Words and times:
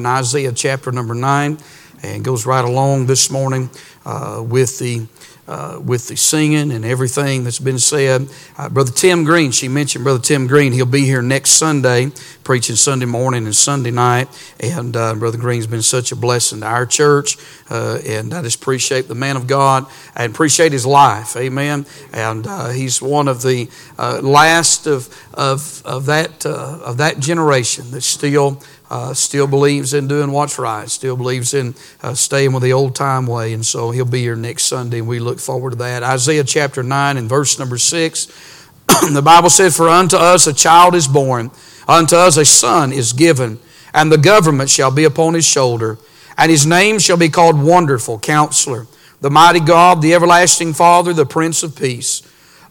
in 0.00 0.06
Isaiah 0.06 0.52
chapter 0.52 0.90
number 0.90 1.14
9 1.14 1.58
and 2.02 2.24
goes 2.24 2.46
right 2.46 2.64
along 2.64 3.06
this 3.06 3.30
morning 3.30 3.68
uh, 4.06 4.42
with 4.44 4.78
the 4.78 5.06
uh, 5.50 5.80
with 5.84 6.06
the 6.06 6.16
singing 6.16 6.70
and 6.70 6.84
everything 6.84 7.42
that's 7.42 7.58
been 7.58 7.78
said. 7.78 8.28
Uh, 8.56 8.68
Brother 8.68 8.92
Tim 8.92 9.24
Green, 9.24 9.50
she 9.50 9.66
mentioned 9.66 10.04
Brother 10.04 10.20
Tim 10.20 10.46
Green. 10.46 10.72
He'll 10.72 10.86
be 10.86 11.04
here 11.04 11.22
next 11.22 11.50
Sunday, 11.50 12.12
preaching 12.44 12.76
Sunday 12.76 13.06
morning 13.06 13.46
and 13.46 13.56
Sunday 13.56 13.90
night. 13.90 14.28
And 14.60 14.96
uh, 14.96 15.16
Brother 15.16 15.38
Green's 15.38 15.66
been 15.66 15.82
such 15.82 16.12
a 16.12 16.16
blessing 16.16 16.60
to 16.60 16.66
our 16.66 16.86
church. 16.86 17.36
Uh, 17.68 17.98
and 18.06 18.32
I 18.32 18.42
just 18.42 18.62
appreciate 18.62 19.08
the 19.08 19.16
man 19.16 19.36
of 19.36 19.48
God 19.48 19.86
and 20.14 20.32
appreciate 20.32 20.70
his 20.70 20.86
life. 20.86 21.36
Amen. 21.36 21.84
And 22.12 22.46
uh, 22.46 22.68
he's 22.68 23.02
one 23.02 23.26
of 23.26 23.42
the 23.42 23.68
uh, 23.98 24.20
last 24.22 24.86
of, 24.86 25.08
of, 25.34 25.82
of, 25.84 26.06
that, 26.06 26.46
of 26.46 26.98
that 26.98 27.18
generation 27.18 27.90
that 27.90 28.02
still 28.02 28.62
uh, 28.90 29.14
still 29.14 29.46
believes 29.46 29.94
in 29.94 30.08
doing 30.08 30.32
what's 30.32 30.58
right, 30.58 30.90
still 30.90 31.16
believes 31.16 31.54
in 31.54 31.74
uh, 32.02 32.12
staying 32.12 32.52
with 32.52 32.62
the 32.62 32.72
old 32.72 32.94
time 32.94 33.26
way. 33.26 33.52
And 33.52 33.64
so 33.64 33.92
he'll 33.92 34.04
be 34.04 34.20
here 34.20 34.34
next 34.34 34.64
Sunday, 34.64 34.98
and 34.98 35.06
we 35.06 35.20
look 35.20 35.38
forward 35.38 35.70
to 35.70 35.76
that. 35.76 36.02
Isaiah 36.02 36.42
chapter 36.42 36.82
9 36.82 37.16
and 37.16 37.28
verse 37.28 37.58
number 37.58 37.78
6, 37.78 38.26
the 39.12 39.22
Bible 39.24 39.48
said, 39.48 39.72
For 39.72 39.88
unto 39.88 40.16
us 40.16 40.48
a 40.48 40.52
child 40.52 40.96
is 40.96 41.06
born, 41.06 41.52
unto 41.86 42.16
us 42.16 42.36
a 42.36 42.44
son 42.44 42.92
is 42.92 43.12
given, 43.12 43.60
and 43.94 44.10
the 44.10 44.18
government 44.18 44.70
shall 44.70 44.90
be 44.90 45.04
upon 45.04 45.34
his 45.34 45.46
shoulder, 45.46 45.98
and 46.36 46.50
his 46.50 46.66
name 46.66 46.98
shall 46.98 47.16
be 47.16 47.28
called 47.28 47.62
Wonderful 47.62 48.18
Counselor, 48.18 48.88
the 49.20 49.30
mighty 49.30 49.60
God, 49.60 50.02
the 50.02 50.14
everlasting 50.14 50.72
Father, 50.72 51.12
the 51.12 51.26
Prince 51.26 51.62
of 51.62 51.76
Peace. 51.76 52.22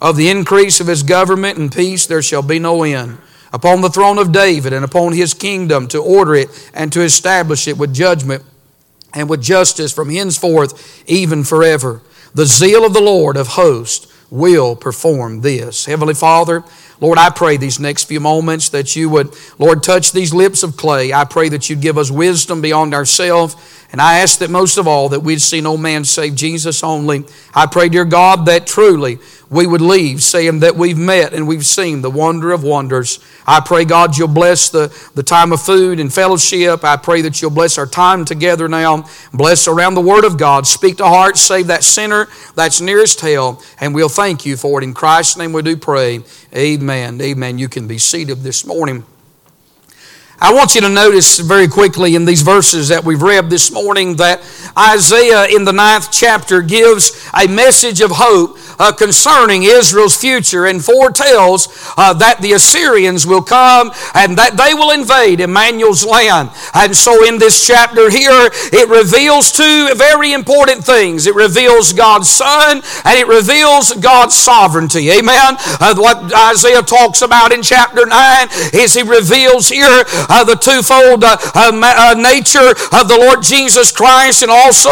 Of 0.01 0.17
the 0.17 0.29
increase 0.29 0.81
of 0.81 0.87
his 0.87 1.03
government 1.03 1.57
and 1.57 1.71
peace 1.71 2.05
there 2.05 2.21
shall 2.21 2.41
be 2.41 2.59
no 2.59 2.83
end 2.83 3.19
upon 3.51 3.81
the 3.81 3.89
throne 3.89 4.17
of 4.17 4.31
David 4.31 4.73
and 4.73 4.85
upon 4.85 5.13
his 5.13 5.33
kingdom 5.33 5.87
to 5.87 5.99
order 5.99 6.35
it 6.35 6.71
and 6.73 6.91
to 6.93 7.01
establish 7.01 7.67
it 7.67 7.77
with 7.77 7.93
judgment 7.93 8.43
and 9.13 9.29
with 9.29 9.41
justice 9.41 9.91
from 9.91 10.09
henceforth 10.09 11.03
even 11.07 11.43
forever. 11.43 12.01
The 12.33 12.45
zeal 12.45 12.85
of 12.85 12.93
the 12.93 13.01
Lord 13.01 13.37
of 13.37 13.47
hosts 13.49 14.07
will 14.29 14.75
perform 14.75 15.41
this. 15.41 15.85
Heavenly 15.85 16.13
Father, 16.13 16.63
Lord, 17.01 17.17
I 17.17 17.29
pray 17.29 17.57
these 17.57 17.79
next 17.79 18.03
few 18.05 18.19
moments 18.19 18.69
that 18.69 18.95
you 18.95 19.09
would, 19.09 19.33
Lord, 19.57 19.81
touch 19.81 20.11
these 20.11 20.33
lips 20.33 20.63
of 20.63 20.77
clay. 20.77 21.13
I 21.13 21.23
pray 21.23 21.49
that 21.49 21.69
you'd 21.69 21.81
give 21.81 21.97
us 21.97 22.11
wisdom 22.11 22.61
beyond 22.61 22.93
ourselves. 22.93 23.55
And 23.91 23.99
I 23.99 24.19
ask 24.19 24.39
that 24.39 24.51
most 24.51 24.77
of 24.77 24.87
all 24.87 25.09
that 25.09 25.21
we'd 25.21 25.41
see 25.41 25.61
no 25.61 25.75
man 25.75 26.05
save 26.05 26.35
Jesus 26.35 26.83
only. 26.83 27.25
I 27.55 27.65
pray, 27.65 27.89
dear 27.89 28.05
God, 28.05 28.45
that 28.45 28.67
truly 28.67 29.17
we 29.49 29.65
would 29.65 29.81
leave 29.81 30.21
saying 30.21 30.59
that 30.59 30.75
we've 30.75 30.97
met 30.97 31.33
and 31.33 31.47
we've 31.47 31.65
seen 31.65 32.01
the 32.01 32.11
wonder 32.11 32.51
of 32.51 32.63
wonders. 32.63 33.19
I 33.47 33.61
pray, 33.61 33.85
God, 33.85 34.15
you'll 34.15 34.27
bless 34.27 34.69
the, 34.69 34.95
the 35.15 35.23
time 35.23 35.51
of 35.51 35.61
food 35.61 35.99
and 35.99 36.13
fellowship. 36.13 36.83
I 36.83 36.97
pray 36.97 37.21
that 37.21 37.41
you'll 37.41 37.49
bless 37.49 37.79
our 37.79 37.87
time 37.87 38.25
together 38.25 38.67
now. 38.67 39.09
Bless 39.33 39.67
around 39.67 39.95
the 39.95 40.01
Word 40.01 40.23
of 40.23 40.37
God. 40.37 40.67
Speak 40.67 40.97
to 40.97 41.07
hearts, 41.07 41.41
save 41.41 41.67
that 41.67 41.83
sinner 41.83 42.27
that's 42.55 42.81
nearest 42.81 43.21
hell. 43.21 43.63
And 43.79 43.95
we'll 43.95 44.09
thank 44.09 44.45
you 44.45 44.55
for 44.55 44.79
it. 44.79 44.83
In 44.83 44.93
Christ's 44.93 45.37
name 45.37 45.51
we 45.51 45.63
do 45.63 45.75
pray. 45.75 46.19
Amen. 46.55 47.19
Amen. 47.21 47.57
You 47.57 47.69
can 47.69 47.87
be 47.87 47.97
seated 47.97 48.39
this 48.39 48.65
morning. 48.65 49.03
I 50.41 50.53
want 50.53 50.73
you 50.73 50.79
to 50.81 50.89
notice 50.89 51.39
very 51.39 51.67
quickly 51.67 52.15
in 52.15 52.23
these 52.23 52.43
verses 52.43 52.87
that 52.87 53.03
we've 53.03 53.21
read 53.21 53.49
this 53.49 53.73
morning 53.73 54.15
that 54.17 54.41
Isaiah 54.77 55.45
in 55.53 55.65
the 55.65 55.73
ninth 55.73 56.13
chapter 56.13 56.61
gives 56.61 57.29
a 57.33 57.45
message 57.47 57.99
of 57.99 58.11
hope 58.13 58.57
uh, 58.79 58.93
concerning 58.93 59.63
Israel's 59.63 60.15
future 60.15 60.65
and 60.65 60.83
foretells 60.83 61.67
uh, 61.97 62.13
that 62.13 62.41
the 62.41 62.53
Assyrians 62.53 63.27
will 63.27 63.41
come 63.41 63.91
and 64.13 64.37
that 64.37 64.55
they 64.55 64.73
will 64.73 64.91
invade 64.91 65.41
Emmanuel's 65.41 66.05
land. 66.05 66.51
And 66.73 66.95
so 66.95 67.27
in 67.27 67.37
this 67.37 67.67
chapter 67.67 68.09
here, 68.09 68.49
it 68.71 68.87
reveals 68.87 69.51
two 69.51 69.93
very 69.95 70.31
important 70.31 70.85
things. 70.85 71.27
It 71.27 71.35
reveals 71.35 71.91
God's 71.91 72.29
Son 72.29 72.81
and 73.03 73.19
it 73.19 73.27
reveals 73.27 73.91
God's 73.91 74.35
sovereignty. 74.35 75.09
Amen. 75.11 75.57
Uh, 75.59 75.95
what 75.97 76.33
Isaiah 76.33 76.81
talks 76.81 77.21
about 77.21 77.51
in 77.51 77.61
chapter 77.61 78.05
9 78.05 78.47
is 78.73 78.93
he 78.93 79.03
reveals 79.03 79.67
here 79.67 80.05
uh, 80.29 80.43
the 80.43 80.55
twofold 80.55 81.23
uh, 81.23 81.37
uh, 81.55 82.15
nature 82.17 82.71
of 82.93 83.07
the 83.09 83.17
Lord 83.19 83.43
Jesus 83.43 83.91
Christ 83.91 84.41
and 84.41 84.51
also 84.51 84.89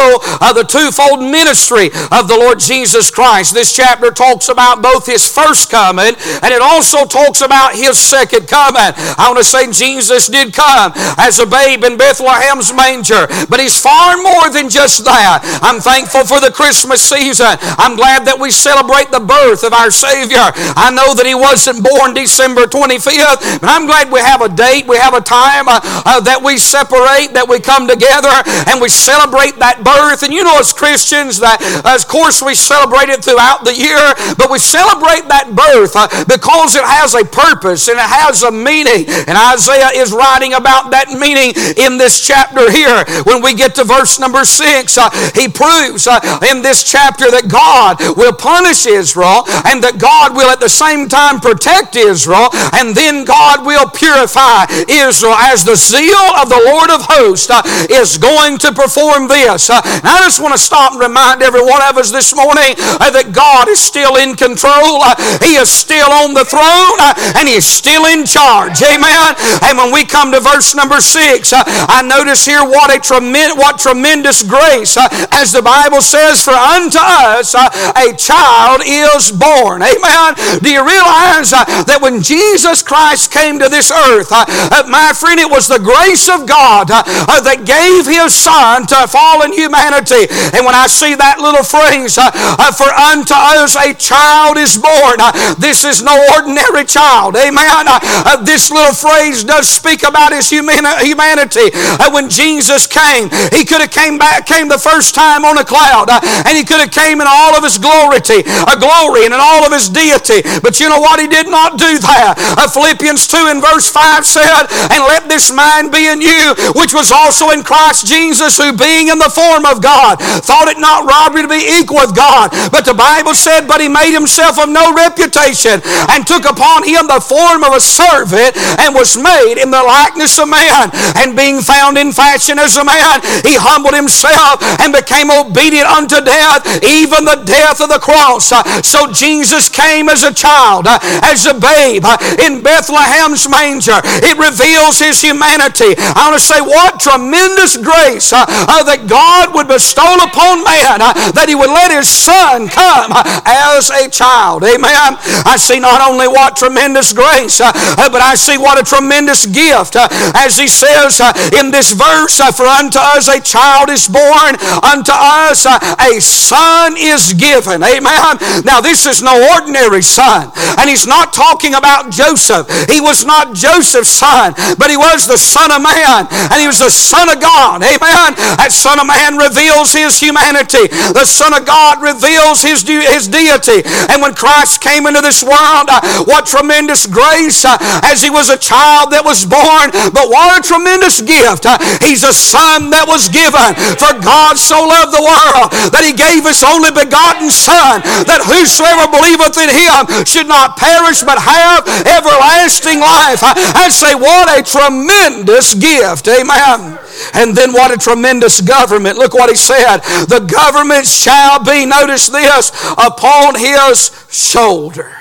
the 0.52 0.66
twofold 0.66 1.20
ministry 1.20 1.90
of 2.10 2.28
the 2.28 2.36
Lord 2.36 2.58
Jesus 2.58 3.10
Christ. 3.10 3.54
This 3.54 3.72
chapter 3.72 4.10
talks 4.10 4.48
about 4.48 4.82
both 4.82 5.06
his 5.06 5.26
first 5.26 5.70
coming 5.70 6.14
and 6.42 6.50
it 6.52 6.60
also 6.60 7.04
talks 7.04 7.40
about 7.40 7.74
his 7.74 7.98
second 7.98 8.48
coming. 8.48 8.92
I 9.16 9.24
want 9.28 9.38
to 9.38 9.44
say 9.44 9.70
Jesus 9.70 10.26
did 10.26 10.52
come 10.52 10.92
as 11.18 11.38
a 11.38 11.46
babe 11.46 11.84
in 11.84 11.96
Bethlehem's 11.96 12.72
manger, 12.72 13.26
but 13.48 13.60
he's 13.60 13.78
far 13.78 14.16
more 14.16 14.50
than 14.50 14.68
just 14.68 15.04
that. 15.04 15.40
I'm 15.62 15.80
thankful 15.80 16.24
for 16.24 16.40
the 16.40 16.50
Christmas 16.50 17.02
season. 17.02 17.56
I'm 17.78 17.96
glad 17.96 18.26
that 18.26 18.38
we 18.38 18.50
celebrate 18.50 19.10
the 19.10 19.20
birth 19.22 19.64
of 19.64 19.72
our 19.72 19.90
Savior. 19.90 20.50
I 20.74 20.90
know 20.90 21.14
that 21.14 21.26
he 21.26 21.34
wasn't 21.34 21.84
born 21.84 22.14
December 22.14 22.66
25th, 22.66 23.60
but 23.60 23.68
I'm 23.68 23.86
glad 23.86 24.10
we 24.10 24.20
have 24.20 24.42
a 24.42 24.48
date, 24.48 24.86
we 24.86 24.96
have 24.96 25.14
a 25.14 25.20
time 25.28 25.68
uh, 25.68 25.80
uh, 26.08 26.20
that 26.24 26.40
we 26.40 26.56
separate, 26.56 27.36
that 27.36 27.44
we 27.44 27.60
come 27.60 27.84
together 27.84 28.32
and 28.72 28.80
we 28.80 28.88
celebrate 28.88 29.60
that 29.60 29.84
birth. 29.84 30.24
And 30.24 30.32
you 30.32 30.40
know, 30.40 30.56
as 30.56 30.72
Christians, 30.72 31.36
that 31.44 31.60
of 31.84 32.08
course 32.08 32.40
we 32.40 32.56
celebrate 32.56 33.12
it 33.12 33.20
throughout 33.20 33.68
the 33.68 33.76
year, 33.76 34.00
but 34.40 34.48
we 34.48 34.56
celebrate 34.56 35.28
that 35.28 35.52
birth 35.52 35.92
uh, 35.92 36.08
because 36.24 36.72
it 36.72 36.86
has 36.88 37.12
a 37.12 37.28
purpose 37.28 37.92
and 37.92 38.00
it 38.00 38.08
has 38.08 38.40
a 38.40 38.50
meaning. 38.50 39.04
And 39.28 39.36
Isaiah 39.36 39.92
is 39.92 40.16
writing 40.16 40.56
about 40.56 40.88
that 40.96 41.12
meaning 41.12 41.52
in 41.76 42.00
this 42.00 42.24
chapter 42.24 42.72
here. 42.72 43.04
When 43.28 43.44
we 43.44 43.52
get 43.52 43.76
to 43.76 43.84
verse 43.84 44.16
number 44.16 44.48
six, 44.48 44.96
uh, 44.96 45.12
he 45.36 45.52
proves 45.52 46.08
uh, 46.08 46.24
in 46.48 46.64
this 46.64 46.80
chapter 46.80 47.28
that 47.28 47.52
God 47.52 48.00
will 48.16 48.32
punish 48.32 48.88
Israel 48.88 49.44
and 49.68 49.84
that 49.84 50.00
God 50.00 50.32
will 50.32 50.48
at 50.48 50.64
the 50.64 50.72
same 50.72 51.04
time 51.12 51.44
protect 51.44 51.96
Israel 52.00 52.48
and 52.72 52.96
then 52.96 53.28
God 53.28 53.66
will 53.68 53.84
purify 53.92 54.64
Israel 54.88 55.17
as 55.26 55.64
the 55.64 55.74
zeal 55.74 56.28
of 56.38 56.48
the 56.48 56.62
Lord 56.62 56.90
of 56.90 57.02
hosts 57.02 57.50
uh, 57.50 57.62
is 57.90 58.18
going 58.18 58.58
to 58.58 58.72
perform 58.72 59.26
this. 59.26 59.70
Uh, 59.70 59.80
I 59.84 60.22
just 60.22 60.40
want 60.40 60.54
to 60.54 60.60
stop 60.60 60.92
and 60.92 61.00
remind 61.00 61.42
every 61.42 61.62
one 61.62 61.82
of 61.82 61.98
us 61.98 62.10
this 62.10 62.34
morning 62.34 62.78
uh, 62.78 63.10
that 63.10 63.34
God 63.34 63.68
is 63.68 63.80
still 63.80 64.16
in 64.16 64.38
control. 64.38 65.02
Uh, 65.02 65.18
he 65.42 65.58
is 65.58 65.70
still 65.70 66.10
on 66.10 66.34
the 66.34 66.44
throne 66.44 66.98
uh, 67.02 67.14
and 67.36 67.48
He 67.48 67.58
is 67.58 67.66
still 67.66 68.06
in 68.06 68.24
charge. 68.24 68.78
Amen. 68.82 69.34
And 69.66 69.78
when 69.78 69.92
we 69.92 70.04
come 70.04 70.30
to 70.32 70.40
verse 70.40 70.74
number 70.74 71.00
six, 71.00 71.52
uh, 71.52 71.62
I 71.66 72.02
notice 72.06 72.44
here 72.46 72.62
what 72.62 72.94
a 72.94 73.00
tremendous, 73.00 73.58
what 73.58 73.78
tremendous 73.78 74.42
grace, 74.42 74.96
as 75.32 75.52
the 75.52 75.62
Bible 75.62 76.00
says, 76.00 76.42
for 76.42 76.54
unto 76.54 76.98
us 77.00 77.54
a 77.54 78.14
child 78.14 78.82
is 78.86 79.32
born. 79.32 79.82
Amen. 79.82 80.60
Do 80.62 80.70
you 80.70 80.84
realize 80.84 81.50
that 81.50 81.98
when 82.00 82.22
Jesus 82.22 82.82
Christ 82.82 83.32
came 83.32 83.58
to 83.58 83.68
this 83.68 83.90
earth, 83.90 84.30
my 84.30 85.07
friend, 85.12 85.40
it 85.40 85.50
was 85.50 85.68
the 85.68 85.78
grace 85.78 86.28
of 86.28 86.46
God 86.46 86.90
uh, 86.90 87.02
uh, 87.06 87.40
that 87.42 87.64
gave 87.64 88.06
His 88.06 88.34
Son 88.34 88.86
to 88.88 89.08
fallen 89.08 89.52
humanity. 89.52 90.28
And 90.54 90.64
when 90.64 90.74
I 90.74 90.86
see 90.86 91.14
that 91.14 91.40
little 91.40 91.64
phrase, 91.64 92.18
uh, 92.18 92.30
for 92.72 92.88
unto 92.88 93.34
us 93.34 93.76
a 93.76 93.94
child 93.94 94.56
is 94.58 94.76
born. 94.78 95.18
Uh, 95.20 95.32
this 95.56 95.84
is 95.84 96.02
no 96.02 96.14
ordinary 96.36 96.84
child. 96.84 97.36
Amen. 97.36 97.84
Uh, 97.88 97.98
uh, 98.02 98.36
this 98.42 98.70
little 98.70 98.94
phrase 98.94 99.44
does 99.44 99.68
speak 99.68 100.02
about 100.02 100.32
his 100.32 100.50
humanity. 100.50 101.70
When 102.12 102.30
Jesus 102.30 102.86
came, 102.86 103.30
he 103.52 103.64
could 103.64 103.80
have 103.84 103.92
came 103.92 104.18
back, 104.18 104.46
came 104.46 104.68
the 104.68 104.80
first 104.80 105.14
time 105.14 105.44
on 105.44 105.58
a 105.58 105.64
cloud, 105.64 106.08
and 106.10 106.56
he 106.56 106.64
could 106.64 106.80
have 106.80 106.90
came 106.90 107.20
in 107.20 107.26
all 107.28 107.54
of 107.54 107.62
his 107.62 107.78
glory, 107.78 108.18
a 108.18 108.76
glory 108.78 109.24
and 109.24 109.34
in 109.34 109.40
all 109.40 109.64
of 109.64 109.72
his 109.72 109.88
deity. 109.88 110.42
But 110.62 110.80
you 110.80 110.88
know 110.88 111.00
what? 111.00 111.20
He 111.20 111.28
did 111.28 111.46
not 111.46 111.78
do 111.78 111.98
that. 111.98 112.34
Philippians 112.72 113.26
2 113.26 113.36
and 113.52 113.60
verse 113.62 113.88
5 113.88 114.26
said, 114.26 114.66
And 114.98 115.06
let 115.06 115.30
this 115.30 115.54
mind 115.54 115.94
be 115.94 116.10
in 116.10 116.18
you, 116.18 116.58
which 116.74 116.90
was 116.90 117.14
also 117.14 117.54
in 117.54 117.62
Christ 117.62 118.10
Jesus, 118.10 118.58
who 118.58 118.74
being 118.74 119.14
in 119.14 119.22
the 119.22 119.30
form 119.30 119.62
of 119.62 119.78
God, 119.78 120.18
thought 120.42 120.66
it 120.66 120.82
not 120.82 121.06
robbery 121.06 121.46
to 121.46 121.48
be 121.48 121.78
equal 121.78 122.02
with 122.02 122.18
God. 122.18 122.50
But 122.74 122.82
the 122.82 122.98
Bible 122.98 123.38
said, 123.38 123.70
But 123.70 123.78
he 123.78 123.86
made 123.86 124.10
himself 124.10 124.58
of 124.58 124.66
no 124.66 124.90
reputation 124.90 125.78
and 126.10 126.26
took 126.26 126.50
upon 126.50 126.82
him 126.82 127.06
the 127.06 127.22
form 127.22 127.62
of 127.62 127.78
a 127.78 127.82
servant 127.82 128.58
and 128.82 128.90
was 128.90 129.14
made 129.14 129.62
in 129.62 129.70
the 129.70 129.86
likeness 129.86 130.34
of 130.42 130.50
man. 130.50 130.90
And 131.14 131.38
being 131.38 131.62
found 131.62 131.94
in 131.94 132.10
fashion 132.10 132.58
as 132.58 132.74
a 132.74 132.82
man, 132.82 133.22
he 133.46 133.54
humbled 133.54 133.94
himself 133.94 134.58
and 134.82 134.90
became 134.90 135.30
obedient 135.30 135.86
unto 135.86 136.18
death, 136.18 136.66
even 136.82 137.22
the 137.22 137.38
death 137.46 137.78
of 137.78 137.86
the 137.86 138.02
cross. 138.02 138.50
So 138.82 139.06
Jesus 139.14 139.70
came 139.70 140.10
as 140.10 140.26
a 140.26 140.34
child, 140.34 140.90
as 141.22 141.46
a 141.46 141.54
babe 141.54 142.02
in 142.42 142.66
Bethlehem's 142.66 143.46
manger. 143.46 144.02
It 144.26 144.34
reveals 144.34 144.77
reveals 144.78 144.98
His 144.98 145.20
humanity. 145.20 145.98
I 145.98 146.30
want 146.30 146.38
to 146.38 146.44
say, 146.44 146.60
what 146.60 147.00
tremendous 147.00 147.76
grace 147.76 148.32
uh, 148.32 148.44
uh, 148.46 148.82
that 148.86 149.06
God 149.10 149.54
would 149.54 149.66
bestow 149.66 150.06
upon 150.22 150.62
man, 150.62 151.02
uh, 151.02 151.12
that 151.34 151.46
He 151.48 151.54
would 151.54 151.70
let 151.70 151.90
His 151.90 152.08
Son 152.08 152.68
come 152.70 153.10
uh, 153.10 153.42
as 153.44 153.90
a 153.90 154.08
child. 154.08 154.62
Amen. 154.62 155.18
I 155.42 155.56
see 155.58 155.80
not 155.80 156.00
only 156.00 156.28
what 156.28 156.56
tremendous 156.56 157.12
grace, 157.12 157.60
uh, 157.60 157.72
uh, 157.74 158.10
but 158.10 158.22
I 158.22 158.34
see 158.34 158.58
what 158.58 158.78
a 158.78 158.84
tremendous 158.86 159.46
gift. 159.46 159.96
as 159.98 160.58
He 160.58 160.68
says 160.68 161.20
in 161.58 161.70
this 161.70 161.92
verse, 161.92 162.38
For 162.54 162.66
unto 162.66 162.98
us 162.98 163.26
a 163.28 163.40
child 163.40 163.90
is 163.90 164.06
born, 164.06 164.54
unto 164.82 165.12
us 165.12 165.66
a 165.66 166.20
son 166.20 166.94
is 166.96 167.34
given. 167.34 167.82
Amen. 167.82 168.38
Now, 168.64 168.80
this 168.80 169.06
is 169.06 169.22
no 169.22 169.34
ordinary 169.58 170.02
son. 170.02 170.50
And 170.78 170.88
He's 170.88 171.06
not 171.06 171.32
talking 171.32 171.74
about 171.74 172.10
Joseph. 172.10 172.68
He 172.88 173.00
was 173.00 173.24
not 173.24 173.54
Joseph's 173.54 174.10
son, 174.10 174.54
but 174.76 174.90
He 174.90 174.98
was 174.98 175.24
the 175.26 175.38
Son 175.38 175.70
of 175.72 175.80
Man, 175.80 176.28
and 176.28 176.58
He 176.60 176.66
was 176.66 176.82
the 176.82 176.90
Son 176.90 177.30
of 177.30 177.40
God. 177.40 177.80
Amen. 177.80 178.36
That 178.58 178.74
Son 178.74 178.98
of 179.00 179.06
Man 179.06 179.38
reveals 179.38 179.92
His 179.92 180.18
humanity. 180.20 180.90
The 180.90 181.24
Son 181.24 181.54
of 181.54 181.64
God 181.64 182.02
reveals 182.02 182.60
His, 182.60 182.82
his 182.84 183.28
deity. 183.28 183.86
And 184.12 184.20
when 184.20 184.34
Christ 184.34 184.80
came 184.80 185.06
into 185.06 185.20
this 185.20 185.42
world, 185.42 185.88
uh, 185.88 186.24
what 186.24 186.46
tremendous 186.46 187.06
grace 187.06 187.64
uh, 187.64 187.78
as 188.04 188.22
He 188.22 188.30
was 188.30 188.50
a 188.50 188.58
child 188.58 189.12
that 189.14 189.24
was 189.24 189.46
born, 189.46 189.94
but 190.12 190.28
what 190.28 190.58
a 190.58 190.60
tremendous 190.60 191.20
gift. 191.22 191.64
Uh, 191.64 191.78
he's 192.02 192.24
a 192.24 192.34
Son 192.34 192.90
that 192.90 193.06
was 193.06 193.28
given. 193.30 193.72
For 193.96 194.12
God 194.20 194.58
so 194.58 194.82
loved 194.84 195.14
the 195.14 195.22
world 195.22 195.70
that 195.94 196.02
He 196.04 196.12
gave 196.12 196.44
His 196.44 196.64
only 196.66 196.90
begotten 196.90 197.48
Son, 197.48 198.02
that 198.26 198.44
whosoever 198.44 199.06
believeth 199.08 199.56
in 199.56 199.70
Him 199.70 200.26
should 200.26 200.48
not 200.48 200.76
perish 200.76 201.22
but 201.22 201.38
have 201.38 201.86
everlasting 202.08 203.00
life. 203.00 203.40
I 203.44 203.88
say, 203.92 204.14
what 204.14 204.48
a 204.48 204.57
tremendous 204.62 205.74
gift. 205.74 206.28
Amen. 206.28 206.98
And 207.34 207.56
then 207.56 207.72
what 207.72 207.90
a 207.92 207.96
tremendous 207.96 208.60
government. 208.60 209.18
Look 209.18 209.34
what 209.34 209.50
he 209.50 209.56
said. 209.56 209.98
The 210.26 210.40
government 210.40 211.06
shall 211.06 211.62
be, 211.62 211.86
notice 211.86 212.28
this, 212.28 212.70
upon 212.96 213.54
his 213.56 214.10
shoulder. 214.30 215.12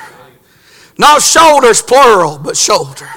Not 0.98 1.22
shoulders 1.22 1.82
plural, 1.82 2.38
but 2.38 2.58
shoulder. 2.58 3.10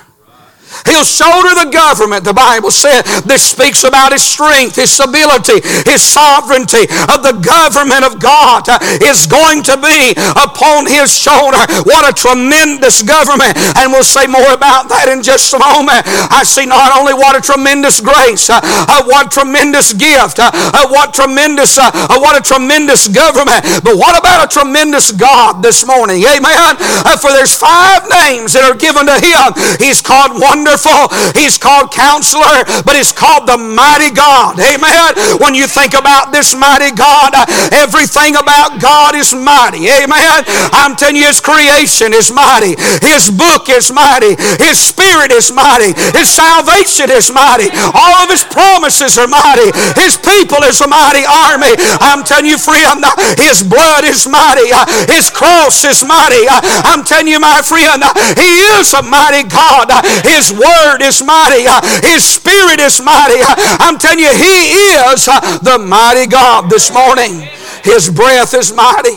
He'll 0.87 1.05
shoulder 1.05 1.53
the 1.55 1.71
government, 1.71 2.25
the 2.25 2.35
Bible 2.37 2.71
said. 2.71 3.03
This 3.27 3.43
speaks 3.43 3.85
about 3.85 4.13
his 4.13 4.23
strength, 4.23 4.77
his 4.77 4.93
ability, 5.01 5.61
his 5.89 6.03
sovereignty. 6.03 6.89
Of 7.11 7.23
the 7.25 7.37
government 7.41 8.05
of 8.05 8.21
God 8.21 8.69
uh, 8.69 8.79
is 9.03 9.27
going 9.27 9.63
to 9.67 9.77
be 9.77 10.15
upon 10.37 10.87
his 10.87 11.11
shoulder. 11.11 11.61
What 11.85 12.07
a 12.07 12.13
tremendous 12.13 13.03
government. 13.03 13.57
And 13.77 13.93
we'll 13.93 14.07
say 14.07 14.27
more 14.27 14.53
about 14.53 14.89
that 14.89 15.09
in 15.11 15.23
just 15.23 15.53
a 15.55 15.59
moment. 15.59 16.05
I 16.31 16.43
see 16.45 16.67
not 16.67 16.95
only 16.97 17.15
what 17.15 17.37
a 17.37 17.43
tremendous 17.43 18.01
grace, 18.01 18.51
uh, 18.51 18.61
uh, 18.63 19.05
what 19.05 19.31
tremendous 19.31 19.93
gift, 19.93 20.39
uh, 20.39 20.51
uh 20.53 20.89
what 20.89 21.15
tremendous, 21.15 21.79
what 21.79 22.39
a 22.39 22.43
tremendous 22.43 23.09
government, 23.09 23.65
but 23.83 23.97
what 23.97 24.19
about 24.19 24.47
a 24.47 24.49
tremendous 24.49 25.13
God 25.13 25.63
this 25.63 25.87
morning? 25.87 26.23
Amen. 26.25 26.77
for 27.19 27.31
there's 27.33 27.55
five 27.55 28.07
names 28.27 28.53
that 28.55 28.65
are 28.65 28.77
given 28.77 29.07
to 29.07 29.17
him. 29.19 29.55
He's 29.79 30.01
called 30.01 30.41
Wonder 30.41 30.70
wonderful. 30.71 31.11
He's 31.35 31.59
called 31.59 31.91
counselor, 31.91 32.63
but 32.87 32.95
he's 32.95 33.13
called 33.13 33.47
the 33.47 33.59
mighty 33.59 34.15
God. 34.15 34.59
Amen. 34.61 35.39
When 35.41 35.55
you 35.55 35.67
think 35.67 35.95
about 35.95 36.31
this 36.33 36.55
mighty 36.55 36.95
God, 36.95 37.35
everything 37.73 38.37
about 38.37 38.81
God 38.81 39.15
is 39.15 39.35
mighty. 39.35 39.89
Amen. 39.89 40.45
I'm 40.73 40.95
telling 40.95 41.17
you, 41.17 41.27
his 41.27 41.41
creation 41.41 42.15
is 42.15 42.31
mighty. 42.31 42.77
His 43.03 43.31
book 43.31 43.69
is 43.69 43.91
mighty. 43.93 44.37
His 44.63 44.79
spirit 44.79 45.33
is 45.33 45.53
mighty. 45.53 45.93
His 46.15 46.31
salvation 46.31 47.11
is 47.11 47.33
mighty. 47.33 47.71
All 47.75 48.15
of 48.23 48.31
his 48.31 48.45
promises 48.45 49.19
are 49.19 49.29
mighty. 49.29 49.75
His 49.99 50.17
people 50.17 50.63
is 50.63 50.81
a 50.81 50.87
mighty 50.87 51.27
army. 51.27 51.75
I'm 51.99 52.23
telling 52.23 52.47
you, 52.47 52.59
friend, 52.59 53.03
his 53.39 53.63
blood 53.63 54.05
is 54.05 54.29
mighty. 54.29 54.71
His 55.11 55.31
cross 55.31 55.85
is 55.85 56.05
mighty. 56.07 56.47
I'm 56.87 57.03
telling 57.05 57.29
you, 57.29 57.41
my 57.41 57.63
friend, 57.63 58.03
he 58.39 58.51
is 58.79 58.95
a 58.95 59.03
mighty 59.03 59.49
God. 59.49 59.91
His 60.25 60.53
word 60.61 61.01
is 61.01 61.25
mighty. 61.25 61.65
Uh, 61.65 61.81
his 62.05 62.21
spirit 62.25 62.79
is 62.81 63.01
mighty. 63.01 63.41
Uh, 63.41 63.57
I'm 63.81 63.97
telling 63.97 64.21
you, 64.21 64.33
He 64.37 64.77
is 65.01 65.25
uh, 65.29 65.41
the 65.65 65.79
mighty 65.81 66.29
God 66.29 66.69
this 66.69 66.93
morning. 66.93 67.49
His 67.83 68.11
breath 68.13 68.53
is 68.53 68.73
mighty. 68.73 69.17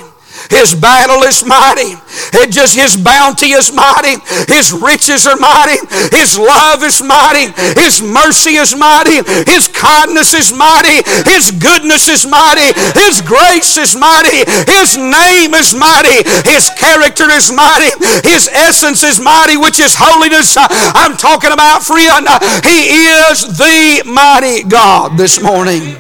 His 0.50 0.76
battle 0.76 1.24
is 1.24 1.46
mighty. 1.46 1.96
It 2.34 2.52
just 2.52 2.76
His 2.76 2.98
bounty 2.98 3.54
is 3.54 3.72
mighty. 3.72 4.18
His 4.48 4.74
riches 4.74 5.28
are 5.28 5.38
mighty. 5.38 5.80
His 6.16 6.38
love 6.38 6.84
is 6.84 7.02
mighty. 7.02 7.52
His 7.80 8.02
mercy 8.02 8.56
is 8.56 8.76
mighty. 8.76 9.24
His 9.50 9.68
kindness 9.68 10.34
is 10.34 10.54
mighty. 10.54 11.04
His 11.30 11.52
goodness 11.52 12.10
is 12.10 12.26
mighty. 12.26 12.74
His 13.00 13.22
grace 13.22 13.78
is 13.78 13.96
mighty. 13.96 14.44
His 14.68 14.98
name 14.98 15.54
is 15.54 15.74
mighty. 15.74 16.24
His 16.50 16.70
character 16.78 17.30
is 17.30 17.52
mighty. 17.52 17.92
His 18.28 18.50
essence 18.52 19.04
is 19.04 19.20
mighty, 19.20 19.58
which 19.58 19.80
is 19.80 19.96
holiness. 19.98 20.56
I'm 20.58 21.18
talking 21.18 21.52
about 21.52 21.84
friend. 21.84 22.28
He 22.64 22.90
is 23.30 23.58
the 23.58 24.04
mighty 24.06 24.64
God 24.64 25.18
this 25.18 25.42
morning. 25.42 25.96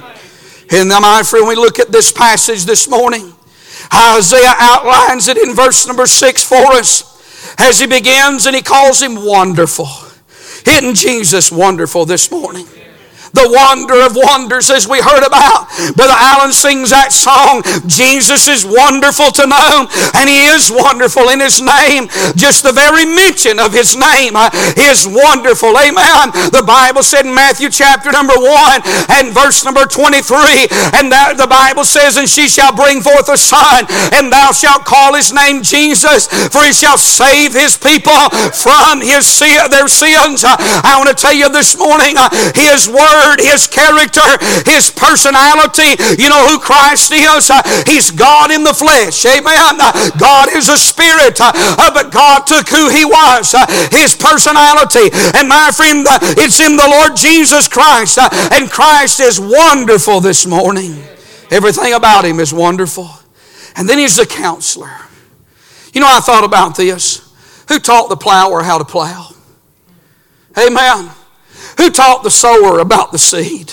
And 0.72 0.90
my 0.90 1.24
friend, 1.24 1.48
we 1.48 1.56
look 1.56 1.80
at 1.80 1.92
this 1.92 2.12
passage 2.12 2.66
this 2.66 2.90
morning. 2.90 3.33
Isaiah 3.92 4.54
outlines 4.60 5.28
it 5.28 5.38
in 5.38 5.54
verse 5.56 5.88
number 5.88 6.06
six 6.06 6.44
for 6.44 6.74
us 6.74 7.10
as 7.58 7.80
he 7.80 7.88
begins 7.88 8.46
and 8.46 8.56
he 8.56 8.62
calls 8.62 9.02
him 9.02 9.26
wonderful. 9.26 9.88
Isn't 10.66 10.96
Jesus 10.96 11.52
wonderful 11.52 12.06
this 12.06 12.32
morning? 12.32 12.68
The 13.34 13.50
wonder 13.50 13.98
of 14.06 14.14
wonders 14.14 14.70
as 14.70 14.88
we 14.88 15.02
heard 15.02 15.26
about. 15.26 15.66
Brother 15.98 16.14
Allen 16.14 16.54
sings 16.54 16.94
that 16.94 17.10
song, 17.10 17.66
Jesus 17.90 18.46
is 18.46 18.62
wonderful 18.62 19.34
to 19.34 19.50
know, 19.50 19.90
and 20.14 20.30
He 20.30 20.54
is 20.54 20.70
wonderful 20.70 21.34
in 21.34 21.42
His 21.42 21.58
name. 21.58 22.08
Just 22.38 22.62
the 22.62 22.72
very 22.72 23.10
mention 23.10 23.58
of 23.58 23.74
His 23.74 23.98
name 23.98 24.38
uh, 24.38 24.54
is 24.78 25.10
wonderful. 25.10 25.74
Amen. 25.74 26.30
The 26.54 26.62
Bible 26.62 27.02
said 27.02 27.26
in 27.26 27.34
Matthew 27.34 27.74
chapter 27.74 28.14
number 28.14 28.38
1 28.38 29.18
and 29.18 29.34
verse 29.34 29.66
number 29.66 29.90
23, 29.90 30.70
and 30.94 31.10
that 31.10 31.34
the 31.42 31.50
Bible 31.50 31.84
says, 31.84 32.22
And 32.22 32.30
she 32.30 32.46
shall 32.46 32.72
bring 32.72 33.02
forth 33.02 33.34
a 33.34 33.38
son, 33.38 33.90
and 34.14 34.30
thou 34.30 34.54
shalt 34.54 34.86
call 34.86 35.18
his 35.18 35.34
name 35.34 35.66
Jesus, 35.66 36.30
for 36.54 36.62
he 36.62 36.72
shall 36.72 37.02
save 37.02 37.58
his 37.58 37.82
people 37.82 38.30
from 38.54 39.02
his 39.02 39.26
their 39.74 39.88
sins. 39.90 40.46
Uh, 40.46 40.56
I 40.86 40.96
want 41.02 41.10
to 41.10 41.18
tell 41.18 41.34
you 41.34 41.50
this 41.50 41.78
morning, 41.78 42.16
uh, 42.18 42.30
his 42.54 42.88
word 42.88 43.23
word, 43.24 43.40
His 43.40 43.68
character, 43.68 44.24
His 44.68 44.92
personality. 44.92 45.96
You 46.20 46.30
know 46.30 46.48
who 46.48 46.60
Christ 46.60 47.12
is? 47.12 47.50
Uh, 47.50 47.64
he's 47.88 48.12
God 48.12 48.52
in 48.52 48.64
the 48.64 48.74
flesh. 48.74 49.26
Amen. 49.26 49.80
Uh, 49.80 50.12
God 50.18 50.50
is 50.52 50.70
a 50.70 50.78
spirit, 50.78 51.40
uh, 51.40 51.92
but 51.94 52.12
God 52.12 52.46
took 52.46 52.68
who 52.68 52.90
He 52.90 53.06
was, 53.06 53.56
His 53.92 54.16
personality. 54.16 55.10
And 55.36 55.48
my 55.48 55.72
friend, 55.74 56.06
it's 56.38 56.60
in 56.60 56.76
the 56.76 56.88
Lord 56.88 57.16
Jesus 57.16 57.68
Christ. 57.68 58.20
And 58.20 58.70
Christ 58.70 59.20
is 59.20 59.40
wonderful 59.40 60.20
this 60.20 60.46
morning. 60.46 61.04
Everything 61.52 61.94
about 61.94 62.26
Him 62.26 62.40
is 62.40 62.54
wonderful. 62.54 63.10
And 63.76 63.88
then 63.88 63.98
He's 63.98 64.18
the 64.18 64.26
counselor. 64.26 64.92
You 65.94 66.02
know, 66.02 66.08
I 66.10 66.20
thought 66.20 66.44
about 66.44 66.76
this. 66.76 67.22
Who 67.70 67.80
taught 67.80 68.10
the 68.10 68.18
plower 68.18 68.62
how 68.62 68.78
to 68.78 68.86
plow? 68.86 69.30
Amen. 70.58 71.10
Who 71.78 71.90
taught 71.90 72.24
the 72.24 72.32
sower 72.32 72.80
about 72.80 73.12
the 73.12 73.20
seed? 73.20 73.72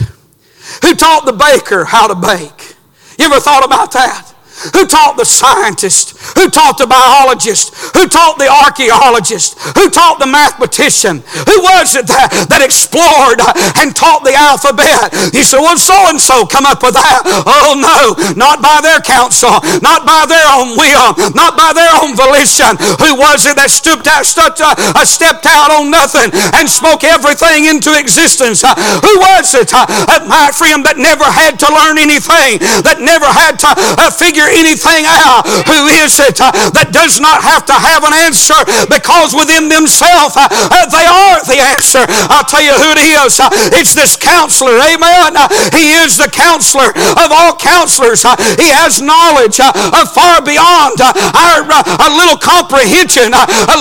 Who 0.82 0.94
taught 0.94 1.26
the 1.26 1.32
baker 1.32 1.84
how 1.84 2.06
to 2.06 2.14
bake? 2.14 2.76
You 3.18 3.26
ever 3.26 3.40
thought 3.40 3.64
about 3.64 3.92
that? 3.92 4.29
Who 4.76 4.84
taught 4.84 5.16
the 5.16 5.24
scientist? 5.24 6.12
Who 6.36 6.52
taught 6.52 6.76
the 6.76 6.86
biologist? 6.86 7.72
Who 7.96 8.04
taught 8.06 8.36
the 8.36 8.52
archaeologist? 8.52 9.56
Who 9.78 9.88
taught 9.88 10.20
the 10.20 10.28
mathematician? 10.28 11.24
Who 11.48 11.56
was 11.64 11.96
it 11.96 12.04
that, 12.12 12.28
that 12.52 12.60
explored 12.60 13.40
and 13.80 13.96
taught 13.96 14.20
the 14.20 14.36
alphabet? 14.36 15.12
You 15.32 15.40
say, 15.40 15.56
well, 15.56 15.80
so 15.80 15.96
and 16.12 16.20
so 16.20 16.44
come 16.44 16.68
up 16.68 16.84
with 16.84 16.92
that. 16.92 17.24
Oh, 17.24 17.72
no, 17.72 18.12
not 18.36 18.60
by 18.60 18.84
their 18.84 19.00
counsel, 19.00 19.56
not 19.80 20.04
by 20.04 20.28
their 20.28 20.44
own 20.52 20.76
will, 20.76 21.16
not 21.32 21.56
by 21.56 21.72
their 21.72 21.90
own 22.04 22.12
volition. 22.12 22.76
Who 23.00 23.16
was 23.16 23.48
it 23.48 23.56
that 23.56 23.72
stooped 23.72 24.04
out, 24.04 24.28
stepped, 24.28 24.60
uh, 24.60 24.76
stepped 25.08 25.48
out 25.48 25.72
on 25.72 25.88
nothing 25.88 26.28
and 26.52 26.68
spoke 26.68 27.00
everything 27.00 27.64
into 27.64 27.96
existence? 27.96 28.60
Who 28.60 29.14
was 29.24 29.56
it, 29.56 29.72
uh, 29.72 29.88
my 30.28 30.52
friend, 30.52 30.84
that 30.84 31.00
never 31.00 31.24
had 31.24 31.56
to 31.64 31.68
learn 31.72 31.96
anything, 31.96 32.60
that 32.84 33.00
never 33.00 33.24
had 33.24 33.56
to 33.64 33.70
uh, 33.72 34.10
figure 34.12 34.49
anything 34.50 35.06
out? 35.06 35.46
Who 35.66 35.86
is 36.02 36.18
it 36.18 36.40
uh, 36.40 36.50
that 36.74 36.90
does 36.90 37.22
not 37.22 37.42
have 37.42 37.64
to 37.70 37.76
have 37.76 38.02
an 38.04 38.14
answer 38.14 38.58
because 38.90 39.32
within 39.32 39.70
themselves 39.70 40.34
uh, 40.36 40.50
uh, 40.50 40.86
they 40.90 41.06
are 41.06 41.38
the 41.46 41.60
answer? 41.62 42.02
I'll 42.28 42.46
tell 42.46 42.62
you 42.62 42.74
who 42.74 42.90
it 42.96 43.00
is. 43.00 43.38
It's 43.78 43.94
this 43.94 44.16
counselor. 44.18 44.76
Amen. 44.82 45.38
He 45.72 45.94
is 46.02 46.18
the 46.18 46.28
counselor 46.28 46.90
of 46.90 47.28
all 47.30 47.54
counselors. 47.56 48.26
He 48.58 48.68
has 48.74 49.00
knowledge 49.00 49.62
far 50.10 50.42
beyond 50.42 50.98
our, 51.00 51.62
our 51.70 52.12
little 52.12 52.38
comprehension. 52.38 53.32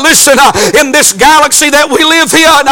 Listen, 0.05 0.37
in 0.77 0.91
this 0.91 1.13
galaxy 1.13 1.69
that 1.73 1.89
we 1.89 2.05
live 2.05 2.31
in, 2.31 2.63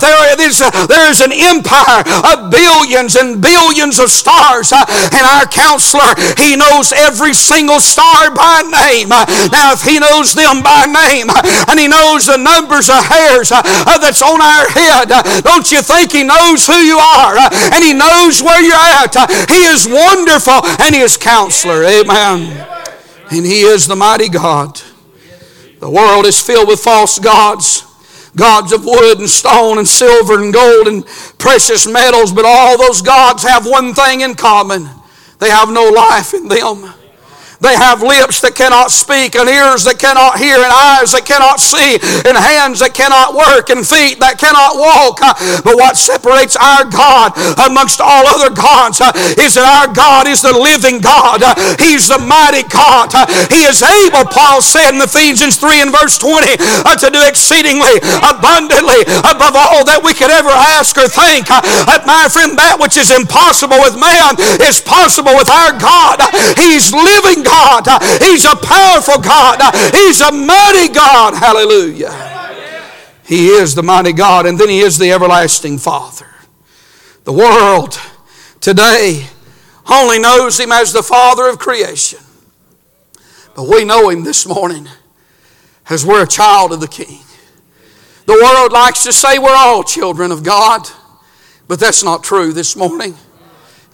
there 0.00 0.24
is, 0.40 0.58
there 0.88 1.06
is 1.10 1.20
an 1.20 1.32
empire 1.32 2.02
of 2.32 2.50
billions 2.50 3.16
and 3.16 3.40
billions 3.40 3.98
of 3.98 4.08
stars. 4.10 4.72
And 4.72 5.24
our 5.36 5.46
counselor, 5.46 6.14
he 6.38 6.56
knows 6.56 6.92
every 6.92 7.33
single 7.34 7.80
star 7.80 8.30
by 8.34 8.62
name. 8.62 9.08
Now, 9.08 9.72
if 9.72 9.82
he 9.82 9.98
knows 9.98 10.34
them 10.34 10.62
by 10.62 10.86
name 10.86 11.28
and 11.68 11.78
he 11.78 11.88
knows 11.88 12.26
the 12.26 12.38
numbers 12.38 12.88
of 12.88 13.04
hairs 13.04 13.52
uh, 13.52 13.62
that's 13.98 14.22
on 14.22 14.40
our 14.40 14.68
head, 14.70 15.10
uh, 15.10 15.22
don't 15.42 15.70
you 15.70 15.82
think 15.82 16.12
he 16.12 16.22
knows 16.22 16.66
who 16.66 16.78
you 16.80 16.98
are 16.98 17.36
uh, 17.36 17.50
and 17.72 17.84
he 17.84 17.92
knows 17.92 18.42
where 18.42 18.62
you're 18.62 18.74
at? 18.74 19.14
He 19.50 19.64
is 19.64 19.86
wonderful 19.86 20.64
and 20.80 20.94
he 20.94 21.00
is 21.00 21.16
counselor. 21.16 21.84
Amen. 21.84 22.66
And 23.30 23.44
he 23.44 23.62
is 23.62 23.86
the 23.86 23.96
mighty 23.96 24.28
God. 24.28 24.80
The 25.80 25.90
world 25.90 26.26
is 26.26 26.40
filled 26.40 26.68
with 26.68 26.80
false 26.80 27.18
gods 27.18 27.84
gods 28.36 28.72
of 28.72 28.84
wood 28.84 29.20
and 29.20 29.30
stone 29.30 29.78
and 29.78 29.86
silver 29.86 30.42
and 30.42 30.52
gold 30.52 30.88
and 30.88 31.06
precious 31.38 31.86
metals, 31.86 32.32
but 32.32 32.44
all 32.44 32.76
those 32.76 33.00
gods 33.00 33.44
have 33.44 33.64
one 33.64 33.94
thing 33.94 34.22
in 34.22 34.34
common 34.34 34.88
they 35.44 35.50
have 35.50 35.70
no 35.70 35.90
life 35.90 36.32
in 36.32 36.48
them. 36.48 36.94
They 37.64 37.80
have 37.80 38.04
lips 38.04 38.44
that 38.44 38.52
cannot 38.52 38.92
speak, 38.92 39.32
and 39.40 39.48
ears 39.48 39.88
that 39.88 39.96
cannot 39.96 40.36
hear, 40.36 40.60
and 40.60 40.68
eyes 40.68 41.16
that 41.16 41.24
cannot 41.24 41.56
see, 41.56 41.96
and 42.28 42.36
hands 42.36 42.84
that 42.84 42.92
cannot 42.92 43.32
work, 43.32 43.72
and 43.72 43.80
feet 43.80 44.20
that 44.20 44.36
cannot 44.36 44.76
walk. 44.76 45.24
But 45.64 45.80
what 45.80 45.96
separates 45.96 46.60
our 46.60 46.84
God 46.84 47.32
amongst 47.64 48.04
all 48.04 48.28
other 48.28 48.52
gods 48.52 49.00
uh, 49.00 49.16
is 49.40 49.56
that 49.56 49.64
our 49.64 49.88
God 49.88 50.28
is 50.28 50.44
the 50.44 50.52
living 50.52 51.00
God. 51.00 51.40
He's 51.80 52.12
the 52.12 52.20
mighty 52.20 52.68
God. 52.68 53.08
He 53.48 53.64
is 53.64 53.80
able, 53.80 54.28
Paul 54.28 54.60
said 54.60 54.92
in 54.92 55.00
Ephesians 55.00 55.56
3 55.56 55.88
and 55.88 55.92
verse 55.94 56.20
20, 56.20 56.60
uh, 56.84 56.92
to 57.00 57.08
do 57.08 57.24
exceedingly 57.24 57.96
abundantly 58.20 59.08
above 59.24 59.56
all 59.56 59.88
that 59.88 60.04
we 60.04 60.12
could 60.12 60.28
ever 60.28 60.52
ask 60.76 61.00
or 61.00 61.08
think. 61.08 61.48
Uh, 61.48 61.64
my 62.04 62.28
friend, 62.28 62.60
that 62.60 62.76
which 62.76 63.00
is 63.00 63.08
impossible 63.08 63.80
with 63.80 63.96
man 63.96 64.36
is 64.60 64.84
possible 64.84 65.32
with 65.32 65.48
our 65.48 65.72
God. 65.80 66.20
He's 66.60 66.92
living 66.92 67.40
God. 67.40 67.53
God. 67.54 68.02
He's 68.22 68.44
a 68.44 68.56
powerful 68.56 69.20
God. 69.20 69.60
He's 69.92 70.20
a 70.20 70.32
mighty 70.32 70.92
God. 70.92 71.34
Hallelujah. 71.34 72.12
He 73.26 73.48
is 73.48 73.74
the 73.74 73.82
mighty 73.82 74.12
God, 74.12 74.46
and 74.46 74.58
then 74.58 74.68
He 74.68 74.80
is 74.80 74.98
the 74.98 75.12
everlasting 75.12 75.78
Father. 75.78 76.26
The 77.24 77.32
world 77.32 77.98
today 78.60 79.26
only 79.90 80.18
knows 80.18 80.60
Him 80.60 80.72
as 80.72 80.92
the 80.92 81.02
Father 81.02 81.48
of 81.48 81.58
creation. 81.58 82.20
But 83.54 83.68
we 83.68 83.84
know 83.84 84.10
Him 84.10 84.24
this 84.24 84.46
morning 84.46 84.88
as 85.88 86.04
we're 86.04 86.24
a 86.24 86.28
child 86.28 86.72
of 86.72 86.80
the 86.80 86.88
King. 86.88 87.20
The 88.26 88.32
world 88.32 88.72
likes 88.72 89.04
to 89.04 89.12
say 89.12 89.38
we're 89.38 89.54
all 89.54 89.84
children 89.84 90.32
of 90.32 90.42
God, 90.42 90.86
but 91.68 91.80
that's 91.80 92.02
not 92.02 92.24
true 92.24 92.52
this 92.52 92.76
morning. 92.76 93.14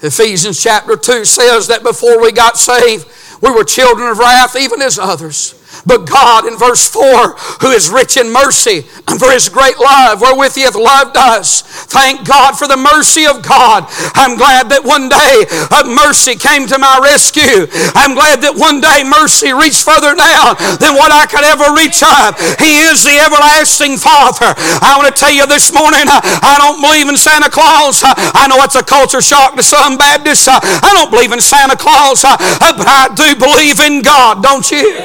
Ephesians 0.02 0.62
chapter 0.62 0.97
2 0.97 1.25
says 1.25 1.69
that 1.69 1.83
before 1.83 2.21
we 2.23 2.33
got 2.33 2.57
saved, 2.57 3.07
we 3.40 3.50
were 3.50 3.64
children 3.64 4.09
of 4.09 4.18
wrath, 4.18 4.56
even 4.56 4.82
as 4.82 4.99
others. 4.99 5.54
But 5.87 6.07
God, 6.07 6.47
in 6.47 6.57
verse 6.57 6.89
4, 6.89 7.37
who 7.61 7.71
is 7.71 7.91
rich 7.91 8.17
in 8.17 8.33
mercy, 8.33 8.87
and 9.09 9.19
for 9.19 9.31
his 9.31 9.49
great 9.49 9.79
love 9.79 10.21
wherewith 10.21 10.55
he 10.55 10.63
hath 10.63 10.77
loved 10.77 11.17
us. 11.17 11.63
Thank 11.89 12.27
God 12.27 12.59
for 12.59 12.69
the 12.69 12.77
mercy 12.77 13.27
of 13.27 13.43
God. 13.43 13.87
I'm 14.15 14.37
glad 14.37 14.69
that 14.71 14.85
one 14.85 15.09
day 15.09 15.47
a 15.73 15.83
mercy 15.89 16.37
came 16.37 16.67
to 16.69 16.79
my 16.79 17.01
rescue. 17.03 17.67
I'm 17.97 18.15
glad 18.15 18.43
that 18.45 18.55
one 18.55 18.81
day 18.81 19.03
mercy 19.03 19.53
reached 19.53 19.83
further 19.83 20.15
down 20.15 20.57
than 20.79 20.95
what 20.95 21.11
I 21.11 21.27
could 21.27 21.45
ever 21.45 21.73
reach 21.75 22.05
up. 22.05 22.39
He 22.61 22.87
is 22.87 23.03
the 23.03 23.19
everlasting 23.19 23.97
Father. 23.97 24.55
I 24.85 24.95
want 25.01 25.09
to 25.09 25.17
tell 25.17 25.33
you 25.33 25.47
this 25.47 25.73
morning, 25.73 26.07
uh, 26.07 26.21
I 26.23 26.61
don't 26.61 26.81
believe 26.81 27.09
in 27.09 27.17
Santa 27.17 27.51
Claus. 27.51 28.05
Uh, 28.05 28.13
I 28.17 28.47
know 28.49 28.61
it's 28.63 28.77
a 28.77 28.85
culture 28.85 29.21
shock 29.21 29.57
to 29.57 29.63
some 29.63 29.97
Baptists. 29.97 30.49
I 30.49 30.91
don't 30.95 31.11
believe 31.11 31.33
in 31.33 31.41
Santa 31.41 31.77
Claus, 31.77 32.23
but 32.23 32.87
I 32.87 33.11
do 33.15 33.35
believe 33.37 33.81
in 33.81 34.03
God, 34.03 34.43
don't 34.43 34.69
you? 34.71 35.01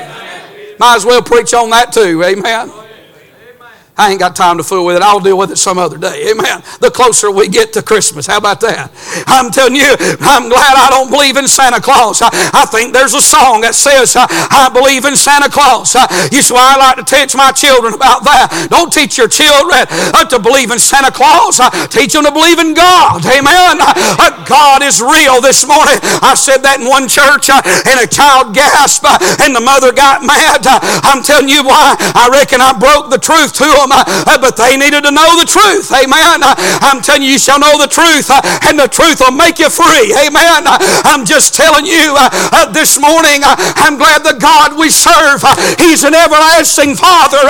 Might 0.77 0.95
as 0.95 1.05
well 1.05 1.21
preach 1.21 1.53
on 1.53 1.69
that 1.69 1.91
too. 1.91 2.23
Amen. 2.23 2.84
I 3.97 4.11
ain't 4.11 4.19
got 4.19 4.35
time 4.35 4.57
to 4.57 4.63
fool 4.63 4.83
with 4.83 4.97
it. 4.97 5.01
I'll 5.01 5.23
deal 5.23 5.37
with 5.37 5.51
it 5.51 5.57
some 5.57 5.77
other 5.79 5.97
day. 5.97 6.27
Amen. 6.31 6.59
The 6.83 6.91
closer 6.91 7.31
we 7.31 7.47
get 7.47 7.71
to 7.73 7.81
Christmas. 7.81 8.27
How 8.27 8.37
about 8.37 8.59
that? 8.59 8.91
I'm 9.23 9.55
telling 9.55 9.79
you, 9.79 9.87
I'm 10.19 10.51
glad 10.51 10.75
I 10.75 10.91
don't 10.91 11.07
believe 11.07 11.39
in 11.39 11.47
Santa 11.47 11.79
Claus. 11.79 12.19
I, 12.19 12.27
I 12.51 12.67
think 12.67 12.91
there's 12.91 13.15
a 13.15 13.23
song 13.23 13.63
that 13.63 13.71
says, 13.71 14.19
uh, 14.19 14.27
I 14.27 14.67
believe 14.67 15.07
in 15.07 15.15
Santa 15.15 15.47
Claus. 15.47 15.95
Uh, 15.95 16.03
you 16.27 16.43
see 16.43 16.51
I 16.51 16.75
like 16.75 16.99
to 16.99 17.07
teach 17.07 17.39
my 17.39 17.55
children 17.55 17.95
about 17.95 18.27
that. 18.27 18.67
Don't 18.67 18.91
teach 18.91 19.15
your 19.15 19.31
children 19.31 19.87
uh, 20.11 20.27
to 20.27 20.43
believe 20.43 20.75
in 20.75 20.79
Santa 20.79 21.11
Claus. 21.11 21.63
teach 21.87 22.11
them 22.11 22.27
to 22.27 22.35
believe 22.35 22.59
in 22.59 22.75
God. 22.75 23.23
Amen. 23.23 23.79
God 24.43 24.83
is 24.83 24.99
real 24.99 25.39
this 25.39 25.63
morning. 25.63 25.95
I 26.19 26.35
said 26.35 26.67
that 26.67 26.83
in 26.83 26.87
one 26.91 27.07
church 27.07 27.47
and 27.47 27.95
a 27.95 28.07
child 28.11 28.51
gasped 28.51 29.07
and 29.39 29.55
the 29.55 29.63
mother 29.63 29.95
got 29.95 30.19
mad. 30.19 30.67
I'm 31.07 31.23
telling 31.23 31.47
you 31.47 31.63
why. 31.63 31.95
I 31.95 32.27
reckon 32.27 32.59
I 32.59 32.75
broke 32.75 33.07
the 33.07 33.21
truth 33.21 33.55
to 33.63 33.67
them 33.71 33.84
them, 33.85 33.93
uh, 33.93 34.03
uh, 34.25 34.37
but 34.41 34.57
they 34.57 34.75
needed 34.75 35.05
to 35.05 35.13
know 35.13 35.37
the 35.37 35.45
truth. 35.45 35.93
Amen. 35.93 36.41
Uh, 36.41 36.57
I'm 36.81 37.01
telling 37.01 37.21
you, 37.21 37.37
you 37.37 37.41
shall 37.41 37.61
know 37.61 37.77
the 37.77 37.87
truth, 37.87 38.33
uh, 38.33 38.41
and 38.65 38.77
the 38.81 38.89
truth 38.89 39.21
will 39.21 39.35
make 39.35 39.61
you 39.61 39.69
free. 39.69 40.09
Amen. 40.17 40.65
Uh, 40.65 40.77
I'm 41.05 41.23
just 41.23 41.53
telling 41.53 41.85
you 41.85 42.17
uh, 42.17 42.73
this 42.73 42.97
morning, 42.97 43.45
I'm 43.45 43.97
glad 44.01 44.25
the 44.25 44.37
God 44.37 44.73
we 44.73 44.89
serve, 44.89 45.45
He's 45.77 46.03
an 46.03 46.17
everlasting 46.17 46.97
Father. 46.97 47.41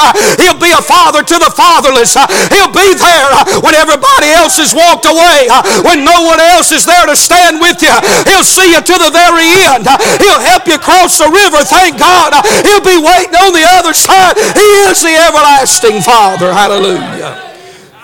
He'll 0.44 0.60
be 0.60 0.76
a 0.76 0.84
father 0.84 1.24
to 1.24 1.38
the 1.40 1.52
fatherless. 1.56 2.20
He'll 2.52 2.72
be 2.72 2.94
there 3.00 3.32
when 3.64 3.74
everybody 3.74 4.30
else 4.36 4.60
has 4.60 4.76
walked 4.76 5.08
away, 5.08 5.48
when 5.88 6.04
no 6.04 6.28
one 6.28 6.40
else 6.40 6.72
is 6.76 6.86
there 6.86 7.06
to 7.08 7.16
stand 7.16 7.62
with 7.64 7.80
you. 7.82 7.94
He'll 8.28 8.46
see 8.46 8.76
you 8.76 8.82
to 8.82 8.96
the 9.00 9.12
very 9.14 9.48
end. 9.72 9.88
He'll 10.20 10.44
help 10.44 10.68
you 10.68 10.78
cross 10.78 11.18
the 11.18 11.30
river. 11.32 11.64
Thank 11.64 11.98
God. 12.00 12.34
He'll 12.66 12.84
be 12.84 13.00
waiting 13.00 13.36
on 13.40 13.54
the 13.54 13.66
other 13.80 13.94
side. 13.94 14.36
He 14.36 14.68
is 14.90 15.02
the 15.02 15.16
everlasting 15.16 16.02
Father. 16.02 16.25
Father. 16.26 16.52
Hallelujah. 16.52 17.45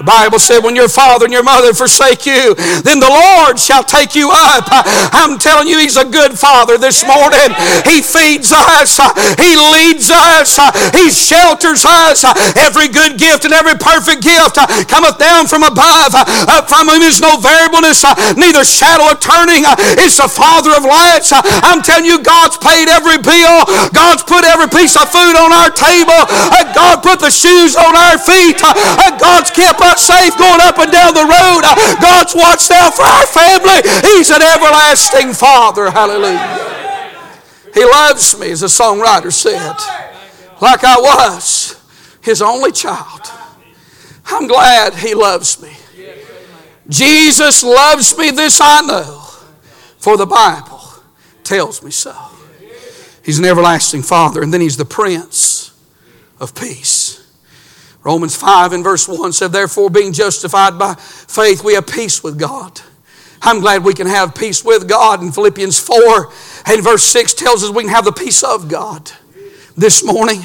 The 0.01 0.09
Bible 0.09 0.41
said, 0.41 0.65
when 0.65 0.73
your 0.73 0.89
father 0.89 1.29
and 1.29 1.33
your 1.33 1.45
mother 1.45 1.77
forsake 1.77 2.25
you, 2.25 2.57
then 2.81 2.97
the 2.97 3.05
Lord 3.05 3.61
shall 3.61 3.85
take 3.85 4.17
you 4.17 4.33
up. 4.33 4.65
I'm 5.13 5.37
telling 5.37 5.69
you, 5.69 5.77
He's 5.77 5.93
a 5.93 6.09
good 6.09 6.33
Father 6.41 6.81
this 6.81 7.05
morning. 7.05 7.53
He 7.85 8.01
feeds 8.01 8.49
us, 8.49 8.97
He 9.37 9.53
leads 9.53 10.09
us, 10.09 10.57
He 10.97 11.13
shelters 11.13 11.85
us. 11.85 12.25
Every 12.57 12.89
good 12.89 13.21
gift 13.21 13.45
and 13.45 13.53
every 13.53 13.77
perfect 13.77 14.25
gift 14.25 14.57
cometh 14.89 15.21
down 15.21 15.45
from 15.45 15.61
above. 15.61 16.17
From 16.65 16.89
whom 16.89 17.05
is 17.05 17.21
no 17.21 17.37
variableness, 17.37 18.01
neither 18.33 18.65
shadow 18.65 19.13
of 19.13 19.21
turning. 19.21 19.69
It's 20.01 20.17
the 20.17 20.25
Father 20.25 20.73
of 20.73 20.81
lights. 20.81 21.29
I'm 21.61 21.85
telling 21.85 22.09
you, 22.09 22.25
God's 22.25 22.57
paid 22.57 22.89
every 22.89 23.21
bill. 23.21 23.69
God's 23.93 24.25
put 24.25 24.49
every 24.49 24.65
piece 24.65 24.97
of 24.97 25.13
food 25.13 25.37
on 25.37 25.53
our 25.53 25.69
table. 25.69 26.25
God 26.73 27.05
put 27.05 27.21
the 27.21 27.29
shoes 27.29 27.77
on 27.77 27.93
our 27.93 28.17
feet. 28.17 28.57
God's 29.21 29.53
kept 29.53 29.77
us 29.77 29.90
safe 29.99 30.37
going 30.37 30.61
up 30.61 30.77
and 30.77 30.91
down 30.91 31.13
the 31.13 31.25
road. 31.25 31.61
Uh, 31.63 31.75
God's 32.01 32.35
watched 32.35 32.71
out 32.71 32.93
for 32.93 33.03
our 33.03 33.25
family. 33.27 33.81
He's 34.15 34.29
an 34.29 34.41
everlasting 34.41 35.33
Father. 35.33 35.89
Hallelujah. 35.89 36.69
He 37.73 37.85
loves 37.85 38.37
me, 38.37 38.51
as 38.51 38.61
the 38.61 38.67
songwriter 38.67 39.31
said, 39.31 39.75
like 40.61 40.83
I 40.83 40.97
was 40.97 41.81
his 42.21 42.41
only 42.41 42.71
child. 42.71 43.21
I'm 44.25 44.47
glad 44.47 44.93
he 44.95 45.13
loves 45.13 45.61
me. 45.61 45.71
Jesus 46.89 47.63
loves 47.63 48.17
me, 48.17 48.31
this 48.31 48.59
I 48.61 48.81
know, 48.81 49.21
for 49.97 50.17
the 50.17 50.25
Bible 50.25 50.81
tells 51.43 51.81
me 51.81 51.91
so. 51.91 52.13
He's 53.23 53.39
an 53.39 53.45
everlasting 53.45 54.01
Father, 54.01 54.41
and 54.41 54.53
then 54.53 54.61
He's 54.61 54.77
the 54.77 54.85
Prince 54.85 55.71
of 56.39 56.55
Peace. 56.55 57.20
Romans 58.03 58.35
5 58.35 58.73
and 58.73 58.83
verse 58.83 59.07
1 59.07 59.33
said, 59.33 59.51
Therefore, 59.51 59.89
being 59.89 60.11
justified 60.11 60.79
by 60.79 60.95
faith, 60.95 61.63
we 61.63 61.75
have 61.75 61.85
peace 61.85 62.23
with 62.23 62.39
God. 62.39 62.81
I'm 63.41 63.59
glad 63.59 63.83
we 63.83 63.93
can 63.93 64.07
have 64.07 64.35
peace 64.35 64.63
with 64.63 64.87
God. 64.87 65.21
In 65.21 65.31
Philippians 65.31 65.79
4 65.79 66.31
and 66.67 66.83
verse 66.83 67.03
6 67.03 67.33
tells 67.33 67.63
us 67.63 67.71
we 67.71 67.83
can 67.83 67.91
have 67.91 68.05
the 68.05 68.11
peace 68.11 68.43
of 68.43 68.69
God 68.69 69.11
this 69.75 70.03
morning. 70.03 70.41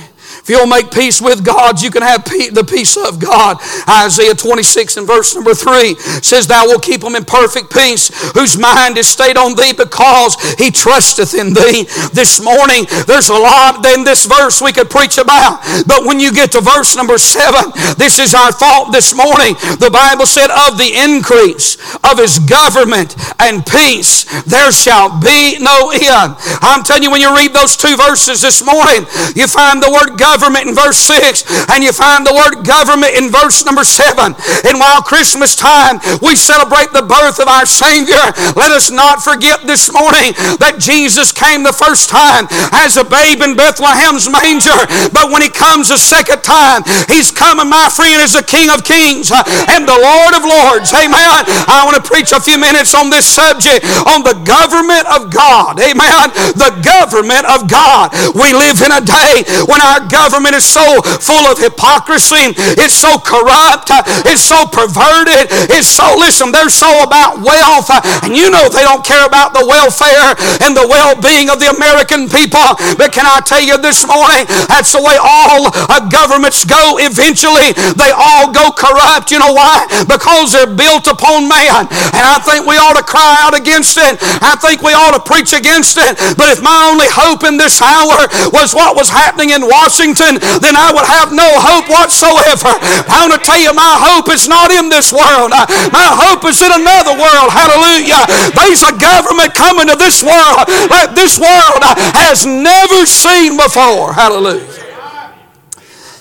If 0.46 0.50
you'll 0.50 0.70
make 0.70 0.94
peace 0.94 1.20
with 1.20 1.44
God, 1.44 1.82
you 1.82 1.90
can 1.90 2.06
have 2.06 2.22
the 2.22 2.62
peace 2.62 2.94
of 2.94 3.18
God. 3.18 3.58
Isaiah 3.90 4.30
26 4.30 4.96
and 4.96 5.04
verse 5.04 5.34
number 5.34 5.58
3 5.58 5.98
says, 6.22 6.46
Thou 6.46 6.70
wilt 6.70 6.86
keep 6.86 7.02
him 7.02 7.18
in 7.18 7.24
perfect 7.24 7.74
peace, 7.74 8.14
whose 8.30 8.56
mind 8.56 8.94
is 8.94 9.10
stayed 9.10 9.36
on 9.36 9.58
thee 9.58 9.74
because 9.74 10.38
he 10.54 10.70
trusteth 10.70 11.34
in 11.34 11.50
thee. 11.50 11.90
This 12.14 12.38
morning, 12.38 12.86
there's 13.10 13.26
a 13.26 13.34
lot 13.34 13.82
in 13.90 14.06
this 14.06 14.22
verse 14.22 14.62
we 14.62 14.70
could 14.70 14.86
preach 14.86 15.18
about. 15.18 15.66
But 15.82 16.06
when 16.06 16.20
you 16.20 16.30
get 16.30 16.52
to 16.52 16.60
verse 16.60 16.94
number 16.94 17.18
7, 17.18 17.98
this 17.98 18.22
is 18.22 18.30
our 18.30 18.52
thought 18.54 18.94
this 18.94 19.18
morning. 19.18 19.58
The 19.82 19.90
Bible 19.90 20.30
said, 20.30 20.54
Of 20.54 20.78
the 20.78 20.94
increase 20.94 21.74
of 22.06 22.22
his 22.22 22.38
government 22.38 23.18
and 23.42 23.66
peace, 23.66 24.30
there 24.46 24.70
shall 24.70 25.10
be 25.18 25.58
no 25.58 25.90
end. 25.90 26.38
I'm 26.62 26.86
telling 26.86 27.02
you, 27.02 27.10
when 27.10 27.20
you 27.20 27.34
read 27.34 27.50
those 27.50 27.76
two 27.76 27.96
verses 27.98 28.46
this 28.46 28.62
morning, 28.62 29.10
you 29.34 29.50
find 29.50 29.82
the 29.82 29.90
word 29.90 30.14
government 30.14 30.35
government 30.36 30.68
in 30.68 30.74
verse 30.76 31.00
6, 31.00 31.72
and 31.72 31.80
you 31.80 31.96
find 31.96 32.28
the 32.28 32.36
word 32.36 32.60
government 32.60 33.16
in 33.16 33.32
verse 33.32 33.64
number 33.64 33.84
7. 33.84 34.36
And 34.68 34.76
while 34.76 35.00
Christmas 35.00 35.56
time 35.56 35.96
we 36.20 36.36
celebrate 36.36 36.92
the 36.92 37.08
birth 37.08 37.40
of 37.40 37.48
our 37.48 37.64
Savior, 37.64 38.20
let 38.52 38.68
us 38.68 38.92
not 38.92 39.24
forget 39.24 39.64
this 39.64 39.88
morning 39.88 40.36
that 40.60 40.76
Jesus 40.76 41.32
came 41.32 41.64
the 41.64 41.72
first 41.72 42.12
time 42.12 42.44
as 42.76 43.00
a 43.00 43.04
babe 43.08 43.40
in 43.40 43.56
Bethlehem's 43.56 44.28
manger, 44.28 44.76
but 45.08 45.32
when 45.32 45.40
he 45.40 45.48
comes 45.48 45.88
a 45.88 45.96
second 45.96 46.44
time, 46.44 46.84
he's 47.08 47.32
coming, 47.32 47.72
my 47.72 47.88
friend, 47.88 48.20
as 48.20 48.36
the 48.36 48.44
King 48.44 48.68
of 48.68 48.84
Kings 48.84 49.32
uh, 49.32 49.40
and 49.72 49.88
the 49.88 49.96
Lord 49.96 50.36
of 50.36 50.44
Lords. 50.44 50.92
Amen. 50.92 51.48
I 51.64 51.80
want 51.88 51.96
to 51.96 52.04
preach 52.04 52.36
a 52.36 52.40
few 52.44 52.60
minutes 52.60 52.92
on 52.92 53.08
this 53.08 53.24
subject 53.24 53.88
on 54.04 54.20
the 54.20 54.36
government 54.44 55.08
of 55.08 55.32
God. 55.32 55.80
Amen. 55.80 56.28
The 56.60 56.76
government 56.84 57.48
of 57.48 57.64
God. 57.72 58.12
We 58.36 58.52
live 58.52 58.84
in 58.84 58.92
a 58.92 59.00
day 59.00 59.46
when 59.64 59.80
our 59.80 60.04
government 60.04 60.25
government 60.26 60.58
is 60.58 60.66
so 60.66 60.82
full 61.22 61.46
of 61.46 61.54
hypocrisy, 61.54 62.50
it's 62.82 62.98
so 62.98 63.14
corrupt, 63.22 63.94
it's 64.26 64.42
so 64.42 64.66
perverted, 64.66 65.46
it's 65.70 65.86
so, 65.86 66.18
listen, 66.18 66.50
they're 66.50 66.66
so 66.66 66.90
about 67.06 67.38
wealth, 67.38 67.86
and 68.26 68.34
you 68.34 68.50
know 68.50 68.66
they 68.66 68.82
don't 68.82 69.06
care 69.06 69.22
about 69.22 69.54
the 69.54 69.62
welfare 69.62 70.34
and 70.66 70.74
the 70.74 70.82
well 70.90 71.14
being 71.14 71.46
of 71.46 71.62
the 71.62 71.70
American 71.70 72.26
people. 72.26 72.74
But 72.98 73.14
can 73.14 73.22
I 73.22 73.38
tell 73.46 73.62
you 73.62 73.78
this 73.78 74.02
morning, 74.02 74.50
that's 74.66 74.90
the 74.90 74.98
way 74.98 75.14
all 75.14 75.70
governments 76.10 76.66
go 76.66 76.98
eventually. 76.98 77.70
They 77.94 78.10
all 78.10 78.50
go 78.50 78.72
corrupt. 78.72 79.30
You 79.30 79.38
know 79.38 79.52
why? 79.52 79.86
Because 80.08 80.50
they're 80.50 80.66
built 80.66 81.06
upon 81.06 81.46
man. 81.46 81.86
And 81.86 82.24
I 82.24 82.42
think 82.42 82.66
we 82.66 82.74
ought 82.80 82.96
to 82.98 83.06
cry 83.06 83.38
out 83.46 83.54
against 83.54 83.94
it. 84.00 84.18
I 84.42 84.58
think 84.58 84.82
we 84.82 84.90
ought 84.96 85.14
to 85.14 85.22
preach 85.22 85.52
against 85.52 86.00
it. 86.00 86.18
But 86.34 86.50
if 86.50 86.64
my 86.64 86.90
only 86.90 87.06
hope 87.06 87.44
in 87.44 87.60
this 87.60 87.78
hour 87.78 88.26
was 88.50 88.74
what 88.74 88.96
was 88.96 89.12
happening 89.12 89.52
in 89.52 89.62
Washington, 89.62 90.15
Washington, 90.16 90.40
then 90.60 90.76
I 90.76 90.92
would 90.92 91.04
have 91.04 91.32
no 91.32 91.44
hope 91.60 91.88
whatsoever. 91.88 92.72
I 93.08 93.28
want 93.28 93.36
to 93.36 93.42
tell 93.44 93.60
you, 93.60 93.72
my 93.74 93.96
hope 94.00 94.32
is 94.32 94.48
not 94.48 94.70
in 94.70 94.88
this 94.88 95.12
world. 95.12 95.50
My 95.92 96.08
hope 96.16 96.44
is 96.48 96.60
in 96.62 96.72
another 96.72 97.12
world. 97.12 97.52
Hallelujah. 97.52 98.24
There's 98.56 98.82
a 98.82 98.96
government 98.96 99.54
coming 99.54 99.88
to 99.88 99.96
this 99.96 100.22
world 100.22 100.64
that 100.88 101.12
this 101.14 101.38
world 101.38 101.82
has 102.16 102.46
never 102.46 103.04
seen 103.06 103.56
before. 103.56 104.12
Hallelujah. 104.12 104.64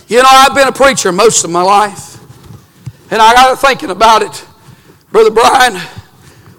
You 0.08 0.22
know, 0.22 0.30
I've 0.30 0.54
been 0.54 0.68
a 0.68 0.76
preacher 0.76 1.12
most 1.12 1.44
of 1.44 1.50
my 1.50 1.64
life, 1.64 2.20
and 3.10 3.22
I 3.22 3.34
got 3.34 3.60
thinking 3.60 3.90
about 3.90 4.22
it. 4.22 4.46
Brother 5.12 5.32
Brian, 5.32 5.82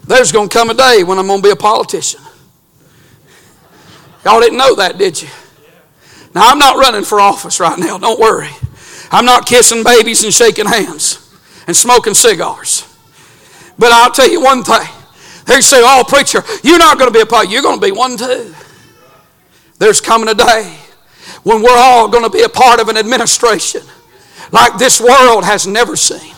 there's 0.05 0.31
going 0.31 0.49
to 0.49 0.53
come 0.53 0.69
a 0.69 0.73
day 0.73 1.03
when 1.03 1.17
I'm 1.19 1.27
going 1.27 1.41
to 1.41 1.47
be 1.47 1.51
a 1.51 1.55
politician. 1.55 2.21
Y'all 4.25 4.41
didn't 4.41 4.57
know 4.57 4.75
that, 4.75 4.97
did 4.97 5.21
you? 5.21 5.29
Now, 6.33 6.49
I'm 6.49 6.59
not 6.59 6.77
running 6.77 7.03
for 7.03 7.19
office 7.19 7.59
right 7.59 7.77
now, 7.77 7.97
don't 7.97 8.19
worry. 8.19 8.49
I'm 9.11 9.25
not 9.25 9.45
kissing 9.45 9.83
babies 9.83 10.23
and 10.23 10.33
shaking 10.33 10.65
hands 10.65 11.23
and 11.65 11.75
smoking 11.75 12.13
cigars. 12.13 12.83
But 13.79 13.91
I'll 13.91 14.11
tell 14.11 14.29
you 14.29 14.41
one 14.41 14.63
thing. 14.63 14.87
They 15.45 15.61
say, 15.61 15.77
oh, 15.81 16.03
preacher, 16.07 16.43
you're 16.63 16.77
not 16.77 16.97
going 16.97 17.11
to 17.11 17.13
be 17.13 17.21
a 17.21 17.25
part, 17.25 17.49
you're 17.49 17.61
going 17.61 17.79
to 17.79 17.85
be 17.85 17.91
one 17.91 18.17
too. 18.17 18.53
There's 19.79 20.01
coming 20.01 20.27
a 20.27 20.33
day 20.33 20.77
when 21.43 21.61
we're 21.61 21.77
all 21.77 22.09
going 22.09 22.23
to 22.23 22.29
be 22.29 22.43
a 22.43 22.49
part 22.49 22.81
of 22.81 22.89
an 22.89 22.97
administration 22.97 23.81
like 24.51 24.77
this 24.77 24.99
world 24.99 25.45
has 25.45 25.67
never 25.67 25.95
seen. 25.95 26.33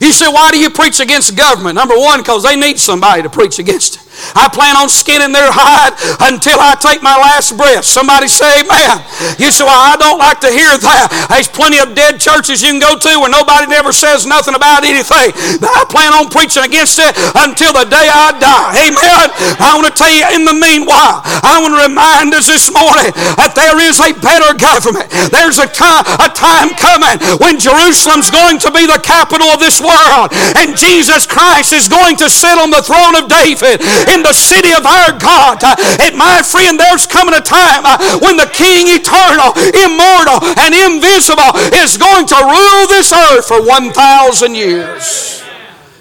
You 0.00 0.10
say, 0.10 0.26
why 0.26 0.50
do 0.50 0.58
you 0.58 0.70
preach 0.70 1.00
against 1.00 1.36
government? 1.36 1.76
Number 1.76 1.96
one, 1.96 2.20
because 2.20 2.42
they 2.42 2.56
need 2.56 2.78
somebody 2.78 3.22
to 3.22 3.30
preach 3.30 3.58
against 3.58 3.96
it. 3.96 4.02
I 4.36 4.48
plan 4.52 4.76
on 4.76 4.88
skinning 4.88 5.32
their 5.32 5.48
hide 5.48 5.96
until 6.28 6.60
I 6.60 6.76
take 6.76 7.00
my 7.00 7.16
last 7.16 7.56
breath. 7.56 7.84
Somebody 7.84 8.28
say 8.28 8.60
amen. 8.60 9.02
You 9.40 9.50
say, 9.50 9.64
well, 9.64 9.76
I 9.76 9.96
don't 9.96 10.20
like 10.20 10.40
to 10.44 10.50
hear 10.52 10.68
that. 10.68 11.28
There's 11.32 11.48
plenty 11.48 11.80
of 11.80 11.96
dead 11.96 12.20
churches 12.20 12.60
you 12.60 12.76
can 12.76 12.80
go 12.80 12.94
to 12.96 13.10
where 13.20 13.32
nobody 13.32 13.68
never 13.68 13.90
says 13.92 14.28
nothing 14.28 14.54
about 14.54 14.84
anything. 14.84 15.32
I 15.60 15.84
plan 15.88 16.12
on 16.12 16.28
preaching 16.28 16.64
against 16.64 17.00
it 17.00 17.12
until 17.40 17.72
the 17.72 17.88
day 17.88 18.08
I 18.08 18.36
die. 18.36 18.88
Amen. 18.88 19.26
I 19.58 19.76
want 19.76 19.88
to 19.88 19.94
tell 19.96 20.12
you 20.12 20.24
in 20.36 20.44
the 20.44 20.56
meanwhile, 20.56 21.24
I 21.24 21.60
want 21.60 21.74
to 21.76 21.82
remind 21.88 22.32
us 22.36 22.48
this 22.48 22.68
morning 22.68 23.12
that 23.40 23.56
there 23.56 23.80
is 23.80 23.98
a 24.00 24.12
better 24.16 24.52
government. 24.56 25.08
There's 25.32 25.58
a 25.58 25.68
time, 25.68 26.04
a 26.20 26.28
time 26.32 26.76
coming 26.76 27.16
when 27.40 27.56
Jerusalem's 27.58 28.30
going 28.30 28.60
to 28.62 28.70
be 28.70 28.84
the 28.84 29.00
capital 29.00 29.48
of 29.52 29.60
this 29.60 29.80
world 29.80 30.32
and 30.60 30.76
Jesus 30.76 31.26
Christ 31.26 31.72
is 31.72 31.88
going 31.88 32.16
to 32.20 32.28
sit 32.28 32.56
on 32.58 32.70
the 32.70 32.82
throne 32.82 33.16
of 33.16 33.28
David 33.28 33.80
in 34.08 34.22
the 34.22 34.32
city 34.32 34.72
of 34.72 34.86
our 34.86 35.12
God. 35.18 35.62
And 36.00 36.16
my 36.16 36.42
friend, 36.42 36.78
there's 36.78 37.06
coming 37.06 37.34
a 37.34 37.40
time 37.40 37.84
uh, 37.84 37.98
when 38.20 38.36
the 38.36 38.50
King 38.50 38.90
eternal, 38.90 39.54
immortal, 39.86 40.38
and 40.58 40.74
invisible 40.74 41.52
is 41.78 41.96
going 41.96 42.26
to 42.26 42.38
rule 42.38 42.86
this 42.88 43.12
earth 43.12 43.46
for 43.46 43.62
1,000 43.62 44.54
years. 44.54 45.42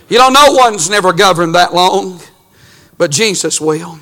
You 0.09 0.17
know, 0.17 0.29
no 0.29 0.51
one's 0.51 0.89
never 0.89 1.13
governed 1.13 1.55
that 1.55 1.73
long, 1.73 2.19
but 2.97 3.11
Jesus 3.11 3.61
will. 3.61 3.99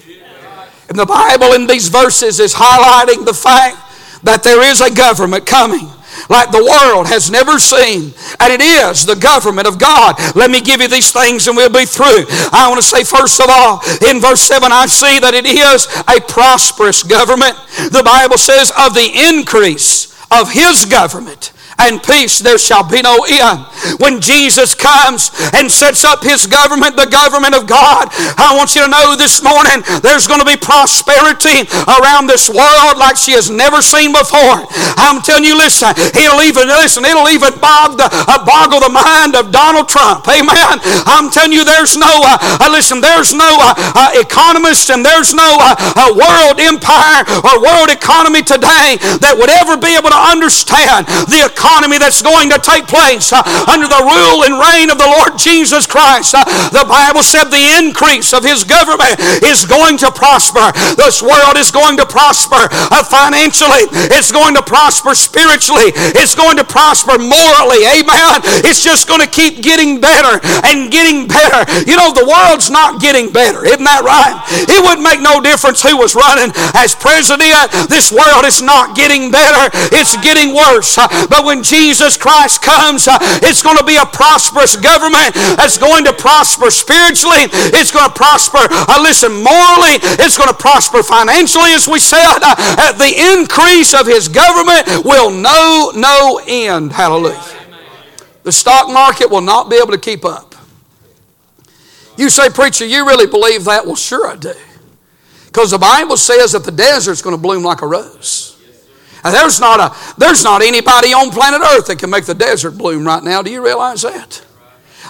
And 0.90 0.98
the 0.98 1.06
Bible 1.06 1.54
in 1.54 1.68
these 1.68 1.88
verses 1.88 2.40
is 2.40 2.56
highlighting 2.56 3.26
the 3.26 3.34
fact 3.34 3.78
that 4.24 4.44
there 4.44 4.64
is 4.64 4.82
a 4.82 4.90
government 4.90 5.46
coming 5.46 5.88
like 6.28 6.52
the 6.52 6.64
world 6.64 7.08
has 7.08 7.32
never 7.32 7.60
seen. 7.60 8.14
And 8.40 8.54
it 8.54 8.62
is 8.62 9.06
the 9.06 9.16
government 9.16 9.68
of 9.68 9.80
God. 9.80 10.16
Let 10.36 10.52
me 10.52 10.62
give 10.62 10.82
you 10.82 10.88
these 10.88 11.12
things 11.12 11.48
and 11.48 11.56
we'll 11.56 11.70
be 11.70 11.86
through. 11.86 12.26
I 12.52 12.68
want 12.68 12.82
to 12.82 12.88
say, 12.88 13.04
first 13.04 13.40
of 13.40 13.48
all, 13.50 13.82
in 14.10 14.20
verse 14.20 14.42
7, 14.42 14.72
I 14.72 14.86
see 14.88 15.20
that 15.20 15.34
it 15.34 15.46
is 15.46 15.88
a 16.08 16.20
prosperous 16.22 17.04
government. 17.04 17.56
The 17.92 18.04
Bible 18.04 18.38
says, 18.38 18.72
of 18.78 18.94
the 18.94 19.10
increase 19.30 20.10
of 20.32 20.52
his 20.52 20.86
government 20.86 21.54
and 21.80 22.04
peace 22.04 22.40
there 22.40 22.60
shall 22.60 22.84
be 22.84 23.02
no 23.02 23.24
end. 23.24 23.64
When 24.04 24.20
Jesus 24.20 24.76
comes 24.76 25.32
and 25.56 25.72
sets 25.72 26.04
up 26.04 26.24
his 26.24 26.46
government, 26.46 27.00
the 27.00 27.08
government 27.08 27.56
of 27.56 27.64
God, 27.66 28.12
I 28.36 28.52
want 28.60 28.76
you 28.76 28.84
to 28.84 28.92
know 28.92 29.16
this 29.16 29.40
morning 29.40 29.80
there's 30.04 30.28
going 30.28 30.44
to 30.44 30.46
be 30.46 30.60
prosperity 30.60 31.64
around 31.88 32.28
this 32.28 32.52
world 32.52 33.00
like 33.00 33.16
she 33.16 33.32
has 33.40 33.48
never 33.50 33.80
seen 33.80 34.12
before. 34.12 34.68
I'm 35.00 35.24
telling 35.24 35.48
you, 35.48 35.56
listen, 35.56 35.96
it'll 35.96 36.44
even 36.44 36.68
listen, 36.68 37.08
it'll 37.08 37.32
even 37.32 37.56
bog 37.64 37.96
the, 37.96 38.12
uh, 38.12 38.44
boggle 38.44 38.84
the 38.84 38.92
mind 38.92 39.40
of 39.40 39.56
Donald 39.56 39.88
Trump. 39.88 40.28
Amen. 40.28 40.76
I'm 41.08 41.32
telling 41.32 41.56
you, 41.56 41.64
there's 41.64 41.96
no 41.96 42.12
uh, 42.28 42.36
uh, 42.60 42.68
listen, 42.72 43.00
there's 43.00 43.32
no 43.34 43.48
uh, 43.48 43.74
uh, 43.96 44.12
economist 44.20 44.92
and 44.92 45.06
there's 45.06 45.34
no 45.34 45.48
uh, 45.60 46.12
world 46.12 46.60
empire 46.60 47.24
or 47.48 47.64
world 47.64 47.88
economy 47.88 48.44
today 48.44 49.00
that 49.24 49.36
would 49.40 49.50
ever 49.50 49.80
be 49.80 49.96
able 49.96 50.12
to 50.12 50.22
understand 50.28 51.08
the 51.32 51.48
economy 51.48 51.69
economy 51.70 52.02
that's 52.02 52.26
going 52.26 52.50
to 52.50 52.58
take 52.58 52.90
place 52.90 53.30
uh, 53.30 53.46
under 53.70 53.86
the 53.86 54.02
rule 54.02 54.42
and 54.42 54.58
reign 54.58 54.90
of 54.90 54.98
the 54.98 55.06
Lord 55.06 55.38
Jesus 55.38 55.86
Christ. 55.86 56.34
Uh, 56.34 56.42
the 56.74 56.82
Bible 56.90 57.22
said 57.22 57.54
the 57.54 57.78
increase 57.78 58.34
of 58.34 58.42
his 58.42 58.66
government 58.66 59.22
is 59.46 59.70
going 59.70 60.02
to 60.02 60.10
prosper. 60.10 60.74
This 60.98 61.22
world 61.22 61.62
is 61.62 61.70
going 61.70 61.98
to 62.02 62.10
prosper 62.10 62.66
uh, 62.90 63.06
financially. 63.06 63.86
It's 64.10 64.34
going 64.34 64.58
to 64.58 64.66
prosper 64.66 65.14
spiritually. 65.14 65.94
It's 66.18 66.34
going 66.34 66.58
to 66.58 66.66
prosper 66.66 67.22
morally. 67.22 67.86
Amen. 67.86 68.42
It's 68.66 68.82
just 68.82 69.06
going 69.08 69.22
to 69.22 69.30
keep 69.30 69.62
getting 69.62 70.02
better 70.02 70.42
and 70.66 70.90
getting 70.90 71.30
better. 71.30 71.70
You 71.86 72.02
know, 72.02 72.10
the 72.18 72.26
world's 72.26 72.74
not 72.74 72.98
getting 73.00 73.30
better. 73.30 73.62
Isn't 73.62 73.86
that 73.86 74.02
right? 74.02 74.42
It 74.66 74.82
wouldn't 74.82 75.06
make 75.06 75.22
no 75.22 75.38
difference 75.38 75.86
who 75.86 76.02
was 76.02 76.18
running 76.18 76.50
as 76.74 76.98
president. 76.98 77.70
This 77.94 78.10
world 78.10 78.50
is 78.50 78.62
not 78.62 78.98
getting 78.98 79.30
better. 79.30 79.70
It's 79.94 80.18
getting 80.26 80.58
worse. 80.58 80.98
But 80.98 81.46
when 81.46 81.59
when 81.60 81.64
Jesus 81.66 82.16
Christ 82.16 82.62
comes, 82.62 83.08
uh, 83.08 83.18
it's 83.44 83.62
going 83.62 83.76
to 83.78 83.84
be 83.84 83.98
a 83.98 84.06
prosperous 84.06 84.78
government 84.78 85.34
that's 85.60 85.78
going 85.78 86.06
to 86.06 86.14
prosper 86.14 86.72
spiritually. 86.72 87.52
It's 87.76 87.92
going 87.92 88.08
to 88.08 88.16
prosper, 88.16 88.60
uh, 88.72 89.00
listen, 89.02 89.32
morally. 89.34 90.00
It's 90.24 90.38
going 90.38 90.48
to 90.48 90.56
prosper 90.56 91.04
financially, 91.04 91.72
as 91.72 91.88
we 91.88 92.00
said. 92.00 92.40
Uh, 92.42 92.94
the 92.94 93.12
increase 93.36 93.94
of 93.94 94.08
his 94.08 94.30
government 94.30 95.04
will 95.04 95.32
know 95.32 95.92
no 95.96 96.42
end. 96.48 96.94
Hallelujah. 96.94 97.44
The 98.44 98.52
stock 98.54 98.88
market 98.88 99.30
will 99.30 99.42
not 99.42 99.70
be 99.70 99.76
able 99.76 99.92
to 99.92 100.00
keep 100.00 100.24
up. 100.24 100.56
You 102.18 102.30
say, 102.30 102.50
Preacher, 102.50 102.86
you 102.86 103.06
really 103.06 103.28
believe 103.28 103.66
that? 103.66 103.86
Well, 103.86 103.96
sure 103.96 104.28
I 104.28 104.38
do. 104.38 104.54
Because 105.48 105.72
the 105.72 105.78
Bible 105.78 106.16
says 106.16 106.54
that 106.54 106.64
the 106.64 106.72
desert's 106.72 107.22
going 107.22 107.36
to 107.36 107.42
bloom 107.42 107.64
like 107.64 107.82
a 107.82 107.88
rose. 107.88 108.49
There's 109.24 109.60
not, 109.60 109.80
a, 109.80 110.16
there's 110.18 110.44
not 110.44 110.62
anybody 110.62 111.14
on 111.14 111.32
planet 111.32 111.62
Earth 111.62 111.88
that 111.88 112.00
can 112.00 112.10
make 112.10 112.26
the 112.26 112.36
desert 112.36 112.72
bloom 112.72 113.06
right 113.06 113.24
now. 113.24 113.42
Do 113.42 113.52
you 113.52 113.64
realize 113.64 114.02
that? 114.04 114.46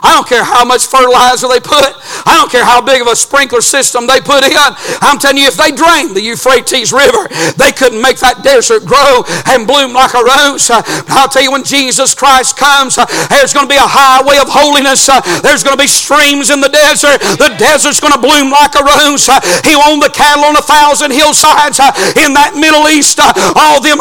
I 0.01 0.15
don't 0.15 0.27
care 0.27 0.43
how 0.43 0.63
much 0.63 0.87
fertilizer 0.87 1.47
they 1.51 1.59
put. 1.59 1.91
I 2.23 2.39
don't 2.39 2.51
care 2.51 2.63
how 2.63 2.79
big 2.79 3.01
of 3.01 3.07
a 3.07 3.15
sprinkler 3.15 3.61
system 3.61 4.07
they 4.07 4.21
put 4.23 4.47
in. 4.47 4.55
I'm 5.03 5.19
telling 5.19 5.43
you, 5.43 5.47
if 5.47 5.59
they 5.59 5.75
drained 5.75 6.15
the 6.15 6.23
Euphrates 6.23 6.95
River, 6.95 7.27
they 7.59 7.75
couldn't 7.75 7.99
make 7.99 8.19
that 8.23 8.39
desert 8.43 8.87
grow 8.87 9.27
and 9.51 9.67
bloom 9.67 9.91
like 9.91 10.15
a 10.15 10.23
rose. 10.23 10.71
Uh, 10.71 10.79
I'll 11.11 11.27
tell 11.27 11.43
you, 11.43 11.51
when 11.51 11.67
Jesus 11.67 12.15
Christ 12.15 12.55
comes, 12.55 12.95
uh, 12.95 13.03
there's 13.27 13.51
going 13.51 13.67
to 13.67 13.71
be 13.71 13.79
a 13.79 13.83
highway 13.83 14.39
of 14.39 14.47
holiness. 14.47 15.09
Uh, 15.09 15.19
there's 15.43 15.63
going 15.67 15.75
to 15.75 15.81
be 15.81 15.89
streams 15.89 16.47
in 16.47 16.63
the 16.63 16.71
desert. 16.71 17.19
The 17.35 17.51
desert's 17.59 17.99
going 17.99 18.15
to 18.15 18.21
bloom 18.21 18.51
like 18.55 18.79
a 18.79 18.83
rose. 18.83 19.27
He 19.67 19.75
owned 19.75 19.99
the 19.99 20.13
cattle 20.13 20.47
on 20.47 20.55
a 20.55 20.63
thousand 20.63 21.11
hillsides 21.11 21.79
in 22.15 22.31
that 22.39 22.55
Middle 22.55 22.87
East. 22.87 23.19
All 23.19 23.83
them 23.83 23.99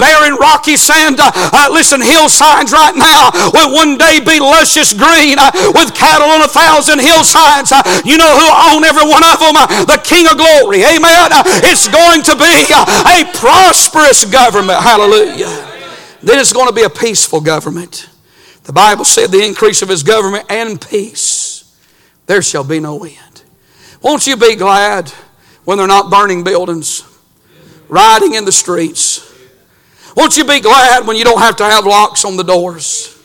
barren, 0.00 0.40
rocky 0.40 0.80
sand, 0.80 1.20
listen, 1.72 2.00
hillsides 2.00 2.72
right 2.72 2.96
now 2.96 3.30
will 3.52 3.74
one 3.74 3.98
day 3.98 4.20
be 4.20 4.40
luscious 4.40 4.92
green 4.96 5.25
uh, 5.34 5.50
with 5.74 5.90
cattle 5.94 6.30
on 6.30 6.42
a 6.42 6.48
thousand 6.48 7.02
hillsides. 7.02 7.74
Uh, 7.74 7.82
you 8.04 8.16
know 8.16 8.30
who 8.30 8.46
own 8.70 8.84
every 8.86 9.02
one 9.02 9.26
of 9.26 9.42
them? 9.42 9.58
Uh, 9.58 9.66
the 9.90 9.98
King 9.98 10.30
of 10.30 10.38
Glory. 10.38 10.86
Amen. 10.86 11.34
It's 11.66 11.88
going 11.90 12.22
to 12.22 12.38
be 12.38 12.54
a 12.70 13.26
prosperous 13.34 14.24
government. 14.24 14.78
Hallelujah. 14.78 15.50
Then 16.22 16.38
it's 16.38 16.52
going 16.52 16.68
to 16.68 16.74
be 16.74 16.82
a 16.82 16.90
peaceful 16.90 17.40
government. 17.40 18.08
The 18.64 18.72
Bible 18.72 19.04
said 19.04 19.30
the 19.30 19.44
increase 19.44 19.82
of 19.82 19.88
his 19.88 20.02
government 20.02 20.46
and 20.50 20.80
peace, 20.80 21.72
there 22.26 22.42
shall 22.42 22.64
be 22.64 22.80
no 22.80 23.04
end. 23.04 23.42
Won't 24.02 24.26
you 24.26 24.36
be 24.36 24.56
glad 24.56 25.10
when 25.64 25.78
they're 25.78 25.86
not 25.86 26.10
burning 26.10 26.42
buildings, 26.42 27.04
riding 27.88 28.34
in 28.34 28.44
the 28.44 28.52
streets? 28.52 29.22
Won't 30.16 30.36
you 30.36 30.44
be 30.44 30.60
glad 30.60 31.06
when 31.06 31.16
you 31.16 31.24
don't 31.24 31.40
have 31.40 31.56
to 31.56 31.64
have 31.64 31.86
locks 31.86 32.24
on 32.24 32.36
the 32.36 32.42
doors? 32.42 33.15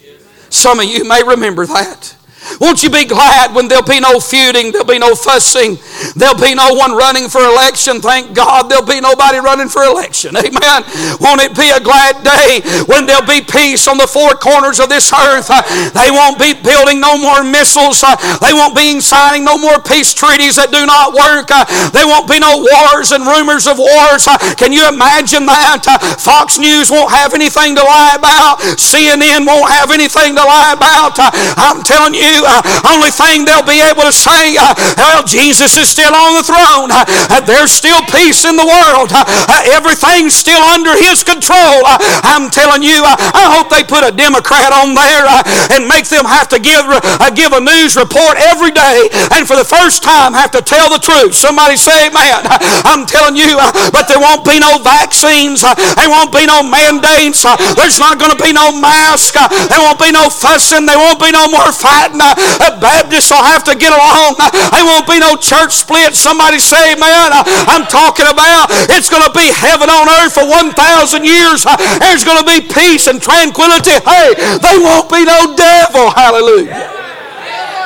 Some 0.52 0.80
of 0.80 0.86
you 0.86 1.04
may 1.06 1.24
remember 1.24 1.66
that. 1.66 2.16
Won't 2.60 2.84
you 2.84 2.90
be 2.90 3.06
glad 3.06 3.54
when 3.54 3.68
there'll 3.68 3.86
be 3.86 4.00
no 4.00 4.20
feuding, 4.20 4.72
there'll 4.72 4.88
be 4.88 5.00
no 5.00 5.14
fussing, 5.16 5.78
there'll 6.16 6.40
be 6.42 6.54
no 6.54 6.74
one 6.74 6.94
running 6.94 7.30
for 7.30 7.42
election? 7.42 8.02
Thank 8.02 8.34
God 8.34 8.70
there'll 8.70 8.86
be 8.86 9.02
nobody 9.02 9.38
running 9.38 9.70
for 9.70 9.84
election. 9.84 10.36
Amen. 10.38 10.82
Won't 11.22 11.42
it 11.42 11.54
be 11.54 11.70
a 11.70 11.80
glad 11.80 12.24
day 12.26 12.62
when 12.90 13.06
there'll 13.06 13.26
be 13.30 13.42
peace 13.42 13.88
on 13.88 13.98
the 13.98 14.08
four 14.10 14.34
corners 14.38 14.80
of 14.80 14.90
this 14.90 15.14
earth? 15.14 15.50
They 15.94 16.10
won't 16.10 16.40
be 16.40 16.54
building 16.54 17.00
no 17.00 17.18
more 17.18 17.44
missiles. 17.44 18.02
They 18.02 18.54
won't 18.54 18.76
be 18.76 19.00
signing 19.02 19.46
no 19.46 19.58
more 19.58 19.78
peace 19.82 20.14
treaties 20.14 20.58
that 20.58 20.74
do 20.74 20.86
not 20.86 21.14
work. 21.14 21.50
There 21.94 22.08
won't 22.10 22.30
be 22.30 22.42
no 22.42 22.58
wars 22.58 23.14
and 23.14 23.26
rumors 23.26 23.68
of 23.68 23.78
wars. 23.78 24.26
Can 24.58 24.74
you 24.74 24.88
imagine 24.90 25.46
that? 25.46 25.86
Fox 26.20 26.58
News 26.58 26.90
won't 26.90 27.12
have 27.14 27.34
anything 27.34 27.76
to 27.78 27.84
lie 27.84 28.18
about. 28.18 28.62
CNN 28.78 29.46
won't 29.46 29.70
have 29.70 29.92
anything 29.92 30.34
to 30.36 30.44
lie 30.44 30.74
about. 30.74 31.18
I'm 31.58 31.84
telling 31.84 32.14
you, 32.14 32.31
uh, 32.40 32.62
only 32.88 33.12
thing 33.12 33.44
they'll 33.46 33.66
be 33.66 33.84
able 33.84 34.08
to 34.08 34.16
say, 34.16 34.56
uh, 34.56 34.74
well, 34.98 35.24
Jesus 35.24 35.76
is 35.78 35.90
still 35.90 36.14
on 36.16 36.40
the 36.40 36.46
throne. 36.46 36.90
Uh, 36.92 37.42
there's 37.44 37.72
still 37.72 38.00
peace 38.08 38.46
in 38.46 38.56
the 38.56 38.66
world. 38.66 39.12
Uh, 39.12 39.24
uh, 39.28 39.76
everything's 39.76 40.36
still 40.36 40.62
under 40.72 40.96
His 40.96 41.24
control. 41.24 41.84
Uh, 41.84 42.00
I'm 42.24 42.50
telling 42.50 42.84
you, 42.84 43.04
I 43.04 43.52
hope 43.52 43.68
they 43.68 43.84
put 43.84 44.08
a 44.08 44.12
Democrat 44.12 44.72
on 44.72 44.96
there 44.96 45.28
and 45.76 45.88
make 45.88 46.08
them 46.08 46.26
have 46.26 46.48
to 46.56 46.60
give, 46.60 46.88
give 47.36 47.52
a 47.52 47.62
news 47.62 47.96
report 47.96 48.38
every 48.40 48.72
day 48.72 49.10
and 49.36 49.48
for 49.48 49.56
the 49.56 49.68
first 49.68 50.04
time 50.04 50.34
have 50.34 50.52
to 50.56 50.62
tell 50.62 50.90
the 50.90 51.00
truth. 51.02 51.36
Somebody 51.36 51.76
say 51.76 52.08
amen. 52.08 52.48
I'm 52.88 53.06
telling 53.06 53.36
you, 53.36 53.58
but 53.92 54.08
there 54.08 54.20
won't 54.20 54.46
be 54.46 54.60
no 54.60 54.80
vaccines. 54.80 55.62
There 55.62 56.10
won't 56.10 56.32
be 56.32 56.46
no 56.46 56.64
mandates. 56.64 57.44
There's 57.76 58.00
not 58.00 58.20
going 58.20 58.32
to 58.32 58.42
be 58.42 58.54
no 58.54 58.72
mask. 58.72 59.36
There 59.36 59.82
won't 59.82 60.00
be 60.00 60.12
no 60.12 60.30
fussing. 60.30 60.86
There 60.86 60.98
won't 60.98 61.20
be 61.20 61.32
no 61.32 61.50
more 61.50 61.72
fighting. 61.72 62.21
Uh, 62.22 62.38
uh, 62.38 62.78
Baptists 62.78 63.34
will 63.34 63.42
have 63.42 63.66
to 63.66 63.74
get 63.74 63.90
along. 63.90 64.38
Uh, 64.38 64.54
there 64.70 64.86
won't 64.86 65.10
be 65.10 65.18
no 65.18 65.34
church 65.34 65.74
split. 65.74 66.14
Somebody 66.14 66.62
say, 66.62 66.94
man, 67.02 67.34
uh, 67.34 67.42
I'm 67.66 67.90
talking 67.90 68.30
about 68.30 68.70
it's 68.94 69.10
going 69.10 69.26
to 69.26 69.34
be 69.34 69.50
heaven 69.50 69.90
on 69.90 70.06
earth 70.22 70.38
for 70.38 70.46
1,000 70.46 71.26
years. 71.26 71.66
There's 71.98 72.24
going 72.24 72.38
to 72.38 72.46
be 72.46 72.62
peace 72.62 73.10
and 73.10 73.18
tranquility. 73.18 73.98
Hey, 74.06 74.38
there 74.38 74.80
won't 74.80 75.10
be 75.10 75.26
no 75.26 75.58
devil. 75.58 76.14
Hallelujah. 76.14 76.86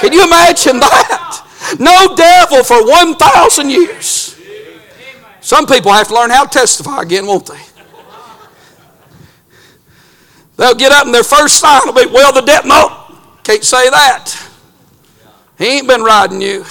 Can 0.04 0.12
you 0.12 0.28
imagine 0.28 0.84
that? 0.84 1.80
No 1.80 2.16
devil 2.16 2.64
for 2.64 2.86
1,000 2.86 3.70
years. 3.70 4.36
Some 5.40 5.66
people 5.66 5.92
have 5.92 6.08
to 6.10 6.14
learn 6.14 6.30
how 6.30 6.46
to 6.46 6.50
testify 6.50 7.02
again, 7.02 7.26
won't 7.26 7.46
they? 7.46 7.62
They'll 10.58 10.76
get 10.76 10.92
up 10.92 11.06
and 11.06 11.14
their 11.14 11.24
first 11.24 11.60
sign 11.60 11.82
will 11.86 11.94
be, 11.94 12.06
well, 12.12 12.32
the 12.32 12.42
devil, 12.42 12.70
no, 12.70 13.05
can't 13.46 13.64
say 13.64 13.90
that. 13.92 14.36
He 15.58 15.78
ain't 15.78 15.88
been 15.88 16.02
riding 16.02 16.42
you. 16.42 16.66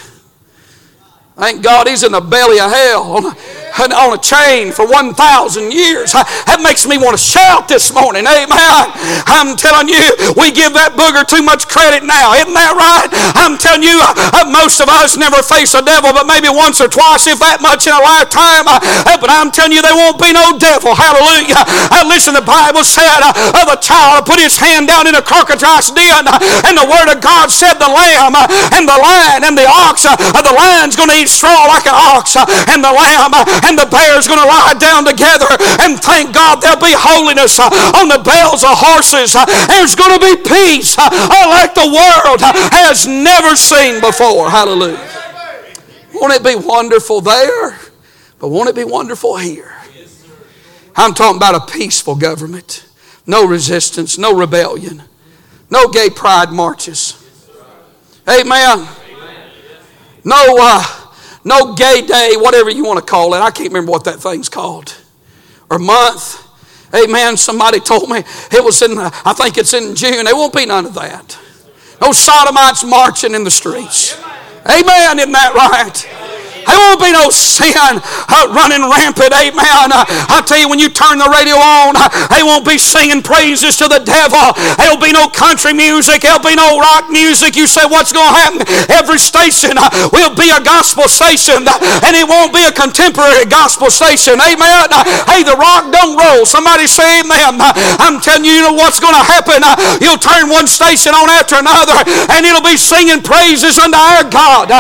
Thank 1.37 1.63
God 1.63 1.87
he's 1.87 2.03
in 2.03 2.13
the 2.13 2.21
belly 2.21 2.59
of 2.59 2.71
hell 2.71 3.33
on 3.75 4.15
a 4.15 4.21
chain 4.21 4.71
for 4.71 4.87
1,000 4.87 5.73
years. 5.73 6.15
That 6.45 6.63
makes 6.63 6.87
me 6.87 6.95
want 6.95 7.19
to 7.19 7.23
shout 7.23 7.67
this 7.67 7.91
morning. 7.91 8.23
Amen. 8.23 8.85
I'm 9.27 9.59
telling 9.59 9.91
you, 9.91 9.99
we 10.39 10.55
give 10.55 10.71
that 10.79 10.95
booger 10.95 11.27
too 11.27 11.43
much 11.43 11.67
credit 11.67 12.07
now. 12.07 12.31
Isn't 12.39 12.55
that 12.55 12.75
right? 12.79 13.11
I'm 13.35 13.59
telling 13.59 13.83
you, 13.83 13.99
uh, 13.99 14.45
uh 14.45 14.47
most 14.47 14.79
of 14.79 14.87
us 14.87 15.19
never 15.19 15.43
face 15.43 15.75
a 15.75 15.83
devil, 15.83 16.15
but 16.15 16.31
maybe 16.31 16.47
once 16.47 16.79
or 16.79 16.87
twice, 16.87 17.27
if 17.27 17.43
that 17.43 17.59
much 17.59 17.91
in 17.91 17.95
a 17.97 18.03
lifetime. 18.03 18.71
Uh, 18.71 18.79
uh 19.11 19.19
but 19.19 19.33
I'm 19.33 19.51
telling 19.51 19.75
you, 19.75 19.83
there 19.83 19.97
won't 19.97 20.21
be 20.23 20.31
no 20.31 20.55
devil. 20.55 20.95
Hallelujah. 20.95 21.67
Uh, 21.91 22.07
listen, 22.07 22.39
the 22.39 22.47
Bible 22.47 22.87
said 22.87 23.21
uh, 23.25 23.59
of 23.59 23.67
a 23.75 23.79
child 23.81 24.29
put 24.29 24.39
his 24.39 24.55
hand 24.55 24.87
down 24.87 25.11
in 25.11 25.19
a 25.19 25.25
crocodile's 25.25 25.91
den, 25.91 26.25
and 26.69 26.75
the 26.79 26.87
word 26.87 27.11
of 27.11 27.19
God 27.19 27.51
said 27.51 27.83
the 27.83 27.91
lamb 27.91 28.39
and 28.79 28.87
the 28.87 28.99
lion 28.99 29.43
and 29.43 29.59
the 29.59 29.67
ox, 29.67 30.07
the 30.07 30.55
lion's 30.55 30.95
going 30.95 31.11
to 31.11 31.19
eat 31.19 31.29
straw 31.29 31.67
like 31.67 31.89
an 31.91 31.97
ox, 31.97 32.39
and 32.71 32.79
the 32.79 32.93
lamb 32.95 33.35
and 33.65 33.79
the 33.79 33.89
bear's 33.89 34.29
going 34.29 34.41
to 34.41 34.47
lie 34.47 34.75
down 34.79 35.05
together. 35.05 35.49
And 35.81 35.99
thank 36.01 36.35
God 36.35 36.61
there'll 36.61 36.81
be 36.81 36.95
holiness 36.95 37.59
uh, 37.59 37.69
on 37.97 38.09
the 38.09 38.23
bells 38.23 38.63
of 38.65 38.77
horses. 38.77 39.35
Uh, 39.35 39.45
there's 39.69 39.95
going 39.95 40.19
to 40.19 40.23
be 40.23 40.37
peace 40.45 40.97
uh, 40.99 41.09
like 41.51 41.75
the 41.75 41.89
world 41.89 42.41
has 42.73 43.07
never 43.07 43.57
seen 43.57 44.01
before. 44.01 44.51
Hallelujah. 44.51 45.01
Won't 46.15 46.33
it 46.33 46.45
be 46.45 46.57
wonderful 46.57 47.21
there? 47.21 47.79
But 48.39 48.49
won't 48.49 48.69
it 48.69 48.75
be 48.75 48.85
wonderful 48.85 49.37
here? 49.37 49.75
I'm 50.97 51.13
talking 51.15 51.37
about 51.37 51.55
a 51.57 51.73
peaceful 51.73 52.15
government. 52.15 52.87
No 53.27 53.47
resistance, 53.47 54.19
no 54.19 54.37
rebellion, 54.37 55.03
no 55.71 55.89
gay 55.89 56.11
pride 56.11 56.53
marches. 56.53 57.21
Amen. 58.29 58.87
No 60.25 60.57
uh, 60.61 61.04
no 61.45 61.75
gay 61.75 62.03
day, 62.07 62.33
whatever 62.37 62.71
you 62.71 62.85
want 62.85 62.99
to 62.99 63.05
call 63.05 63.35
it. 63.35 63.39
I 63.39 63.51
can't 63.51 63.69
remember 63.69 63.93
what 63.93 64.05
that 64.05 64.21
thing's 64.21 64.49
called. 64.49 64.97
Or 65.71 65.79
month. 65.79 66.41
Amen. 66.95 67.37
Somebody 67.37 67.81
told 67.81 68.09
me 68.09 68.19
it 68.19 68.65
was 68.65 68.81
in, 68.83 68.97
I 68.99 69.33
think 69.33 69.59
it's 69.59 69.75
in 69.75 69.95
June. 69.95 70.25
There 70.25 70.35
won't 70.35 70.55
be 70.55 70.67
none 70.67 70.87
of 70.87 70.95
that. 70.95 71.39
No 72.01 72.13
sodomites 72.13 72.85
marching 72.85 73.35
in 73.35 73.45
the 73.45 73.51
streets. 73.51 74.17
Amen. 74.67 75.19
Isn't 75.19 75.33
that 75.33 75.55
right? 75.55 76.09
There 76.67 76.79
won't 76.79 77.01
be 77.01 77.13
no 77.13 77.31
sin 77.31 78.01
uh, 78.01 78.49
running 78.51 78.83
rampant. 78.83 79.33
Amen. 79.33 79.89
Uh, 79.93 80.05
I 80.09 80.43
tell 80.47 80.59
you, 80.59 80.69
when 80.69 80.79
you 80.79 80.89
turn 80.89 81.19
the 81.21 81.29
radio 81.29 81.57
on, 81.57 81.95
uh, 81.97 82.09
they 82.33 82.43
won't 82.43 82.65
be 82.65 82.79
singing 82.79 83.23
praises 83.23 83.77
to 83.79 83.87
the 83.87 84.01
devil. 84.01 84.57
There'll 84.81 85.01
be 85.01 85.13
no 85.13 85.29
country 85.29 85.73
music. 85.77 86.23
There'll 86.25 86.43
be 86.43 86.57
no 86.57 86.81
rock 86.81 87.11
music. 87.11 87.57
You 87.57 87.67
say, 87.67 87.85
what's 87.85 88.13
going 88.13 88.29
to 88.29 88.37
happen? 88.41 88.61
Every 88.91 89.19
station 89.19 89.77
uh, 89.77 89.91
will 90.13 90.33
be 90.35 90.49
a 90.51 90.61
gospel 90.63 91.07
station, 91.07 91.69
uh, 91.69 91.77
and 92.07 92.17
it 92.17 92.25
won't 92.25 92.53
be 92.57 92.65
a 92.65 92.73
contemporary 92.73 93.45
gospel 93.47 93.91
station. 93.91 94.41
Amen. 94.41 94.89
Uh, 94.89 95.05
hey, 95.29 95.45
the 95.45 95.57
rock 95.57 95.93
don't 95.93 96.17
roll. 96.17 96.49
Somebody 96.49 96.87
say 96.87 97.21
amen. 97.21 97.61
I'm 98.01 98.21
telling 98.21 98.45
you, 98.45 98.53
you 98.53 98.63
know 98.65 98.77
what's 98.77 99.01
going 99.01 99.15
to 99.15 99.27
happen. 99.27 99.61
You'll 100.01 100.21
turn 100.21 100.49
one 100.49 100.67
station 100.67 101.13
on 101.13 101.29
after 101.29 101.57
another, 101.61 101.97
and 102.33 102.47
it'll 102.47 102.65
be 102.65 102.77
singing 102.77 103.21
praises 103.23 103.79
unto 103.79 103.97
our 103.99 104.25
God, 104.25 104.71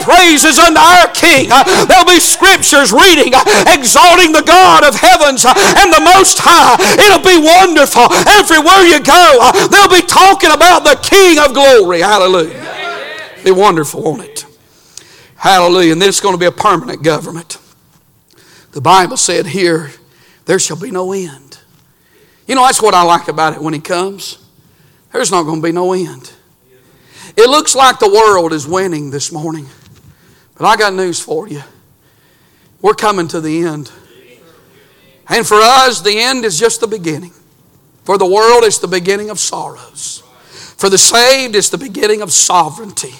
praises 0.00 0.58
unto 0.58 0.78
our 0.78 1.08
King. 1.12 1.23
King. 1.24 1.48
Uh, 1.50 1.64
there'll 1.88 2.04
be 2.04 2.20
scriptures 2.20 2.92
reading, 2.92 3.32
uh, 3.34 3.40
exalting 3.72 4.32
the 4.32 4.44
God 4.44 4.84
of 4.84 4.94
heavens 4.94 5.44
uh, 5.44 5.56
and 5.56 5.88
the 5.88 6.04
Most 6.04 6.38
High. 6.40 6.76
It'll 7.00 7.24
be 7.24 7.40
wonderful. 7.40 8.12
Everywhere 8.28 8.84
you 8.84 9.00
go, 9.00 9.40
they'll 9.72 9.88
be 9.88 10.04
talking 10.06 10.52
about 10.52 10.84
the 10.84 11.00
King 11.00 11.40
of 11.40 11.54
glory. 11.54 12.00
Hallelujah. 12.00 12.60
Be 13.42 13.50
wonderful, 13.50 14.02
won't 14.02 14.22
it? 14.22 14.46
Hallelujah. 15.36 15.92
And 15.92 16.02
then 16.02 16.08
it's 16.08 16.20
going 16.20 16.34
to 16.34 16.38
be 16.38 16.46
a 16.46 16.52
permanent 16.52 17.02
government. 17.02 17.58
The 18.72 18.80
Bible 18.80 19.16
said 19.16 19.46
here, 19.46 19.90
there 20.46 20.58
shall 20.58 20.78
be 20.78 20.90
no 20.90 21.12
end. 21.12 21.58
You 22.46 22.54
know, 22.54 22.62
that's 22.62 22.82
what 22.82 22.94
I 22.94 23.02
like 23.02 23.28
about 23.28 23.54
it 23.54 23.62
when 23.62 23.72
He 23.72 23.80
comes. 23.80 24.38
There's 25.12 25.30
not 25.30 25.44
going 25.44 25.60
to 25.60 25.66
be 25.66 25.72
no 25.72 25.92
end. 25.92 26.32
It 27.36 27.48
looks 27.48 27.74
like 27.74 27.98
the 27.98 28.08
world 28.08 28.52
is 28.52 28.66
winning 28.66 29.10
this 29.10 29.32
morning. 29.32 29.66
But 30.56 30.66
I 30.66 30.76
got 30.76 30.94
news 30.94 31.20
for 31.20 31.48
you. 31.48 31.62
We're 32.80 32.94
coming 32.94 33.28
to 33.28 33.40
the 33.40 33.62
end. 33.64 33.90
And 35.28 35.46
for 35.46 35.56
us, 35.56 36.02
the 36.02 36.18
end 36.18 36.44
is 36.44 36.58
just 36.58 36.80
the 36.80 36.86
beginning. 36.86 37.32
For 38.04 38.18
the 38.18 38.26
world, 38.26 38.64
it's 38.64 38.78
the 38.78 38.88
beginning 38.88 39.30
of 39.30 39.38
sorrows. 39.38 40.22
For 40.76 40.90
the 40.90 40.98
saved, 40.98 41.56
it's 41.56 41.70
the 41.70 41.78
beginning 41.78 42.20
of 42.20 42.30
sovereignty. 42.32 43.14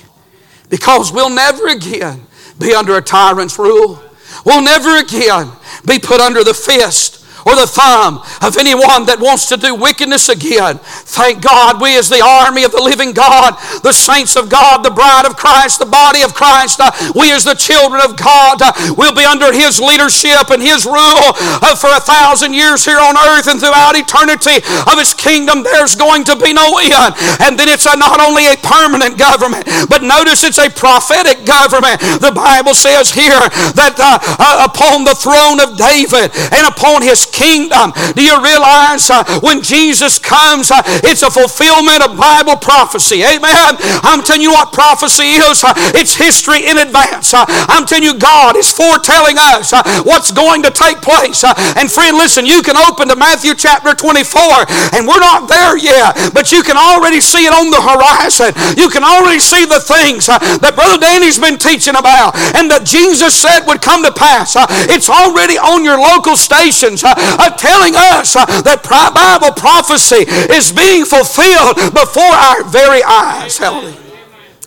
Because 0.69 1.13
we'll 1.13 1.31
never 1.31 1.69
again 1.69 2.27
be 2.59 2.75
under 2.75 2.97
a 2.97 3.03
tyrant's 3.03 3.59
rule. 3.59 4.03
We'll 4.45 4.63
never 4.63 4.99
again 4.99 5.51
be 5.87 5.99
put 5.99 6.21
under 6.21 6.45
the 6.45 6.55
fist 6.55 7.24
or 7.45 7.55
the 7.55 7.69
thumb 7.69 8.25
of 8.41 8.57
anyone 8.57 9.05
that 9.07 9.21
wants 9.21 9.47
to 9.53 9.57
do 9.57 9.75
wickedness 9.75 10.29
again. 10.29 10.81
Thank 11.09 11.43
God, 11.43 11.81
we 11.81 11.97
as 11.97 12.09
the 12.09 12.25
army 12.25 12.65
of 12.65 12.73
the 12.73 12.83
living 12.83 13.13
God, 13.13 13.57
the 13.83 13.93
saints 13.93 14.37
of 14.37 14.49
God, 14.49 14.83
the 14.83 14.91
bride 14.91 15.27
of 15.29 15.37
Christ, 15.37 15.79
the 15.79 15.89
body 15.89 16.23
of 16.23 16.35
Christ, 16.35 16.81
uh, 16.81 16.91
we 17.15 17.33
as 17.33 17.45
the 17.45 17.55
children 17.55 18.01
of 18.01 18.17
God 18.17 18.61
uh, 18.63 18.73
will 18.97 19.15
be 19.15 19.25
under 19.25 19.53
His 19.53 19.81
leadership 19.81 20.51
and 20.51 20.63
His 20.63 20.85
rule 20.85 21.29
uh, 21.61 21.77
for 21.77 21.93
a 21.93 22.01
thousand 22.01 22.55
years 22.55 22.85
here 22.85 22.99
on 22.99 23.17
earth 23.17 23.49
and 23.49 23.61
throughout 23.61 23.97
eternity 23.97 24.65
of 24.89 24.97
His 24.97 25.13
kingdom. 25.13 25.63
There's 25.63 25.95
going 25.95 26.25
to 26.25 26.37
be 26.37 26.53
no 26.53 26.81
end. 26.81 27.15
And 27.45 27.59
then 27.61 27.69
it's 27.69 27.87
a, 27.87 27.97
not 27.97 28.21
only 28.21 28.49
a 28.49 28.57
permanent 28.61 29.19
government, 29.19 29.69
but 29.89 30.03
notice 30.03 30.45
it's 30.45 30.59
a 30.59 30.71
prophetic 30.71 31.45
government. 31.45 32.01
The 32.21 32.33
Bible 32.35 32.75
says 32.75 33.13
here 33.13 33.41
that 33.77 33.97
uh, 34.01 34.19
uh, 34.41 34.69
upon 34.69 35.05
the 35.05 35.15
throne 35.15 35.61
of 35.61 35.77
David 35.77 36.33
and 36.53 36.65
upon 36.67 37.03
his 37.03 37.27
kingdom. 37.35 37.91
Do 38.15 38.23
you 38.23 38.39
realize 38.39 39.11
uh, 39.11 39.27
when 39.43 39.61
Jesus 39.61 40.23
comes, 40.23 40.71
uh, 40.71 40.81
it's 41.03 41.27
a 41.27 41.31
fulfillment 41.31 42.07
of 42.07 42.15
Bible 42.15 42.57
prophecy? 42.57 43.27
Amen. 43.27 43.75
I'm 44.07 44.23
telling 44.23 44.47
you 44.47 44.55
what 44.55 44.71
prophecy 44.73 45.43
is. 45.43 45.67
Uh, 45.67 45.75
it's 45.99 46.15
history 46.15 46.71
in 46.71 46.79
advance. 46.79 47.35
Uh, 47.35 47.45
I'm 47.67 47.85
telling 47.85 48.07
you, 48.07 48.15
God 48.15 48.57
is 48.57 48.71
foretelling 48.71 49.37
us 49.37 49.75
uh, 49.75 49.83
what's 50.07 50.31
going 50.31 50.63
to 50.63 50.71
take 50.71 51.03
place. 51.03 51.43
Uh, 51.43 51.53
and 51.77 51.91
friend, 51.91 52.17
listen, 52.17 52.47
you 52.47 52.63
can 52.63 52.79
open 52.79 53.11
to 53.11 53.17
Matthew 53.17 53.55
chapter 53.59 53.93
24, 53.93 54.95
and 54.95 55.03
we're 55.07 55.19
not 55.19 55.51
there 55.51 55.77
yet, 55.77 56.15
but 56.33 56.55
you 56.55 56.63
can 56.63 56.79
already 56.79 57.21
see 57.21 57.45
it 57.45 57.53
on 57.53 57.75
the 57.75 57.83
horizon. 57.83 58.55
You 58.79 58.89
can 58.89 59.03
already 59.03 59.43
see 59.43 59.67
the 59.67 59.83
things 59.83 60.27
that 60.31 60.73
Brother 60.79 61.03
Danny's 61.03 61.39
been 61.39 61.59
teaching 61.59 61.99
about 61.99 62.39
and 62.55 62.71
that 62.71 62.87
Jesus 62.87 63.35
said 63.35 63.67
would 63.67 63.83
come 63.83 64.05
to 64.07 64.13
pass. 64.13 64.55
It's 64.87 65.11
already 65.11 65.59
on 65.59 65.83
your 65.83 65.99
local 65.99 66.37
stations 66.37 67.03
uh, 67.25 67.51
telling 67.57 67.95
us 67.97 68.37
uh, 68.37 68.45
that 68.63 68.83
Bible 68.83 69.55
prophecy 69.55 70.25
is 70.53 70.73
being 70.73 71.05
fulfilled 71.05 71.77
before 71.93 72.23
our 72.23 72.65
very 72.65 73.03
eyes. 73.03 73.59
Hallelujah. 73.59 74.01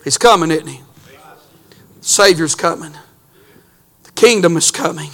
He's 0.04 0.18
coming, 0.18 0.52
isn't 0.52 0.68
he? 0.68 0.82
The 2.00 2.06
Savior's 2.06 2.56
coming. 2.56 2.94
The 4.04 4.12
kingdom 4.12 4.58
is 4.58 4.72
coming. 4.72 5.10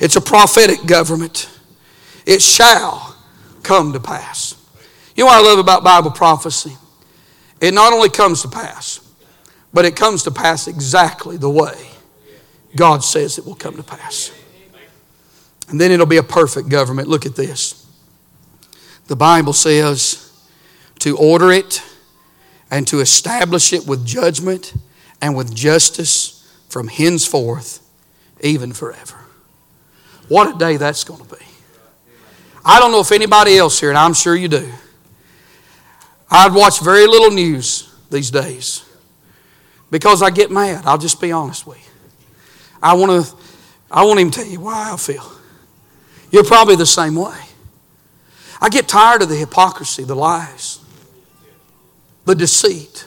It's 0.00 0.16
a 0.16 0.20
prophetic 0.20 0.86
government. 0.86 1.48
It 2.26 2.42
shall 2.42 3.16
come 3.62 3.92
to 3.92 4.00
pass. 4.00 4.56
You 5.16 5.24
know 5.24 5.28
what 5.28 5.44
I 5.44 5.48
love 5.48 5.58
about 5.58 5.84
Bible 5.84 6.10
prophecy? 6.10 6.76
It 7.60 7.72
not 7.72 7.92
only 7.92 8.08
comes 8.08 8.42
to 8.42 8.48
pass, 8.48 9.00
but 9.72 9.84
it 9.84 9.96
comes 9.96 10.24
to 10.24 10.30
pass 10.30 10.66
exactly 10.66 11.36
the 11.36 11.50
way 11.50 11.90
God 12.76 13.04
says 13.04 13.38
it 13.38 13.46
will 13.46 13.54
come 13.54 13.76
to 13.76 13.82
pass. 13.82 14.32
And 15.68 15.80
then 15.80 15.90
it'll 15.90 16.06
be 16.06 16.18
a 16.18 16.22
perfect 16.22 16.68
government. 16.68 17.08
Look 17.08 17.26
at 17.26 17.36
this. 17.36 17.86
The 19.06 19.16
Bible 19.16 19.52
says 19.52 20.30
to 21.00 21.16
order 21.16 21.50
it 21.52 21.82
and 22.70 22.86
to 22.88 23.00
establish 23.00 23.72
it 23.72 23.86
with 23.86 24.06
judgment 24.06 24.74
and 25.20 25.36
with 25.36 25.54
justice 25.54 26.52
from 26.68 26.88
henceforth, 26.88 27.80
even 28.40 28.72
forever. 28.72 29.18
What 30.28 30.54
a 30.54 30.58
day 30.58 30.76
that's 30.76 31.04
going 31.04 31.22
to 31.24 31.36
be. 31.36 31.44
I 32.64 32.80
don't 32.80 32.92
know 32.92 33.00
if 33.00 33.12
anybody 33.12 33.58
else 33.58 33.78
here, 33.78 33.90
and 33.90 33.98
I'm 33.98 34.14
sure 34.14 34.34
you 34.34 34.48
do. 34.48 34.72
I'd 36.30 36.54
watch 36.54 36.80
very 36.80 37.06
little 37.06 37.30
news 37.30 37.94
these 38.10 38.30
days 38.30 38.84
because 39.90 40.22
I 40.22 40.30
get 40.30 40.50
mad. 40.50 40.86
I'll 40.86 40.98
just 40.98 41.20
be 41.20 41.30
honest 41.30 41.66
with 41.66 41.78
you. 41.78 42.38
I 42.82 42.94
want 42.94 43.26
to 43.26 43.36
I 43.90 44.02
won't 44.04 44.18
even 44.18 44.32
tell 44.32 44.46
you 44.46 44.60
why 44.60 44.92
I 44.92 44.96
feel. 44.96 45.24
You're 46.34 46.42
probably 46.42 46.74
the 46.74 46.84
same 46.84 47.14
way. 47.14 47.38
I 48.60 48.68
get 48.68 48.88
tired 48.88 49.22
of 49.22 49.28
the 49.28 49.36
hypocrisy, 49.36 50.02
the 50.02 50.16
lies, 50.16 50.80
the 52.24 52.34
deceit. 52.34 53.06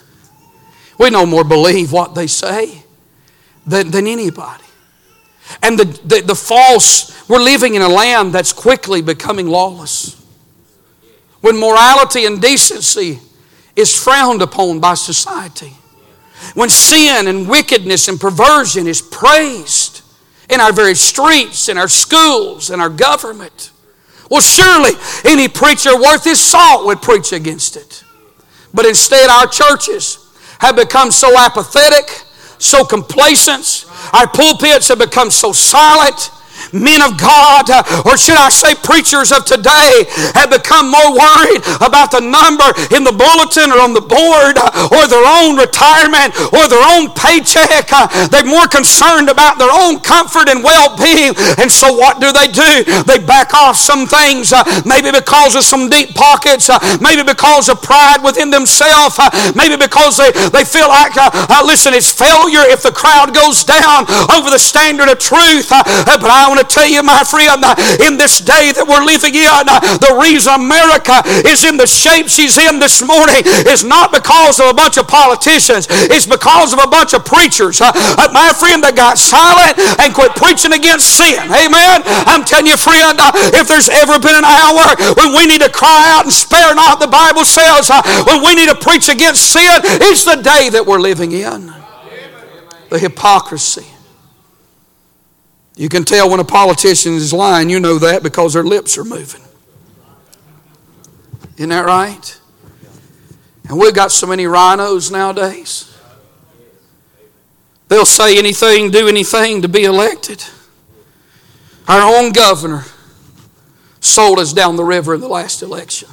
We 0.98 1.10
no 1.10 1.26
more 1.26 1.44
believe 1.44 1.92
what 1.92 2.16
they 2.16 2.28
say 2.28 2.84
than, 3.66 3.92
than 3.92 4.08
anybody. 4.08 4.64
And 5.62 5.78
the, 5.78 5.84
the, 6.06 6.22
the 6.22 6.36
false, 6.36 7.28
we're 7.28 7.42
living 7.42 7.76
in 7.76 7.82
a 7.82 7.90
land 7.90 8.32
that's 8.32 8.54
quickly 8.54 9.02
becoming 9.02 9.48
lawless. 9.48 10.16
When 11.42 11.60
morality 11.60 12.24
and 12.24 12.42
decency 12.42 13.20
is 13.76 13.94
frowned 13.94 14.42
upon 14.42 14.80
by 14.80 14.94
society. 14.94 15.74
When 16.54 16.70
sin 16.70 17.28
and 17.28 17.50
wickedness 17.50 18.08
and 18.08 18.22
perversion 18.22 18.88
is 18.88 19.02
praised 19.02 20.04
in 20.50 20.62
our 20.62 20.72
very 20.72 20.96
streets, 20.96 21.70
in 21.70 21.78
our 21.78 21.88
schools, 21.88 22.70
in 22.70 22.80
our 22.80 22.90
government. 22.90 23.72
Well, 24.30 24.42
surely 24.42 24.92
any 25.24 25.48
preacher 25.48 25.96
worth 25.96 26.24
his 26.24 26.40
salt 26.40 26.86
would 26.86 27.02
preach 27.02 27.32
against 27.32 27.76
it. 27.76 28.04
But 28.74 28.86
instead, 28.86 29.30
our 29.30 29.48
churches 29.48 30.20
have 30.60 30.76
become 30.76 31.12
so 31.12 31.38
apathetic, 31.38 32.10
so 32.60 32.84
complacent, 32.84 33.86
our 34.14 34.28
pulpits 34.28 34.88
have 34.88 35.00
become 35.00 35.32
so 35.32 35.52
silent 35.52 36.32
men 36.74 37.02
of 37.02 37.18
God, 37.18 37.70
uh, 37.70 38.04
or 38.06 38.18
should 38.18 38.38
I 38.38 38.50
say 38.50 38.76
preachers 38.76 39.32
of 39.32 39.46
today, 39.46 40.06
have 40.36 40.52
become 40.52 40.92
more 40.92 41.12
worried 41.14 41.62
about 41.82 42.12
the 42.12 42.22
number 42.22 42.68
in 42.96 43.04
the 43.04 43.14
bulletin 43.16 43.72
or 43.72 43.80
on 43.82 43.94
the 43.94 44.04
board, 44.04 44.58
uh, 44.58 44.96
or 44.96 45.08
their 45.08 45.24
own 45.24 45.58
retirement, 45.58 46.36
or 46.54 46.68
their 46.68 46.84
own 46.98 47.12
paycheck. 47.14 47.92
Uh, 47.92 48.08
they're 48.30 48.48
more 48.48 48.68
concerned 48.68 49.30
about 49.30 49.58
their 49.58 49.72
own 49.72 50.00
comfort 50.00 50.50
and 50.50 50.64
well 50.64 50.96
being. 50.98 51.34
And 51.58 51.72
so, 51.72 51.94
what 51.94 52.20
do 52.20 52.32
they 52.32 52.48
do? 52.48 52.84
They 53.06 53.20
back 53.20 53.54
off 53.54 53.78
some 53.78 54.08
things, 54.08 54.54
maybe 54.86 55.12
because 55.12 55.56
of 55.56 55.64
some 55.64 55.90
deep 55.90 56.16
pockets, 56.16 56.70
maybe 57.02 57.24
because 57.24 57.70
of 57.70 57.82
pride 57.82 58.24
within 58.24 58.50
themselves, 58.50 59.20
maybe 59.56 59.78
because 59.78 60.18
they, 60.18 60.32
they 60.52 60.64
feel 60.64 60.88
like, 60.88 61.16
listen, 61.66 61.94
it's 61.94 62.12
failure 62.12 62.64
if 62.68 62.84
the 62.84 62.92
crowd 62.92 63.34
goes 63.34 63.64
down 63.64 64.06
over 64.32 64.50
the 64.50 64.60
standard 64.60 65.10
of 65.10 65.20
truth. 65.20 65.70
but 65.70 66.30
I 66.30 66.47
want 66.48 66.64
to 66.64 66.70
tell 66.70 66.88
you, 66.88 67.04
my 67.04 67.24
friend, 67.24 67.64
in 68.02 68.18
this 68.18 68.40
day 68.40 68.72
that 68.72 68.86
we're 68.88 69.04
living 69.04 69.36
in, 69.36 69.64
the 70.00 70.16
reason 70.18 70.54
America 70.56 71.22
is 71.44 71.68
in 71.68 71.78
the 71.78 71.88
shape 71.88 72.28
she's 72.28 72.58
in 72.58 72.80
this 72.80 73.04
morning 73.04 73.44
is 73.68 73.84
not 73.84 74.12
because 74.12 74.60
of 74.60 74.72
a 74.72 74.76
bunch 74.76 74.98
of 74.98 75.08
politicians, 75.08 75.88
it's 75.90 76.26
because 76.26 76.74
of 76.74 76.80
a 76.80 76.88
bunch 76.88 77.14
of 77.14 77.26
preachers. 77.26 77.82
Uh, 77.82 77.92
my 78.32 78.54
friend, 78.56 78.84
that 78.84 78.96
got 78.96 79.18
silent 79.18 79.78
and 80.00 80.14
quit 80.14 80.36
preaching 80.38 80.74
against 80.74 81.18
sin. 81.18 81.42
Amen. 81.50 82.04
I'm 82.30 82.46
telling 82.46 82.68
you, 82.68 82.78
friend, 82.78 83.18
if 83.58 83.68
there's 83.68 83.90
ever 83.90 84.20
been 84.22 84.38
an 84.38 84.46
hour 84.46 84.96
when 85.18 85.34
we 85.34 85.50
need 85.50 85.62
to 85.62 85.72
cry 85.72 86.14
out 86.14 86.26
and 86.26 86.34
spare 86.34 86.76
not, 86.76 87.00
the 87.00 87.10
Bible 87.10 87.46
says, 87.46 87.90
uh, 87.90 88.02
when 88.30 88.46
we 88.46 88.56
need 88.56 88.70
to 88.70 88.78
preach 88.78 89.10
against 89.10 89.52
sin, 89.52 89.82
it's 90.06 90.26
the 90.26 90.38
day 90.38 90.70
that 90.70 90.86
we're 90.86 91.02
living 91.02 91.32
in. 91.32 91.74
The 92.90 93.00
hypocrisy 93.00 93.97
you 95.78 95.90
can 95.90 96.04
tell 96.04 96.30
when 96.30 96.40
a 96.40 96.44
politician 96.44 97.14
is 97.14 97.32
lying, 97.32 97.70
you 97.70 97.80
know 97.80 98.00
that 98.00 98.24
because 98.24 98.54
their 98.54 98.64
lips 98.64 98.98
are 98.98 99.04
moving. 99.04 99.42
Isn't 101.56 101.70
that 101.70 101.86
right? 101.86 102.40
And 103.70 103.80
we've 103.80 103.94
got 103.94 104.12
so 104.12 104.26
many 104.26 104.46
RINOs 104.46 105.12
nowadays. 105.12 105.96
They'll 107.90 108.06
say 108.06 108.38
anything, 108.40 108.90
do 108.90 109.08
anything 109.08 109.62
to 109.62 109.70
be 109.70 109.84
elected. 109.84 110.44
Our 111.88 112.18
own 112.18 112.32
governor 112.32 112.84
sold 114.00 114.40
us 114.40 114.54
down 114.54 114.78
the 114.78 114.84
river 114.84 115.14
in 115.14 115.22
the 115.22 115.28
last 115.28 115.62
election. 115.62 116.10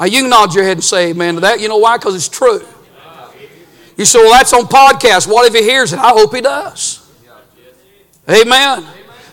Now, 0.00 0.06
you 0.06 0.22
can 0.22 0.30
nod 0.30 0.54
your 0.54 0.64
head 0.64 0.78
and 0.78 0.84
say 0.84 1.10
amen 1.10 1.34
to 1.34 1.40
that. 1.42 1.60
You 1.60 1.68
know 1.68 1.76
why? 1.76 1.98
Because 1.98 2.14
it's 2.14 2.28
true. 2.28 2.66
You 3.96 4.04
say, 4.04 4.20
well, 4.20 4.32
that's 4.32 4.52
on 4.52 4.62
podcast. 4.62 5.26
What 5.26 5.46
if 5.46 5.54
he 5.54 5.68
hears 5.68 5.92
it? 5.92 5.98
I 5.98 6.10
hope 6.10 6.34
he 6.34 6.40
does. 6.40 7.07
Amen. 8.30 8.86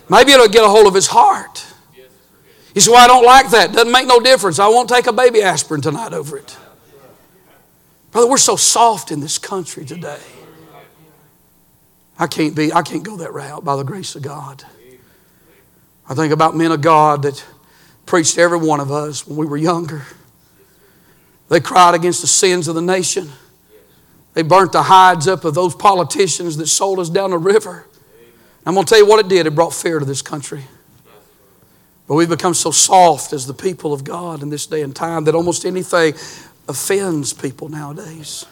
Maybe 0.10 0.32
it'll 0.32 0.48
get 0.48 0.64
a 0.64 0.68
hold 0.68 0.88
of 0.88 0.94
his 0.94 1.08
heart. 1.08 1.66
He 2.74 2.80
said, 2.80 2.92
Well, 2.92 3.04
I 3.04 3.08
don't 3.08 3.26
like 3.26 3.50
that. 3.52 3.72
Doesn't 3.72 3.92
make 3.92 4.08
no 4.08 4.20
difference. 4.20 4.60
I 4.60 4.68
won't 4.68 4.90
take 4.90 5.08
a 5.08 5.14
baby 5.14 5.42
aspirin 5.42 5.82
tonight 5.82 6.14
over 6.14 6.38
it. 6.38 6.58
Brother, 8.12 8.30
we're 8.30 8.38
so 8.38 8.56
soft 8.56 9.12
in 9.12 9.20
this 9.20 9.38
country 9.38 9.86
today. 9.86 10.20
I 12.18 12.28
can't 12.28 12.56
be, 12.56 12.72
I 12.72 12.82
can't 12.82 13.04
go 13.04 13.18
that 13.18 13.34
route 13.34 13.66
by 13.66 13.76
the 13.76 13.84
grace 13.84 14.16
of 14.16 14.22
God. 14.22 14.64
I 16.08 16.14
think 16.14 16.32
about 16.32 16.56
men 16.56 16.72
of 16.72 16.82
God 16.82 17.24
that 17.24 17.44
preached 18.06 18.36
to 18.36 18.42
every 18.42 18.60
one 18.60 18.80
of 18.80 18.92
us 18.92 19.28
when 19.28 19.38
we 19.38 19.46
were 19.46 19.58
younger. 19.58 20.04
They 21.50 21.60
cried 21.60 21.96
against 21.96 22.22
the 22.22 22.28
sins 22.28 22.68
of 22.68 22.76
the 22.76 22.82
nation. 22.82 23.30
They 24.34 24.44
burnt 24.44 24.72
the 24.72 24.84
hides 24.84 25.28
up 25.28 25.44
of 25.46 25.54
those 25.54 25.76
politicians 25.76 26.58
that 26.58 26.68
sold 26.68 27.00
us 27.00 27.10
down 27.10 27.32
the 27.32 27.38
river. 27.38 27.86
I'm 28.66 28.74
going 28.74 28.86
to 28.86 28.90
tell 28.90 29.00
you 29.00 29.06
what 29.06 29.20
it 29.20 29.28
did. 29.28 29.46
It 29.46 29.52
brought 29.52 29.74
fear 29.74 30.00
to 30.00 30.06
this 30.06 30.22
country. 30.22 30.64
But 32.08 32.16
we've 32.16 32.30
become 32.30 32.54
so 32.54 32.72
soft 32.72 33.34
as 33.34 33.48
the 33.48 33.54
people 33.54 33.94
of 33.94 34.04
God 34.04 34.44
in 34.44 34.50
this 34.50 34.68
day 34.68 34.82
and 34.82 34.96
time 34.96 35.24
that 35.26 35.36
almost 35.36 35.66
anything 35.66 36.14
offends 36.68 37.34
people 37.34 37.70
nowadays. 37.70 38.46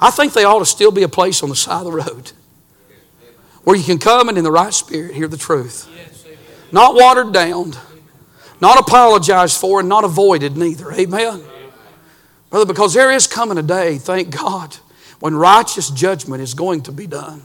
I 0.00 0.10
think 0.10 0.32
they 0.32 0.44
ought 0.44 0.60
to 0.60 0.66
still 0.66 0.90
be 0.90 1.02
a 1.02 1.08
place 1.08 1.42
on 1.42 1.48
the 1.48 1.56
side 1.56 1.84
of 1.84 1.84
the 1.84 1.92
road 1.92 2.32
where 3.64 3.76
you 3.76 3.84
can 3.84 3.98
come 3.98 4.28
and 4.28 4.38
in 4.38 4.44
the 4.44 4.50
right 4.50 4.72
spirit 4.72 5.14
hear 5.14 5.28
the 5.28 5.36
truth. 5.36 5.88
Not 6.72 6.94
watered 6.94 7.32
down, 7.32 7.74
not 8.60 8.78
apologized 8.78 9.60
for, 9.60 9.80
and 9.80 9.88
not 9.88 10.04
avoided 10.04 10.56
neither. 10.56 10.92
Amen. 10.92 11.42
Brother, 12.50 12.66
because 12.66 12.94
there 12.94 13.12
is 13.12 13.26
coming 13.26 13.58
a 13.58 13.62
day, 13.62 13.98
thank 13.98 14.30
God, 14.30 14.76
when 15.20 15.34
righteous 15.34 15.90
judgment 15.90 16.42
is 16.42 16.54
going 16.54 16.82
to 16.82 16.92
be 16.92 17.06
done. 17.06 17.42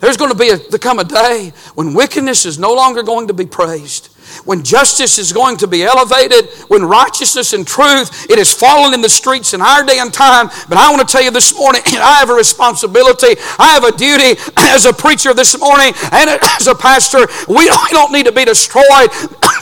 There's 0.00 0.16
going 0.16 0.30
to 0.30 0.36
be 0.36 0.50
a, 0.50 0.58
to 0.58 0.78
come 0.78 0.98
a 0.98 1.04
day 1.04 1.52
when 1.74 1.94
wickedness 1.94 2.44
is 2.44 2.58
no 2.58 2.74
longer 2.74 3.02
going 3.02 3.28
to 3.28 3.34
be 3.34 3.46
praised 3.46 4.15
when 4.44 4.62
justice 4.62 5.18
is 5.18 5.32
going 5.32 5.56
to 5.58 5.66
be 5.66 5.82
elevated, 5.82 6.50
when 6.68 6.84
righteousness 6.84 7.52
and 7.52 7.66
truth, 7.66 8.30
it 8.30 8.38
has 8.38 8.52
fallen 8.52 8.94
in 8.94 9.00
the 9.00 9.08
streets 9.08 9.54
in 9.54 9.60
our 9.62 9.84
day 9.84 9.98
and 9.98 10.12
time. 10.12 10.48
But 10.68 10.78
I 10.78 10.90
want 10.90 11.06
to 11.06 11.10
tell 11.10 11.22
you 11.22 11.30
this 11.30 11.54
morning, 11.56 11.82
I 11.86 12.18
have 12.20 12.30
a 12.30 12.34
responsibility. 12.34 13.40
I 13.58 13.74
have 13.74 13.84
a 13.84 13.92
duty 13.92 14.40
as 14.56 14.86
a 14.86 14.92
preacher 14.92 15.34
this 15.34 15.58
morning 15.58 15.92
and 16.12 16.30
as 16.58 16.66
a 16.66 16.74
pastor. 16.74 17.26
We 17.56 17.68
don't 17.90 18.12
need 18.12 18.26
to 18.26 18.32
be 18.32 18.44
destroyed 18.44 19.08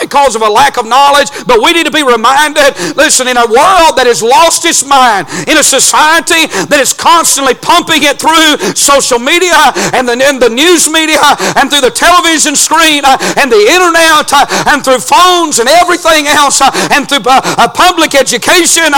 because 0.00 0.34
of 0.34 0.42
a 0.42 0.48
lack 0.48 0.78
of 0.78 0.86
knowledge, 0.86 1.30
but 1.46 1.62
we 1.62 1.72
need 1.72 1.86
to 1.86 1.92
be 1.92 2.02
reminded, 2.02 2.74
listen, 2.96 3.28
in 3.28 3.36
a 3.36 3.46
world 3.46 3.96
that 3.96 4.04
has 4.06 4.22
lost 4.22 4.64
its 4.64 4.84
mind, 4.84 5.28
in 5.46 5.56
a 5.58 5.62
society 5.64 6.48
that 6.68 6.80
is 6.80 6.92
constantly 6.92 7.54
pumping 7.54 8.02
it 8.02 8.18
through 8.18 8.74
social 8.74 9.18
media 9.18 9.54
and 9.94 10.08
the, 10.08 10.16
and 10.18 10.40
the 10.40 10.50
news 10.50 10.90
media 10.90 11.20
and 11.56 11.70
through 11.70 11.84
the 11.84 11.92
television 11.94 12.56
screen 12.56 13.04
uh, 13.04 13.16
and 13.38 13.50
the 13.50 13.64
internet, 13.64 14.26
uh, 14.32 14.44
and 14.66 14.84
through 14.84 15.00
phones 15.00 15.58
and 15.58 15.68
everything 15.68 16.26
else 16.26 16.60
uh, 16.60 16.70
and 16.92 17.08
through 17.08 17.24
uh, 17.26 17.40
uh, 17.58 17.68
public 17.68 18.14
education, 18.14 18.90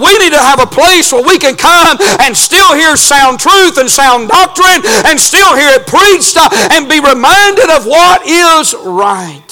we 0.00 0.12
need 0.18 0.32
to 0.32 0.42
have 0.42 0.60
a 0.60 0.66
place 0.66 1.12
where 1.12 1.24
we 1.24 1.38
can 1.38 1.56
come 1.56 1.98
and 2.20 2.36
still 2.36 2.74
hear 2.74 2.96
sound 2.96 3.40
truth 3.40 3.78
and 3.78 3.88
sound 3.90 4.28
doctrine 4.28 4.82
and 5.06 5.18
still 5.18 5.56
hear 5.56 5.70
it 5.76 5.86
preached 5.86 6.36
and 6.72 6.88
be 6.88 7.00
reminded 7.00 7.70
of 7.70 7.86
what 7.86 8.26
is 8.26 8.74
right. 8.84 9.50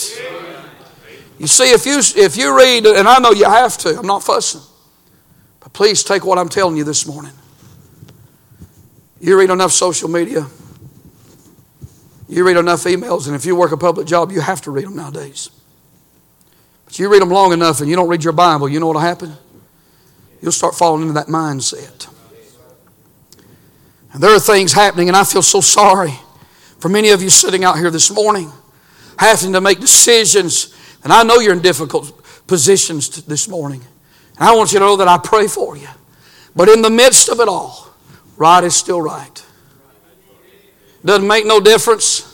You 1.38 1.46
see, 1.46 1.72
if 1.72 1.86
you, 1.86 2.00
if 2.22 2.36
you 2.36 2.56
read, 2.56 2.84
and 2.84 3.08
I 3.08 3.18
know 3.18 3.30
you 3.30 3.44
have 3.44 3.78
to, 3.78 3.98
I'm 3.98 4.06
not 4.06 4.22
fussing, 4.22 4.60
but 5.60 5.72
please 5.72 6.04
take 6.04 6.24
what 6.24 6.38
I'm 6.38 6.50
telling 6.50 6.76
you 6.76 6.84
this 6.84 7.06
morning. 7.06 7.32
You 9.20 9.38
read 9.38 9.50
enough 9.50 9.72
social 9.72 10.08
media, 10.08 10.46
you 12.30 12.46
read 12.46 12.56
enough 12.56 12.84
emails, 12.84 13.26
and 13.26 13.34
if 13.34 13.44
you 13.44 13.56
work 13.56 13.72
a 13.72 13.76
public 13.76 14.06
job, 14.06 14.30
you 14.30 14.40
have 14.40 14.60
to 14.62 14.70
read 14.70 14.86
them 14.86 14.94
nowadays. 14.94 15.50
But 16.84 16.98
you 16.98 17.08
read 17.08 17.22
them 17.22 17.30
long 17.30 17.52
enough 17.52 17.80
and 17.80 17.90
you 17.90 17.96
don't 17.96 18.08
read 18.08 18.22
your 18.22 18.32
Bible, 18.32 18.68
you 18.68 18.78
know 18.78 18.86
what'll 18.86 19.02
happen? 19.02 19.32
You'll 20.40 20.52
start 20.52 20.74
falling 20.74 21.02
into 21.02 21.14
that 21.14 21.26
mindset. 21.26 22.08
And 24.12 24.22
there 24.22 24.34
are 24.34 24.40
things 24.40 24.72
happening, 24.72 25.08
and 25.08 25.16
I 25.16 25.24
feel 25.24 25.42
so 25.42 25.60
sorry 25.60 26.14
for 26.78 26.88
many 26.88 27.10
of 27.10 27.20
you 27.20 27.30
sitting 27.30 27.64
out 27.64 27.76
here 27.76 27.90
this 27.90 28.10
morning 28.10 28.50
having 29.18 29.52
to 29.52 29.60
make 29.60 29.80
decisions. 29.80 30.74
And 31.04 31.12
I 31.12 31.22
know 31.24 31.40
you're 31.40 31.52
in 31.52 31.60
difficult 31.60 32.12
positions 32.46 33.22
this 33.24 33.48
morning. 33.48 33.82
And 34.36 34.48
I 34.48 34.54
want 34.54 34.72
you 34.72 34.78
to 34.78 34.84
know 34.84 34.96
that 34.96 35.08
I 35.08 35.18
pray 35.18 35.46
for 35.46 35.76
you. 35.76 35.88
But 36.56 36.68
in 36.68 36.80
the 36.80 36.90
midst 36.90 37.28
of 37.28 37.40
it 37.40 37.48
all, 37.48 37.88
right 38.36 38.64
is 38.64 38.74
still 38.74 39.02
right. 39.02 39.44
Doesn't 41.04 41.26
make 41.26 41.46
no 41.46 41.60
difference 41.60 42.26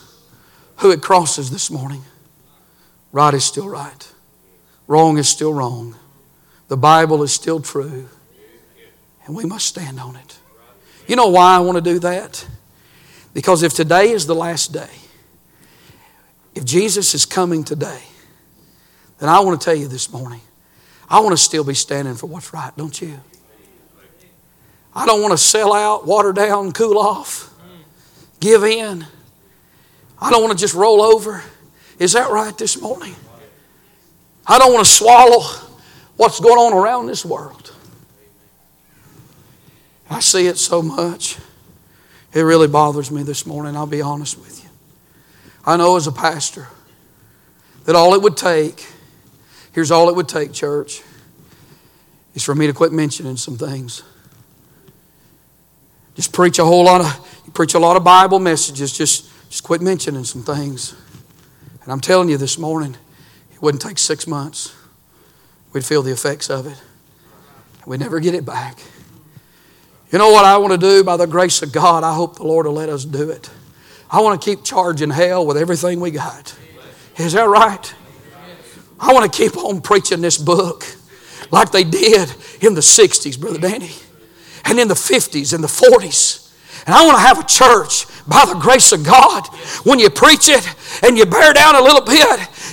who 0.77 0.91
it 0.91 1.01
crosses 1.01 1.49
this 1.49 1.71
morning. 1.71 2.03
Right 3.11 3.33
is 3.33 3.45
still 3.45 3.69
right. 3.69 4.11
Wrong 4.87 5.17
is 5.17 5.29
still 5.29 5.53
wrong. 5.53 5.95
The 6.67 6.77
Bible 6.77 7.23
is 7.23 7.31
still 7.31 7.61
true. 7.61 8.09
And 9.25 9.35
we 9.35 9.45
must 9.45 9.65
stand 9.65 9.99
on 9.99 10.15
it. 10.15 10.37
You 11.07 11.15
know 11.15 11.27
why 11.27 11.55
I 11.55 11.59
want 11.59 11.77
to 11.77 11.81
do 11.81 11.99
that? 11.99 12.45
Because 13.33 13.63
if 13.63 13.73
today 13.73 14.11
is 14.11 14.25
the 14.25 14.35
last 14.35 14.73
day, 14.73 14.89
if 16.53 16.65
Jesus 16.65 17.13
is 17.13 17.25
coming 17.25 17.63
today, 17.63 18.01
then 19.19 19.29
I 19.29 19.39
want 19.39 19.59
to 19.59 19.63
tell 19.63 19.75
you 19.75 19.87
this 19.87 20.11
morning, 20.11 20.41
I 21.09 21.21
want 21.21 21.31
to 21.31 21.41
still 21.41 21.63
be 21.63 21.73
standing 21.73 22.15
for 22.15 22.27
what's 22.27 22.53
right, 22.53 22.75
don't 22.75 22.99
you? 23.01 23.19
I 24.93 25.05
don't 25.05 25.21
want 25.21 25.31
to 25.31 25.37
sell 25.37 25.73
out, 25.73 26.05
water 26.05 26.33
down, 26.33 26.71
cool 26.73 26.97
off 26.97 27.53
give 28.39 28.63
in. 28.63 29.05
I 30.19 30.31
don't 30.31 30.41
want 30.41 30.57
to 30.57 30.61
just 30.61 30.73
roll 30.73 31.01
over. 31.01 31.43
Is 31.99 32.13
that 32.13 32.31
right 32.31 32.57
this 32.57 32.79
morning? 32.81 33.15
I 34.45 34.59
don't 34.59 34.73
want 34.73 34.85
to 34.85 34.91
swallow 34.91 35.43
what's 36.15 36.39
going 36.39 36.57
on 36.57 36.73
around 36.73 37.07
this 37.07 37.25
world. 37.25 37.73
I 40.09 40.19
see 40.19 40.47
it 40.47 40.57
so 40.57 40.81
much. 40.81 41.37
It 42.33 42.41
really 42.41 42.67
bothers 42.67 43.11
me 43.11 43.23
this 43.23 43.45
morning, 43.45 43.75
I'll 43.75 43.85
be 43.87 44.01
honest 44.01 44.37
with 44.37 44.63
you. 44.63 44.69
I 45.65 45.75
know 45.75 45.97
as 45.97 46.07
a 46.07 46.11
pastor 46.11 46.67
that 47.85 47.95
all 47.95 48.13
it 48.13 48.21
would 48.21 48.37
take, 48.37 48.85
here's 49.73 49.91
all 49.91 50.09
it 50.09 50.15
would 50.15 50.29
take, 50.29 50.53
church, 50.53 51.01
is 52.35 52.43
for 52.43 52.55
me 52.55 52.67
to 52.67 52.73
quit 52.73 52.93
mentioning 52.93 53.37
some 53.37 53.57
things. 53.57 54.03
Just 56.15 56.31
preach 56.31 56.57
a 56.59 56.65
whole 56.65 56.85
lot 56.85 57.01
of 57.01 57.26
preach 57.57 57.73
a 57.73 57.79
lot 57.79 57.97
of 57.97 58.03
Bible 58.03 58.37
messages, 58.37 58.95
just, 58.95 59.31
just 59.49 59.63
quit 59.63 59.81
mentioning 59.81 60.23
some 60.23 60.43
things. 60.43 60.93
And 61.81 61.91
I'm 61.91 61.99
telling 61.99 62.29
you 62.29 62.37
this 62.37 62.59
morning, 62.59 62.95
it 63.51 63.59
wouldn't 63.63 63.81
take 63.81 63.97
six 63.97 64.27
months. 64.27 64.75
We'd 65.73 65.83
feel 65.83 66.03
the 66.03 66.11
effects 66.11 66.51
of 66.51 66.67
it. 66.67 66.79
We'd 67.87 67.99
never 67.99 68.19
get 68.19 68.35
it 68.35 68.45
back. 68.45 68.77
You 70.11 70.19
know 70.19 70.29
what 70.29 70.45
I 70.45 70.57
want 70.57 70.73
to 70.73 70.77
do 70.77 71.03
by 71.03 71.17
the 71.17 71.25
grace 71.25 71.63
of 71.63 71.71
God? 71.71 72.03
I 72.03 72.13
hope 72.13 72.35
the 72.35 72.43
Lord 72.43 72.67
will 72.67 72.73
let 72.73 72.89
us 72.89 73.03
do 73.05 73.31
it. 73.31 73.49
I 74.11 74.21
want 74.21 74.39
to 74.39 74.45
keep 74.47 74.63
charging 74.63 75.09
hell 75.09 75.43
with 75.43 75.57
everything 75.57 75.99
we 75.99 76.11
got. 76.11 76.55
Is 77.17 77.33
that 77.33 77.47
right? 77.47 77.95
I 78.99 79.13
want 79.13 79.33
to 79.33 79.35
keep 79.35 79.57
on 79.57 79.81
preaching 79.81 80.21
this 80.21 80.37
book 80.37 80.85
like 81.49 81.71
they 81.71 81.83
did 81.83 82.31
in 82.61 82.75
the 82.75 82.81
60s, 82.81 83.39
Brother 83.39 83.57
Danny, 83.57 83.95
and 84.63 84.79
in 84.79 84.87
the 84.87 84.93
50s 84.93 85.55
and 85.55 85.63
the 85.63 85.67
40s. 85.67 86.46
And 86.87 86.95
I 86.95 87.05
want 87.05 87.17
to 87.17 87.21
have 87.21 87.37
a 87.37 87.43
church 87.43 88.07
by 88.27 88.45
the 88.45 88.55
grace 88.55 88.93
of 88.93 89.03
God. 89.03 89.45
When 89.83 89.99
you 89.99 90.09
preach 90.09 90.47
it 90.47 90.67
and 91.03 91.17
you 91.17 91.25
bear 91.25 91.53
down 91.53 91.75
a 91.75 91.81
little 91.81 92.01
bit, 92.01 92.25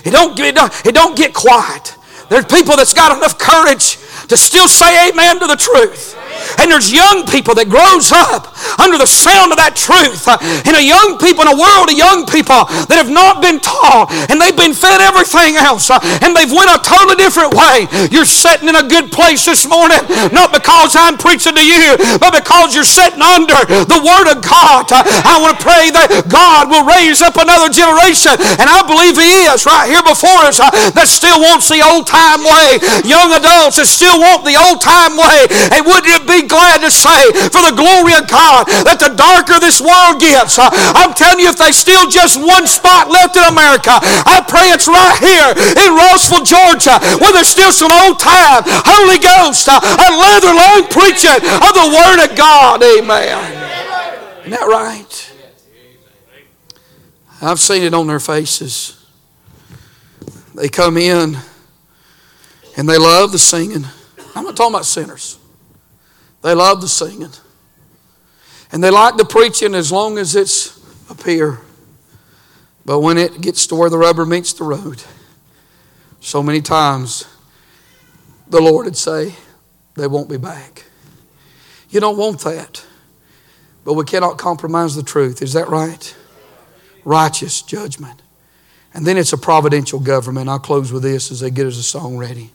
it 0.07 0.13
don't, 0.13 0.37
don't, 0.37 0.87
it 0.87 0.95
don't 0.95 1.17
get 1.17 1.35
quiet. 1.35 1.97
There's 2.31 2.47
people 2.47 2.77
that's 2.77 2.95
got 2.95 3.17
enough 3.17 3.39
courage 3.39 3.99
to 4.29 4.37
still 4.37 4.69
say 4.69 5.09
amen 5.11 5.41
to 5.41 5.47
the 5.47 5.57
truth. 5.57 6.17
And 6.59 6.71
there's 6.71 6.93
young 6.93 7.27
people 7.27 7.55
that 7.57 7.71
grows 7.71 8.11
up 8.11 8.51
under 8.79 8.99
the 8.99 9.09
sound 9.09 9.55
of 9.55 9.59
that 9.59 9.79
truth. 9.79 10.27
Uh, 10.27 10.39
and 10.67 10.75
a 10.75 10.83
young 10.83 11.17
people 11.19 11.47
in 11.47 11.51
a 11.51 11.59
world 11.59 11.91
of 11.91 11.97
young 11.97 12.27
people 12.27 12.67
that 12.91 12.99
have 12.99 13.11
not 13.11 13.39
been 13.41 13.63
taught 13.63 14.11
and 14.29 14.41
they've 14.41 14.57
been 14.57 14.75
fed 14.75 15.01
everything 15.01 15.57
else 15.59 15.91
uh, 15.91 15.99
and 16.23 16.35
they've 16.35 16.51
went 16.51 16.71
a 16.71 16.79
totally 16.83 17.19
different 17.19 17.55
way. 17.55 17.87
You're 18.11 18.29
sitting 18.29 18.69
in 18.69 18.77
a 18.77 18.87
good 18.87 19.15
place 19.15 19.47
this 19.47 19.67
morning, 19.67 20.01
not 20.35 20.51
because 20.51 20.99
I'm 20.99 21.17
preaching 21.17 21.55
to 21.55 21.65
you, 21.65 21.97
but 22.19 22.35
because 22.35 22.75
you're 22.75 22.87
sitting 22.87 23.23
under 23.23 23.59
the 23.87 24.01
Word 24.03 24.31
of 24.31 24.43
God. 24.43 24.91
Uh, 24.91 25.03
I 25.05 25.39
want 25.41 25.57
to 25.57 25.63
pray 25.63 25.95
that 25.95 26.27
God 26.29 26.71
will 26.71 26.87
raise 26.87 27.23
up 27.23 27.39
another 27.39 27.71
generation, 27.71 28.35
and 28.59 28.67
I 28.67 28.83
believe 28.85 29.17
He 29.17 29.47
is 29.51 29.67
right 29.67 29.87
here 29.87 30.05
before 30.05 30.45
us 30.47 30.59
that 30.59 31.07
still 31.07 31.39
wants 31.41 31.71
the 31.71 31.83
old 31.83 32.07
time 32.07 32.43
way. 32.43 32.83
Young 33.07 33.33
adults 33.35 33.79
that 33.79 33.87
still 33.87 34.14
want 34.19 34.45
the 34.45 34.57
old 34.57 34.81
time 34.81 35.17
way. 35.17 35.47
And 35.75 35.85
wouldn't 35.87 36.07
you 36.09 36.21
be 36.27 36.47
glad 36.47 36.81
to 36.83 36.91
say, 36.91 37.33
for 37.51 37.63
the 37.65 37.75
glory 37.75 38.15
of 38.15 38.29
God, 38.29 38.67
that 38.87 38.99
the 39.01 39.13
darker 39.15 39.59
this 39.59 39.81
world 39.81 40.21
gets, 40.21 40.59
uh, 40.59 40.69
I'm 40.73 41.15
telling 41.15 41.41
you, 41.41 41.51
if 41.51 41.59
there's 41.59 41.79
still 41.79 42.09
just 42.09 42.39
one 42.39 42.67
spot 42.67 43.11
left 43.11 43.37
in 43.37 43.45
America, 43.45 43.97
I 44.01 44.43
pray 44.47 44.71
it's 44.75 44.89
right 44.89 45.19
here 45.19 45.51
in 45.55 45.91
Rossville, 45.95 46.47
Georgia, 46.47 46.99
where 47.19 47.33
there's 47.33 47.51
still 47.51 47.73
some 47.73 47.93
old 48.05 48.19
time 48.21 48.63
Holy 48.67 49.19
Ghost 49.19 49.69
uh, 49.69 49.81
and 49.81 50.13
leather 50.17 50.53
line 50.55 50.87
preaching 50.91 51.41
of 51.41 51.73
the 51.75 51.89
Word 51.91 52.19
of 52.25 52.37
God. 52.37 52.83
Amen. 52.83 53.39
Isn't 54.41 54.51
that 54.51 54.69
right? 54.69 55.33
I've 57.41 57.61
seen 57.61 57.83
it 57.83 57.95
on 57.95 58.07
their 58.07 58.21
faces. 58.21 59.05
They 60.55 60.69
come 60.69 60.97
in 60.97 61.37
and 62.77 62.89
they 62.89 62.99
love 62.99 63.33
the 63.33 63.39
singing. 63.39 63.85
I'm 64.35 64.45
not 64.45 64.57
talking 64.57 64.75
about 64.75 64.85
sinners. 64.85 65.39
They 66.43 66.55
love 66.55 66.81
the 66.81 66.89
singing. 66.89 67.33
And 68.73 68.83
they 68.83 68.91
like 68.91 69.17
the 69.17 69.25
preaching 69.25 69.75
as 69.75 69.93
long 69.93 70.19
as 70.19 70.35
it's 70.35 70.81
up 71.11 71.23
here. 71.23 71.61
But 72.85 73.01
when 73.01 73.17
it 73.17 73.41
gets 73.41 73.67
to 73.69 73.77
where 73.77 73.89
the 73.89 73.99
rubber 73.99 74.27
meets 74.27 74.53
the 74.53 74.65
road, 74.65 75.03
so 76.21 76.43
many 76.43 76.61
times 76.61 77.27
the 78.49 78.61
Lord 78.61 78.87
would 78.87 78.97
say, 78.97 79.35
they 79.95 80.07
won't 80.07 80.29
be 80.29 80.37
back. 80.37 80.85
You 81.89 82.01
don't 82.01 82.17
want 82.17 82.41
that. 82.41 82.85
But 83.85 83.95
we 83.95 84.05
cannot 84.05 84.39
compromise 84.39 84.97
the 84.97 85.03
truth. 85.03 85.41
Is 85.43 85.53
that 85.53 85.69
right? 85.69 86.15
Righteous 87.05 87.63
judgment. 87.63 88.23
And 88.93 89.07
then 89.07 89.17
it's 89.17 89.33
a 89.33 89.39
providential 89.39 90.01
government. 90.01 90.49
I'll 90.49 90.59
close 90.59 90.93
with 90.93 91.03
this 91.03 91.31
as 91.31 91.41
they 91.41 91.51
get 91.51 91.67
us 91.67 91.79
a 91.79 91.83
song 91.83 92.17
ready. 92.17 92.51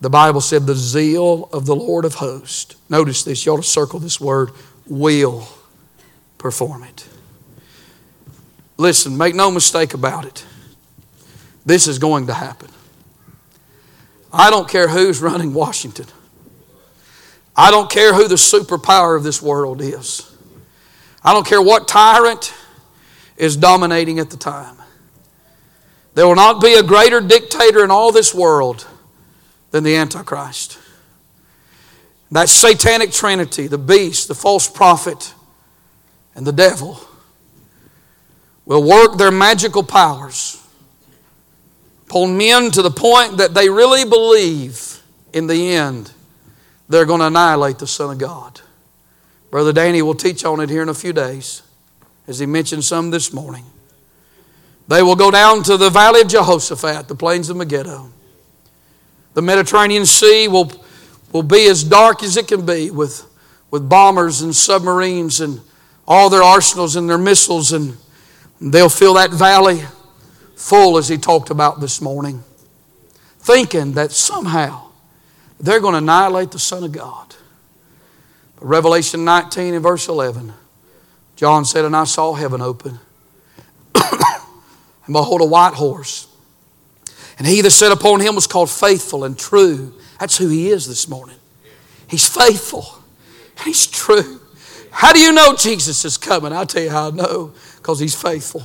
The 0.00 0.10
Bible 0.10 0.40
said, 0.40 0.66
the 0.66 0.74
zeal 0.74 1.48
of 1.52 1.66
the 1.66 1.74
Lord 1.74 2.04
of 2.04 2.14
hosts. 2.14 2.76
Notice 2.88 3.24
this, 3.24 3.44
you 3.44 3.52
ought 3.52 3.56
to 3.56 3.62
circle 3.62 3.98
this 3.98 4.20
word, 4.20 4.50
will 4.86 5.48
perform 6.38 6.84
it. 6.84 7.08
Listen, 8.76 9.16
make 9.16 9.34
no 9.34 9.50
mistake 9.50 9.92
about 9.92 10.24
it. 10.24 10.46
This 11.66 11.88
is 11.88 11.98
going 11.98 12.28
to 12.28 12.34
happen. 12.34 12.70
I 14.32 14.50
don't 14.50 14.68
care 14.68 14.88
who's 14.88 15.20
running 15.20 15.52
Washington. 15.52 16.06
I 17.56 17.72
don't 17.72 17.90
care 17.90 18.14
who 18.14 18.28
the 18.28 18.36
superpower 18.36 19.16
of 19.16 19.24
this 19.24 19.42
world 19.42 19.80
is. 19.82 20.32
I 21.24 21.32
don't 21.32 21.46
care 21.46 21.60
what 21.60 21.88
tyrant 21.88 22.54
is 23.36 23.56
dominating 23.56 24.20
at 24.20 24.30
the 24.30 24.36
time. 24.36 24.76
There 26.14 26.26
will 26.26 26.36
not 26.36 26.60
be 26.60 26.74
a 26.74 26.82
greater 26.84 27.20
dictator 27.20 27.82
in 27.82 27.90
all 27.90 28.12
this 28.12 28.32
world 28.32 28.86
than 29.70 29.84
the 29.84 29.96
Antichrist. 29.96 30.78
That 32.30 32.48
satanic 32.48 33.10
trinity, 33.12 33.66
the 33.66 33.78
beast, 33.78 34.28
the 34.28 34.34
false 34.34 34.68
prophet, 34.68 35.34
and 36.34 36.46
the 36.46 36.52
devil, 36.52 37.00
will 38.64 38.82
work 38.82 39.16
their 39.16 39.30
magical 39.30 39.82
powers 39.82 40.62
upon 42.06 42.36
men 42.36 42.70
to 42.70 42.82
the 42.82 42.90
point 42.90 43.38
that 43.38 43.54
they 43.54 43.68
really 43.68 44.04
believe 44.04 45.02
in 45.32 45.46
the 45.46 45.72
end 45.72 46.12
they're 46.88 47.04
going 47.04 47.20
to 47.20 47.26
annihilate 47.26 47.78
the 47.78 47.86
Son 47.86 48.12
of 48.12 48.18
God. 48.18 48.60
Brother 49.50 49.72
Danny 49.72 50.02
will 50.02 50.14
teach 50.14 50.44
on 50.44 50.60
it 50.60 50.70
here 50.70 50.82
in 50.82 50.88
a 50.88 50.94
few 50.94 51.12
days, 51.12 51.62
as 52.26 52.38
he 52.38 52.46
mentioned 52.46 52.84
some 52.84 53.10
this 53.10 53.32
morning. 53.32 53.64
They 54.88 55.02
will 55.02 55.16
go 55.16 55.30
down 55.30 55.62
to 55.64 55.76
the 55.76 55.90
valley 55.90 56.22
of 56.22 56.28
Jehoshaphat, 56.28 57.08
the 57.08 57.14
plains 57.14 57.50
of 57.50 57.56
Megiddo. 57.56 58.10
The 59.38 59.42
Mediterranean 59.42 60.04
Sea 60.04 60.48
will, 60.48 60.72
will 61.30 61.44
be 61.44 61.68
as 61.68 61.84
dark 61.84 62.24
as 62.24 62.36
it 62.36 62.48
can 62.48 62.66
be 62.66 62.90
with, 62.90 63.24
with 63.70 63.88
bombers 63.88 64.42
and 64.42 64.52
submarines 64.52 65.40
and 65.40 65.60
all 66.08 66.28
their 66.28 66.42
arsenals 66.42 66.96
and 66.96 67.08
their 67.08 67.18
missiles, 67.18 67.70
and 67.70 67.96
they'll 68.60 68.88
fill 68.88 69.14
that 69.14 69.30
valley 69.30 69.84
full, 70.56 70.98
as 70.98 71.06
he 71.06 71.18
talked 71.18 71.50
about 71.50 71.78
this 71.78 72.00
morning, 72.00 72.42
thinking 73.38 73.92
that 73.92 74.10
somehow 74.10 74.88
they're 75.60 75.78
going 75.78 75.92
to 75.92 75.98
annihilate 75.98 76.50
the 76.50 76.58
Son 76.58 76.82
of 76.82 76.90
God. 76.90 77.36
But 78.56 78.66
Revelation 78.66 79.24
19 79.24 79.74
and 79.74 79.82
verse 79.84 80.08
11, 80.08 80.52
John 81.36 81.64
said, 81.64 81.84
And 81.84 81.94
I 81.94 82.02
saw 82.02 82.34
heaven 82.34 82.60
open, 82.60 82.98
and 83.94 85.12
behold, 85.12 85.42
a 85.42 85.46
white 85.46 85.74
horse. 85.74 86.27
And 87.38 87.46
he 87.46 87.60
that 87.62 87.70
sat 87.70 87.92
upon 87.92 88.20
him 88.20 88.34
was 88.34 88.46
called 88.46 88.70
faithful 88.70 89.24
and 89.24 89.38
true. 89.38 89.94
That's 90.18 90.36
who 90.36 90.48
he 90.48 90.70
is 90.70 90.86
this 90.86 91.08
morning. 91.08 91.36
He's 92.08 92.28
faithful 92.28 92.86
and 93.56 93.66
he's 93.66 93.86
true. 93.86 94.40
How 94.90 95.12
do 95.12 95.20
you 95.20 95.32
know 95.32 95.54
Jesus 95.54 96.04
is 96.04 96.16
coming? 96.16 96.52
I'll 96.52 96.66
tell 96.66 96.82
you 96.82 96.90
how 96.90 97.08
I 97.08 97.10
know 97.10 97.52
because 97.76 98.00
he's 98.00 98.20
faithful. 98.20 98.62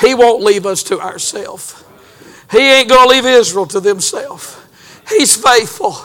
He 0.00 0.14
won't 0.14 0.42
leave 0.42 0.66
us 0.66 0.82
to 0.84 1.00
ourselves. 1.00 1.82
He 2.50 2.58
ain't 2.58 2.88
going 2.88 3.08
to 3.08 3.14
leave 3.14 3.24
Israel 3.24 3.66
to 3.66 3.80
themselves. 3.80 4.58
He's 5.08 5.34
faithful 5.34 5.96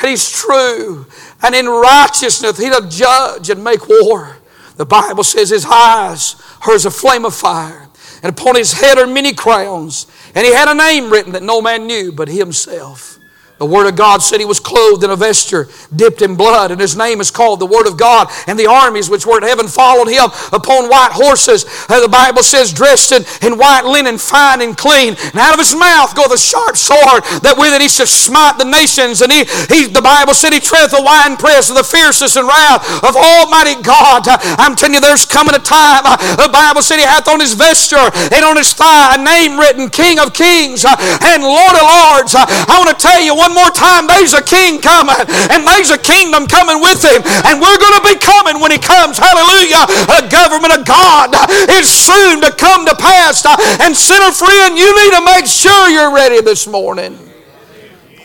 and 0.00 0.10
he's 0.10 0.30
true. 0.30 1.06
And 1.42 1.54
in 1.54 1.66
righteousness, 1.66 2.58
he'll 2.58 2.88
judge 2.88 3.50
and 3.50 3.62
make 3.62 3.88
war. 3.88 4.38
The 4.76 4.86
Bible 4.86 5.24
says 5.24 5.50
his 5.50 5.66
eyes 5.66 6.36
are 6.66 6.74
as 6.74 6.86
a 6.86 6.90
flame 6.90 7.24
of 7.26 7.34
fire, 7.34 7.88
and 8.22 8.30
upon 8.32 8.56
his 8.56 8.72
head 8.72 8.98
are 8.98 9.06
many 9.06 9.34
crowns. 9.34 10.06
And 10.34 10.44
he 10.44 10.52
had 10.52 10.68
a 10.68 10.74
name 10.74 11.10
written 11.10 11.32
that 11.32 11.42
no 11.42 11.62
man 11.62 11.86
knew 11.86 12.10
but 12.10 12.28
himself. 12.28 13.19
The 13.60 13.66
Word 13.66 13.86
of 13.86 13.94
God 13.94 14.22
said 14.22 14.40
he 14.40 14.46
was 14.46 14.58
clothed 14.58 15.04
in 15.04 15.10
a 15.10 15.16
vesture 15.16 15.68
dipped 15.94 16.22
in 16.22 16.34
blood, 16.34 16.70
and 16.70 16.80
his 16.80 16.96
name 16.96 17.20
is 17.20 17.30
called 17.30 17.60
the 17.60 17.68
Word 17.68 17.86
of 17.86 17.96
God. 17.96 18.32
And 18.46 18.58
the 18.58 18.66
armies 18.66 19.10
which 19.10 19.26
were 19.26 19.36
in 19.36 19.44
heaven 19.44 19.68
followed 19.68 20.08
him 20.08 20.32
upon 20.52 20.88
white 20.88 21.12
horses. 21.12 21.68
And 21.92 22.02
the 22.02 22.08
Bible 22.08 22.42
says, 22.42 22.72
dressed 22.72 23.12
in, 23.12 23.24
in 23.42 23.58
white 23.58 23.84
linen, 23.84 24.16
fine 24.16 24.62
and 24.62 24.72
clean. 24.76 25.12
And 25.12 25.36
out 25.36 25.52
of 25.52 25.60
his 25.60 25.74
mouth 25.76 26.16
goeth 26.16 26.32
a 26.32 26.38
sharp 26.38 26.76
sword, 26.76 27.20
that 27.44 27.60
with 27.60 27.76
it 27.76 27.82
he 27.82 27.88
shall 27.92 28.08
smite 28.08 28.56
the 28.56 28.64
nations. 28.64 29.20
And 29.20 29.30
he, 29.30 29.44
he 29.68 29.92
the 29.92 30.00
Bible 30.00 30.32
said 30.32 30.56
he 30.56 30.60
treadeth 30.60 30.96
the 30.96 31.04
winepress 31.04 31.68
of 31.68 31.76
the 31.76 31.84
fiercest 31.84 32.40
and 32.40 32.48
wrath 32.48 32.80
of 33.04 33.12
Almighty 33.12 33.76
God. 33.82 34.24
I'm 34.56 34.72
telling 34.72 34.96
you, 34.96 35.04
there's 35.04 35.26
coming 35.26 35.54
a 35.54 35.62
time. 35.62 36.08
Uh, 36.08 36.16
the 36.40 36.48
Bible 36.48 36.80
said 36.80 36.96
he 36.96 37.04
hath 37.04 37.28
on 37.28 37.40
his 37.40 37.52
vesture 37.52 38.08
and 38.32 38.40
on 38.40 38.56
his 38.56 38.72
thigh 38.72 39.16
a 39.16 39.20
name 39.20 39.60
written, 39.60 39.92
King 39.92 40.16
of 40.18 40.32
Kings 40.32 40.84
uh, 40.88 40.96
and 41.28 41.42
Lord 41.42 41.76
of 41.76 41.84
Lords. 41.84 42.32
I 42.38 42.80
want 42.80 42.88
to 42.88 42.96
tell 42.96 43.20
you 43.20 43.36
one 43.36 43.49
one 43.50 43.66
more 43.66 43.74
time, 43.74 44.06
there's 44.06 44.32
a 44.32 44.42
king 44.42 44.80
coming, 44.80 45.18
and 45.50 45.66
there's 45.66 45.90
a 45.90 45.98
kingdom 45.98 46.46
coming 46.46 46.80
with 46.80 47.02
him, 47.02 47.22
and 47.46 47.60
we're 47.60 47.78
going 47.78 47.98
to 47.98 48.06
be 48.06 48.14
coming 48.14 48.62
when 48.62 48.70
he 48.70 48.78
comes. 48.78 49.18
Hallelujah. 49.18 49.90
A 50.22 50.30
government 50.30 50.78
of 50.78 50.86
God 50.86 51.34
is 51.70 51.90
soon 51.90 52.40
to 52.42 52.52
come 52.54 52.86
to 52.86 52.94
pass. 52.94 53.44
And 53.82 53.96
sinner 53.96 54.30
friend, 54.30 54.78
you 54.78 54.86
need 54.86 55.16
to 55.18 55.24
make 55.24 55.46
sure 55.46 55.88
you're 55.88 56.14
ready 56.14 56.40
this 56.40 56.66
morning. 56.66 57.18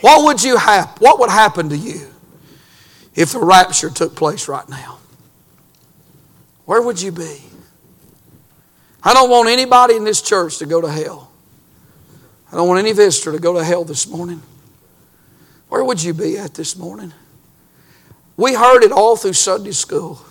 What 0.00 0.24
would 0.24 0.42
you 0.42 0.56
have? 0.56 0.96
What 1.00 1.18
would 1.18 1.30
happen 1.30 1.70
to 1.70 1.76
you 1.76 2.06
if 3.14 3.32
the 3.32 3.40
rapture 3.40 3.90
took 3.90 4.14
place 4.14 4.46
right 4.46 4.68
now? 4.68 4.98
Where 6.66 6.82
would 6.82 7.00
you 7.00 7.10
be? 7.10 7.42
I 9.02 9.14
don't 9.14 9.30
want 9.30 9.48
anybody 9.48 9.96
in 9.96 10.04
this 10.04 10.22
church 10.22 10.58
to 10.58 10.66
go 10.66 10.80
to 10.80 10.90
hell. 10.90 11.30
I 12.52 12.56
don't 12.56 12.68
want 12.68 12.78
any 12.78 12.92
visitor 12.92 13.32
to 13.32 13.38
go 13.38 13.54
to 13.54 13.64
hell 13.64 13.84
this 13.84 14.06
morning. 14.06 14.42
Where 15.76 15.84
would 15.84 16.02
you 16.02 16.14
be 16.14 16.38
at 16.38 16.54
this 16.54 16.74
morning? 16.74 17.12
We 18.38 18.54
heard 18.54 18.82
it 18.82 18.92
all 18.92 19.14
through 19.14 19.34
Sunday 19.34 19.72
school. 19.72 20.24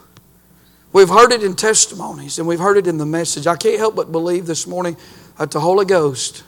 We've 0.91 1.07
heard 1.07 1.31
it 1.31 1.43
in 1.43 1.55
testimonies 1.55 2.39
and 2.39 2.47
we've 2.47 2.59
heard 2.59 2.77
it 2.77 2.87
in 2.87 2.97
the 2.97 3.05
message. 3.05 3.45
I 3.45 3.55
can't 3.55 3.77
help 3.77 3.95
but 3.95 4.11
believe 4.11 4.47
this 4.47 4.65
morning 4.65 4.97
that 5.37 5.51
the 5.51 5.59
Holy 5.59 5.85
Ghost 5.85 6.43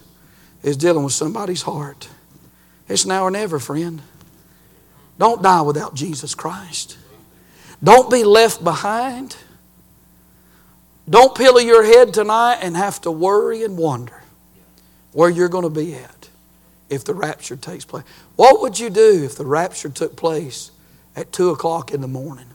is 0.63 0.77
dealing 0.77 1.03
with 1.03 1.13
somebody's 1.13 1.61
heart. 1.61 2.09
It's 2.89 3.05
now 3.05 3.25
or 3.25 3.29
never, 3.29 3.59
friend. 3.59 4.01
Don't 5.19 5.43
die 5.43 5.61
without 5.61 5.93
Jesus 5.93 6.33
Christ. 6.33 6.97
Don't 7.83 8.09
be 8.09 8.23
left 8.23 8.63
behind. 8.63 9.37
Don't 11.07 11.37
pillow 11.37 11.59
your 11.59 11.83
head 11.83 12.15
tonight 12.15 12.61
and 12.63 12.75
have 12.75 12.99
to 13.01 13.11
worry 13.11 13.63
and 13.63 13.77
wonder 13.77 14.23
where 15.11 15.29
you're 15.29 15.49
going 15.49 15.65
to 15.65 15.69
be 15.69 15.93
at 15.93 16.16
if 16.89 17.03
the 17.03 17.13
rapture 17.13 17.55
takes 17.55 17.85
place. 17.85 18.03
What 18.35 18.61
would 18.61 18.79
you 18.79 18.89
do 18.89 19.23
if 19.23 19.35
the 19.35 19.45
rapture 19.45 19.89
took 19.89 20.15
place 20.15 20.71
at 21.15 21.31
2 21.31 21.49
o'clock 21.49 21.91
in 21.91 22.01
the 22.01 22.07
morning? 22.07 22.47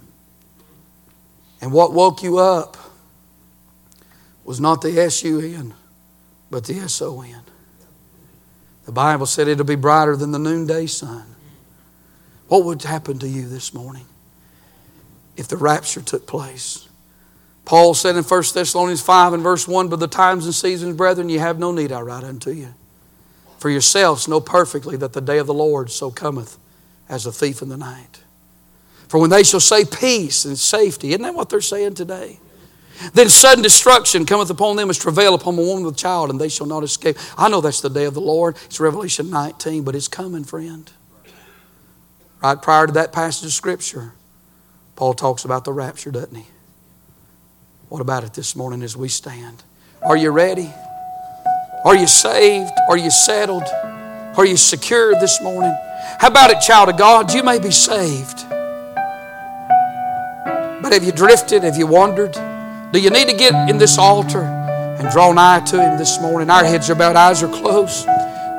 And 1.61 1.73
what 1.73 1.93
woke 1.93 2.23
you 2.23 2.39
up 2.39 2.77
was 4.45 4.61
not 4.61 4.81
the 4.81 5.01
S 5.01 5.23
U 5.23 5.41
N, 5.41 5.75
but 6.51 6.65
the 6.65 6.75
S 6.79 7.01
O 7.01 7.23
N. 7.23 7.43
The 8.85 8.93
Bible 8.93 9.27
said 9.27 9.47
it'll 9.47 9.65
be 9.65 9.77
brighter 9.77 10.17
than 10.17 10.33
the 10.33 10.39
noonday 10.39 10.87
sun. 10.87 11.25
What 12.49 12.65
would 12.65 12.83
happen 12.83 13.19
to 13.21 13.29
you 13.29 13.49
this 13.49 13.73
morning 13.73 14.07
if 15.37 15.47
the 15.47 15.57
rapture 15.57 16.03
took 16.03 16.27
place? 16.27 16.89
Paul 17.65 17.95
said 17.95 18.17
in 18.17 18.25
1 18.25 18.43
Thessalonians 18.53 19.01
5 19.01 19.35
and 19.35 19.43
verse 19.43 19.69
1 19.69 19.89
But 19.89 20.01
the 20.01 20.09
times 20.09 20.47
and 20.47 20.55
seasons, 20.55 20.97
brethren, 20.97 21.29
you 21.29 21.39
have 21.39 21.59
no 21.59 21.71
need, 21.71 21.93
I 21.93 22.01
write 22.01 22.25
unto 22.25 22.51
you. 22.51 22.75
For 23.63 23.71
yourselves 23.71 24.27
know 24.27 24.41
perfectly 24.41 24.97
that 24.97 25.13
the 25.13 25.21
day 25.21 25.39
of 25.39 25.47
the 25.47 25.55
Lord 25.55 25.89
so 25.89 26.11
cometh 26.11 26.59
as 27.09 27.27
a 27.27 27.31
thief 27.31 27.63
in 27.63 27.69
the 27.69 27.77
night. 27.77 28.21
For 29.07 29.21
when 29.21 29.31
they 29.31 29.45
shall 29.45 29.61
say 29.61 29.85
peace 29.85 30.45
and 30.45 30.59
safety, 30.59 31.11
isn't 31.11 31.23
that 31.23 31.37
what 31.37 31.49
they're 31.49 31.61
saying 31.61 31.95
today? 31.95 32.41
Then 33.15 33.29
sudden 33.29 33.63
destruction 33.63 34.27
cometh 34.27 34.51
upon 34.51 34.75
them 34.75 34.91
as 34.91 34.99
travail 34.99 35.33
upon 35.35 35.57
a 35.57 35.63
woman 35.63 35.85
with 35.85 35.97
child, 35.97 36.29
and 36.29 36.41
they 36.41 36.49
shall 36.49 36.67
not 36.67 36.83
escape. 36.83 37.17
I 37.39 37.49
know 37.49 37.61
that's 37.61 37.81
the 37.81 37.89
day 37.89 38.05
of 38.05 38.15
the 38.15 38.21
Lord. 38.21 38.57
It's 38.65 38.81
Revelation 38.81 39.31
19, 39.31 39.85
but 39.85 39.95
it's 39.95 40.09
coming, 40.09 40.43
friend. 40.43 40.91
Right 42.43 42.61
prior 42.61 42.89
to 42.89 42.93
that 42.95 43.13
passage 43.13 43.47
of 43.47 43.53
Scripture, 43.53 44.13
Paul 44.97 45.15
talks 45.15 45.45
about 45.45 45.65
the 45.65 45.73
rapture, 45.73 46.11
doesn't 46.11 46.35
he? 46.35 46.47
What 47.89 48.01
about 48.01 48.25
it 48.25 48.35
this 48.35 48.57
morning 48.57 48.83
as 48.83 48.97
we 48.97 49.07
stand? 49.07 49.63
Are 50.03 50.17
you 50.17 50.31
ready? 50.33 50.75
Are 51.85 51.97
you 51.97 52.07
saved? 52.07 52.73
Are 52.89 52.97
you 52.97 53.11
settled? 53.11 53.65
Are 54.37 54.47
you 54.47 54.57
secure 54.57 55.15
this 55.15 55.43
morning? 55.43 55.77
How 56.19 56.29
about 56.29 56.51
it, 56.51 56.61
child 56.61 56.89
of 56.89 56.97
God? 56.97 57.35
You 57.35 57.43
may 57.43 57.59
be 57.59 57.73
saved. 57.73 58.49
But 60.81 60.93
have 60.93 61.03
you 61.03 61.11
drifted? 61.11 61.65
Have 61.65 61.77
you 61.77 61.89
wandered? 61.89 62.35
Do 62.93 63.01
you 63.01 63.11
need 63.11 63.29
to 63.29 63.35
get 63.35 63.69
in 63.69 63.79
this 63.79 63.99
altar 63.99 64.43
and 64.43 65.11
draw 65.11 65.33
nigh 65.33 65.61
to 65.61 65.83
Him 65.83 65.99
this 65.99 66.21
morning? 66.21 66.51
Our 66.51 66.65
heads 66.65 66.89
are 66.89 66.95
bowed, 66.95 67.17
eyes 67.17 67.43
are 67.43 67.49
closed. 67.49 68.07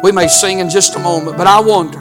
We 0.04 0.12
may 0.12 0.28
sing 0.28 0.60
in 0.60 0.70
just 0.70 0.98
a 0.98 1.00
moment, 1.00 1.38
but 1.38 1.48
I 1.48 1.62
wonder, 1.62 2.00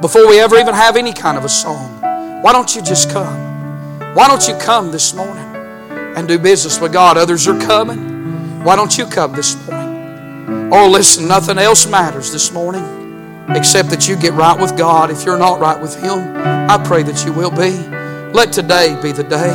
before 0.00 0.28
we 0.28 0.38
ever 0.38 0.56
even 0.56 0.74
have 0.74 0.96
any 0.96 1.12
kind 1.12 1.36
of 1.36 1.44
a 1.44 1.48
song, 1.48 2.00
why 2.42 2.52
don't 2.52 2.76
you 2.76 2.82
just 2.82 3.10
come? 3.10 4.14
Why 4.14 4.28
don't 4.28 4.46
you 4.46 4.56
come 4.58 4.92
this 4.92 5.14
morning 5.14 5.44
and 6.16 6.28
do 6.28 6.38
business 6.38 6.78
with 6.78 6.92
God? 6.92 7.16
Others 7.16 7.48
are 7.48 7.58
coming. 7.58 8.62
Why 8.62 8.76
don't 8.76 8.96
you 8.96 9.06
come 9.06 9.32
this 9.32 9.56
morning? 9.66 9.83
Oh, 10.46 10.88
listen, 10.90 11.28
nothing 11.28 11.58
else 11.58 11.86
matters 11.86 12.32
this 12.32 12.52
morning 12.52 12.84
except 13.48 13.90
that 13.90 14.08
you 14.08 14.16
get 14.16 14.32
right 14.32 14.58
with 14.58 14.76
God. 14.76 15.10
If 15.10 15.24
you're 15.24 15.38
not 15.38 15.60
right 15.60 15.80
with 15.80 15.94
Him, 16.00 16.18
I 16.36 16.82
pray 16.84 17.02
that 17.02 17.24
you 17.24 17.32
will 17.32 17.50
be. 17.50 17.72
Let 18.32 18.52
today 18.52 18.98
be 19.02 19.12
the 19.12 19.24
day. 19.24 19.52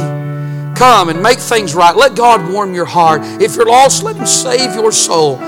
Come 0.76 1.10
and 1.10 1.22
make 1.22 1.40
things 1.40 1.76
right. 1.76 1.96
Let 1.96 2.16
God 2.16 2.52
warm 2.52 2.74
your 2.74 2.86
heart. 2.86 3.22
If 3.42 3.56
you're 3.56 3.66
lost, 3.66 4.04
let 4.04 4.16
Him 4.16 4.26
save 4.26 4.76
your 4.76 4.92
soul. 4.92 5.40